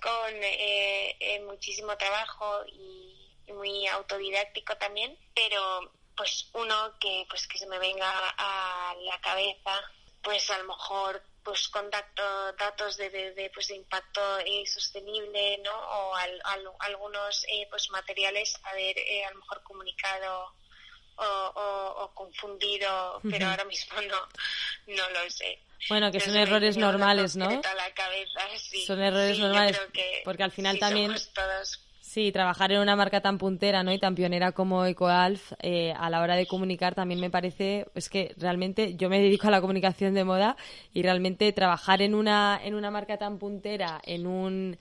con 0.00 0.32
eh, 0.32 1.16
eh, 1.18 1.40
muchísimo 1.40 1.96
trabajo 1.96 2.64
y, 2.68 3.16
muy 3.48 3.84
autodidáctico 3.88 4.76
también, 4.76 5.18
pero 5.34 5.90
pues 6.16 6.50
uno 6.52 6.96
que, 7.00 7.26
pues, 7.28 7.48
que 7.48 7.58
se 7.58 7.66
me 7.66 7.80
venga 7.80 8.08
a 8.38 8.94
la 9.00 9.20
cabeza, 9.20 9.82
pues 10.22 10.48
a 10.50 10.58
lo 10.58 10.64
mejor 10.68 11.20
pues 11.42 11.66
contacto 11.66 12.52
datos 12.52 12.96
de, 12.96 13.10
de, 13.10 13.50
pues 13.52 13.66
de 13.66 13.74
impacto 13.74 14.38
eh, 14.38 14.64
sostenible 14.66 15.58
no 15.64 15.74
o 15.74 16.14
algunos 16.14 17.44
eh, 17.48 17.66
pues 17.70 17.90
materiales 17.90 18.54
haber 18.62 18.96
a 19.26 19.30
lo 19.32 19.40
mejor 19.40 19.64
comunicado 19.64 20.52
o, 21.18 22.10
confundido 22.14 23.20
pero 23.30 23.46
ahora 23.46 23.64
mismo 23.64 24.00
no 24.08 24.94
no 24.94 25.10
lo 25.10 25.30
sé. 25.30 25.58
Bueno 25.88 26.10
que 26.10 26.20
son 26.20 26.36
errores 26.36 26.76
normales 26.76 27.36
no 27.36 27.60
son 28.86 29.00
errores 29.00 29.38
normales 29.38 29.80
porque 30.24 30.42
al 30.42 30.52
final 30.52 30.78
también 30.78 31.14
todos. 31.34 31.80
Sí, 32.08 32.32
trabajar 32.32 32.72
en 32.72 32.80
una 32.80 32.96
marca 32.96 33.20
tan 33.20 33.36
puntera 33.36 33.82
¿no? 33.82 33.92
y 33.92 33.98
tan 33.98 34.14
pionera 34.14 34.52
como 34.52 34.86
EcoAlf 34.86 35.52
eh, 35.60 35.92
a 35.92 36.08
la 36.08 36.22
hora 36.22 36.36
de 36.36 36.46
comunicar 36.46 36.94
también 36.94 37.20
me 37.20 37.28
parece, 37.28 37.86
es 37.94 38.08
que 38.08 38.34
realmente 38.38 38.96
yo 38.96 39.10
me 39.10 39.20
dedico 39.20 39.48
a 39.48 39.50
la 39.50 39.60
comunicación 39.60 40.14
de 40.14 40.24
moda 40.24 40.56
y 40.94 41.02
realmente 41.02 41.52
trabajar 41.52 42.00
en 42.00 42.14
una, 42.14 42.58
en 42.64 42.74
una 42.74 42.90
marca 42.90 43.18
tan 43.18 43.38
puntera, 43.38 44.00
en 44.04 44.26
un, 44.26 44.78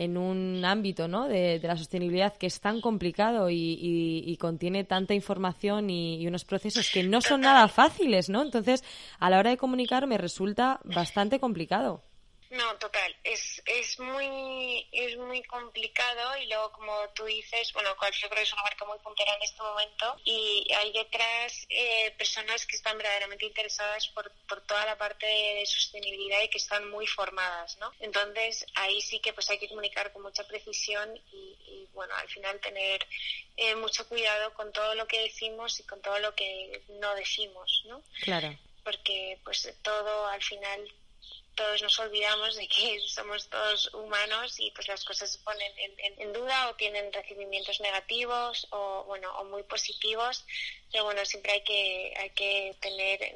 en 0.00 0.16
un 0.16 0.64
ámbito 0.64 1.08
¿no? 1.08 1.28
de, 1.28 1.60
la 1.62 1.76
sostenibilidad 1.76 2.34
que 2.34 2.46
es 2.46 2.58
tan 2.58 2.80
complicado 2.80 3.50
y, 3.50 4.34
contiene 4.40 4.84
tanta 4.84 5.12
información 5.12 5.90
y, 5.90 6.22
y, 6.22 6.26
unos 6.26 6.46
procesos 6.46 6.90
que 6.90 7.02
no 7.02 7.20
son 7.20 7.42
nada 7.42 7.68
fáciles, 7.68 8.30
¿no? 8.30 8.40
Entonces, 8.40 8.82
a 9.18 9.28
la 9.28 9.38
hora 9.38 9.50
de 9.50 9.58
comunicar 9.58 10.06
me 10.06 10.16
resulta 10.16 10.80
bastante 10.84 11.38
complicado. 11.38 12.02
No, 12.50 12.76
total, 12.78 13.16
es, 13.22 13.62
es 13.64 14.00
muy 14.00 14.84
es 14.90 15.16
muy 15.16 15.40
complicado 15.44 16.36
y 16.36 16.46
luego 16.46 16.72
como 16.72 16.92
tú 17.14 17.24
dices, 17.24 17.72
bueno, 17.72 17.90
yo 17.90 18.28
creo 18.28 18.38
que 18.38 18.42
es 18.42 18.52
una 18.52 18.64
marca 18.64 18.84
muy 18.84 18.98
puntera 18.98 19.32
en 19.36 19.42
este 19.42 19.62
momento 19.62 20.16
y 20.24 20.66
hay 20.76 20.92
detrás 20.92 21.64
eh, 21.68 22.12
personas 22.18 22.66
que 22.66 22.74
están 22.74 22.98
verdaderamente 22.98 23.46
interesadas 23.46 24.08
por, 24.08 24.32
por 24.48 24.62
toda 24.62 24.84
la 24.84 24.98
parte 24.98 25.26
de 25.26 25.64
sostenibilidad 25.64 26.42
y 26.42 26.48
que 26.48 26.58
están 26.58 26.90
muy 26.90 27.06
formadas, 27.06 27.78
¿no? 27.78 27.92
Entonces 28.00 28.66
ahí 28.74 29.00
sí 29.00 29.20
que 29.20 29.32
pues 29.32 29.48
hay 29.48 29.58
que 29.60 29.68
comunicar 29.68 30.12
con 30.12 30.22
mucha 30.22 30.42
precisión 30.44 31.16
y, 31.32 31.86
bueno, 31.92 32.12
al 32.16 32.28
final 32.28 32.58
tener 32.58 33.06
eh, 33.56 33.76
mucho 33.76 34.08
cuidado 34.08 34.52
con 34.54 34.72
todo 34.72 34.96
lo 34.96 35.06
que 35.06 35.20
decimos 35.20 35.78
y 35.78 35.84
con 35.84 36.02
todo 36.02 36.18
lo 36.18 36.34
que 36.34 36.82
no 37.00 37.14
decimos, 37.14 37.82
¿no? 37.86 38.02
Claro. 38.22 38.58
Porque 38.82 39.38
pues 39.44 39.72
todo 39.82 40.26
al 40.26 40.42
final 40.42 40.92
todos 41.54 41.82
nos 41.82 41.98
olvidamos 41.98 42.56
de 42.56 42.66
que 42.68 43.00
somos 43.06 43.48
todos 43.48 43.92
humanos 43.94 44.58
y 44.58 44.70
pues 44.72 44.88
las 44.88 45.04
cosas 45.04 45.32
se 45.32 45.38
ponen 45.40 45.72
en, 46.18 46.32
duda 46.32 46.68
o 46.68 46.74
tienen 46.74 47.12
recibimientos 47.12 47.80
negativos 47.80 48.66
o 48.70 49.04
bueno 49.04 49.30
o 49.38 49.44
muy 49.44 49.62
positivos. 49.64 50.44
Pero 50.92 51.04
bueno 51.04 51.24
siempre 51.24 51.52
hay 51.52 51.62
que 51.62 52.14
hay 52.16 52.30
que 52.30 52.76
tener 52.80 53.34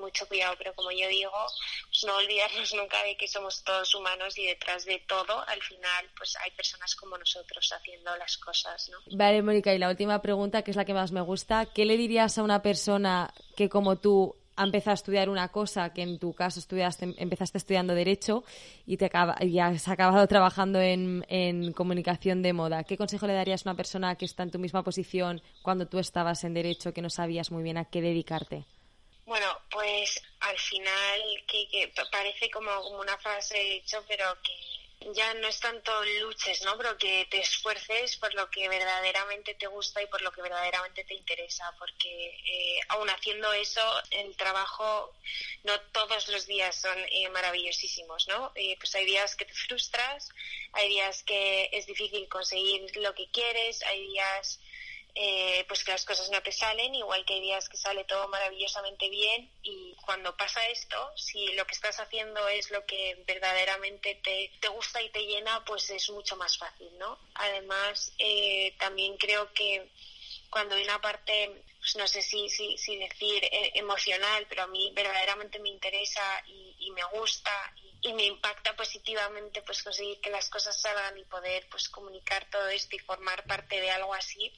mucho 0.00 0.26
cuidado. 0.28 0.54
Pero 0.58 0.74
como 0.74 0.90
yo 0.90 1.08
digo 1.08 1.32
pues 1.88 2.04
no 2.04 2.16
olvidarnos 2.16 2.74
nunca 2.80 3.02
de 3.02 3.16
que 3.16 3.28
somos 3.28 3.62
todos 3.64 3.94
humanos 3.94 4.38
y 4.38 4.46
detrás 4.46 4.84
de 4.84 4.98
todo 5.00 5.44
al 5.48 5.62
final 5.62 6.10
pues 6.16 6.36
hay 6.36 6.50
personas 6.52 6.94
como 6.94 7.18
nosotros 7.18 7.72
haciendo 7.72 8.16
las 8.16 8.36
cosas 8.38 8.88
¿no? 8.90 8.98
Vale 9.16 9.42
Mónica 9.42 9.74
y 9.74 9.78
la 9.78 9.88
última 9.88 10.22
pregunta 10.22 10.62
que 10.62 10.70
es 10.70 10.76
la 10.76 10.84
que 10.84 10.94
más 10.94 11.12
me 11.12 11.20
gusta. 11.20 11.66
¿qué 11.66 11.84
le 11.84 11.96
dirías 11.96 12.38
a 12.38 12.42
una 12.42 12.62
persona 12.62 13.32
que 13.56 13.68
como 13.68 13.96
tú 13.96 14.36
ha 14.56 14.64
empezado 14.64 14.92
a 14.92 14.94
estudiar 14.94 15.28
una 15.28 15.48
cosa 15.48 15.92
que 15.92 16.02
en 16.02 16.18
tu 16.18 16.32
caso 16.34 16.60
estudiaste, 16.60 17.14
empezaste 17.18 17.58
estudiando 17.58 17.94
Derecho 17.94 18.44
y, 18.86 18.96
te 18.96 19.06
acaba, 19.06 19.36
y 19.40 19.58
has 19.58 19.88
acabado 19.88 20.26
trabajando 20.26 20.80
en, 20.80 21.24
en, 21.28 21.72
comunicación 21.72 22.42
de 22.42 22.52
moda. 22.52 22.84
¿Qué 22.84 22.96
consejo 22.96 23.26
le 23.26 23.34
darías 23.34 23.66
a 23.66 23.70
una 23.70 23.76
persona 23.76 24.14
que 24.16 24.24
está 24.24 24.42
en 24.42 24.50
tu 24.50 24.58
misma 24.58 24.82
posición 24.82 25.42
cuando 25.62 25.86
tú 25.86 25.98
estabas 25.98 26.44
en 26.44 26.54
Derecho, 26.54 26.92
que 26.92 27.02
no 27.02 27.10
sabías 27.10 27.50
muy 27.50 27.62
bien 27.62 27.78
a 27.78 27.84
qué 27.84 28.00
dedicarte? 28.00 28.64
Bueno, 29.26 29.46
pues 29.70 30.22
al 30.40 30.58
final 30.58 31.20
que, 31.46 31.92
parece 32.10 32.50
como, 32.50 32.70
una 32.98 33.16
frase 33.18 33.76
hecho, 33.76 34.04
pero 34.06 34.24
que 34.42 34.52
ya 35.12 35.34
no 35.34 35.48
es 35.48 35.60
tanto 35.60 35.92
luches, 36.20 36.62
¿no? 36.62 36.76
Pero 36.76 36.96
que 36.96 37.26
te 37.30 37.40
esfuerces 37.40 38.16
por 38.16 38.32
lo 38.34 38.50
que 38.50 38.68
verdaderamente 38.68 39.54
te 39.54 39.66
gusta 39.66 40.02
y 40.02 40.06
por 40.06 40.22
lo 40.22 40.32
que 40.32 40.42
verdaderamente 40.42 41.04
te 41.04 41.14
interesa, 41.14 41.74
porque 41.78 42.28
eh, 42.28 42.80
aún 42.88 43.08
haciendo 43.10 43.52
eso, 43.52 43.82
el 44.10 44.34
trabajo 44.36 45.14
no 45.64 45.78
todos 45.92 46.28
los 46.28 46.46
días 46.46 46.76
son 46.76 46.98
eh, 47.10 47.28
maravillosísimos, 47.30 48.28
¿no? 48.28 48.52
Eh, 48.54 48.76
pues 48.78 48.94
hay 48.94 49.04
días 49.04 49.36
que 49.36 49.44
te 49.44 49.54
frustras, 49.54 50.28
hay 50.72 50.88
días 50.88 51.22
que 51.22 51.68
es 51.72 51.86
difícil 51.86 52.28
conseguir 52.28 52.96
lo 52.96 53.14
que 53.14 53.30
quieres, 53.30 53.82
hay 53.82 54.06
días 54.06 54.60
eh, 55.16 55.64
pues 55.68 55.84
que 55.84 55.92
las 55.92 56.04
cosas 56.04 56.28
no 56.30 56.42
te 56.42 56.50
salen, 56.50 56.94
igual 56.94 57.24
que 57.24 57.34
hay 57.34 57.40
días 57.40 57.68
que 57.68 57.76
sale 57.76 58.04
todo 58.04 58.26
maravillosamente 58.28 59.08
bien 59.08 59.48
y 59.62 59.94
cuando 60.04 60.36
pasa 60.36 60.66
esto, 60.68 61.12
si 61.16 61.52
lo 61.52 61.64
que 61.66 61.74
estás 61.74 62.00
haciendo 62.00 62.48
es 62.48 62.70
lo 62.72 62.84
que 62.84 63.22
verdaderamente 63.26 64.16
te, 64.16 64.50
te 64.60 64.68
gusta 64.68 65.00
y 65.02 65.10
te 65.10 65.24
llena, 65.24 65.64
pues 65.64 65.88
es 65.90 66.10
mucho 66.10 66.34
más 66.36 66.58
fácil, 66.58 66.88
¿no? 66.98 67.18
Además, 67.34 68.12
eh, 68.18 68.74
también 68.78 69.16
creo 69.16 69.52
que 69.52 69.88
cuando 70.50 70.74
hay 70.74 70.82
una 70.82 71.00
parte, 71.00 71.62
pues 71.78 71.96
no 71.96 72.08
sé 72.08 72.20
si, 72.20 72.48
si, 72.48 72.96
decir 72.96 73.44
eh, 73.44 73.72
emocional, 73.74 74.46
pero 74.48 74.64
a 74.64 74.66
mí 74.66 74.92
verdaderamente 74.94 75.58
me 75.60 75.68
interesa 75.68 76.42
y, 76.48 76.76
y 76.78 76.90
me 76.90 77.04
gusta 77.12 77.50
y, 78.02 78.08
y, 78.08 78.12
me 78.14 78.24
impacta 78.24 78.74
positivamente 78.74 79.62
pues 79.62 79.82
conseguir 79.82 80.20
que 80.20 80.30
las 80.30 80.48
cosas 80.48 80.80
salgan 80.80 81.18
y 81.18 81.24
poder 81.24 81.66
pues 81.70 81.88
comunicar 81.88 82.48
todo 82.50 82.68
esto 82.68 82.96
y 82.96 83.00
formar 83.00 83.44
parte 83.46 83.80
de 83.80 83.90
algo 83.90 84.14
así, 84.14 84.52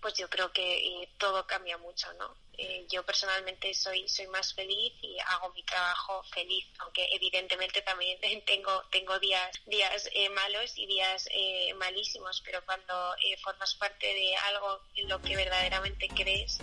pues 0.00 0.14
yo 0.14 0.28
creo 0.28 0.52
que 0.52 0.62
eh, 0.62 1.08
todo 1.18 1.46
cambia 1.46 1.76
mucho, 1.78 2.12
¿no? 2.14 2.36
Eh, 2.56 2.86
yo 2.90 3.04
personalmente 3.04 3.72
soy 3.72 4.08
soy 4.08 4.26
más 4.28 4.52
feliz 4.52 4.92
y 5.00 5.16
hago 5.20 5.52
mi 5.52 5.62
trabajo 5.62 6.22
feliz, 6.32 6.66
aunque 6.78 7.08
evidentemente 7.12 7.82
también 7.82 8.18
tengo 8.46 8.82
tengo 8.90 9.18
días 9.18 9.50
días 9.66 10.08
eh, 10.12 10.28
malos 10.30 10.76
y 10.76 10.86
días 10.86 11.28
malísimos, 11.76 12.42
pero 12.44 12.64
cuando 12.64 12.94
formas 13.42 13.74
parte 13.74 14.06
de 14.06 14.36
algo 14.36 14.80
en 14.96 15.08
lo 15.08 15.20
que 15.20 15.36
verdaderamente 15.36 16.08
crees, 16.08 16.58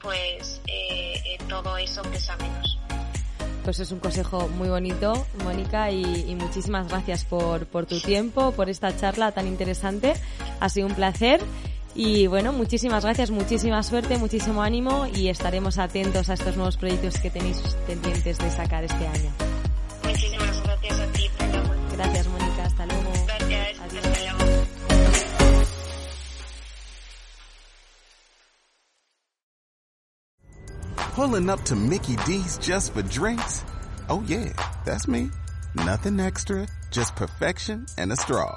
pues 0.00 0.60
todo 1.48 1.76
eso 1.76 2.02
pesa 2.02 2.36
menos. 2.36 2.78
Pues 3.64 3.80
es 3.80 3.92
un 3.92 4.00
consejo 4.00 4.48
muy 4.48 4.68
bonito, 4.68 5.26
Mónica, 5.44 5.90
y, 5.90 6.02
y 6.02 6.34
muchísimas 6.34 6.88
gracias 6.88 7.24
por, 7.24 7.66
por 7.66 7.86
tu 7.86 8.00
tiempo, 8.00 8.52
por 8.52 8.70
esta 8.70 8.96
charla 8.96 9.32
tan 9.32 9.46
interesante. 9.46 10.14
Ha 10.60 10.68
sido 10.68 10.86
un 10.86 10.94
placer. 10.94 11.40
Y 12.00 12.28
bueno, 12.28 12.52
muchísimas 12.52 13.02
gracias, 13.02 13.32
muchísima 13.32 13.82
suerte, 13.82 14.18
muchísimo 14.18 14.62
ánimo 14.62 15.08
y 15.12 15.30
estaremos 15.30 15.78
atentos 15.78 16.28
a 16.30 16.34
estos 16.34 16.54
nuevos 16.54 16.76
proyectos 16.76 17.18
que 17.18 17.28
tenéis 17.28 17.60
pendientes 17.88 18.38
de 18.38 18.50
sacar 18.52 18.84
este 18.84 19.04
año. 19.04 19.32
Muchísimas 20.04 20.62
gracias 20.62 21.00
a 21.00 21.06
ti. 21.08 21.28
Gracias, 21.96 22.28
Mónica, 22.28 22.62
hasta 22.62 22.86
luego. 22.86 23.12
Gracias, 23.26 23.80
Adiós. 23.80 24.04
hasta 24.06 24.32
luego. 24.32 24.38
Pulling 31.16 31.50
up 31.50 31.64
to 31.64 31.74
Mickey 31.74 32.14
D's 32.24 32.58
just 32.58 32.94
for 32.94 33.02
drinks? 33.02 33.64
Oh 34.08 34.22
yeah, 34.28 34.52
that's 34.84 35.08
me. 35.08 35.30
Nothing 35.74 36.20
extra, 36.20 36.68
just 36.92 37.16
perfection 37.16 37.86
and 37.98 38.12
a 38.12 38.16
straw. 38.16 38.56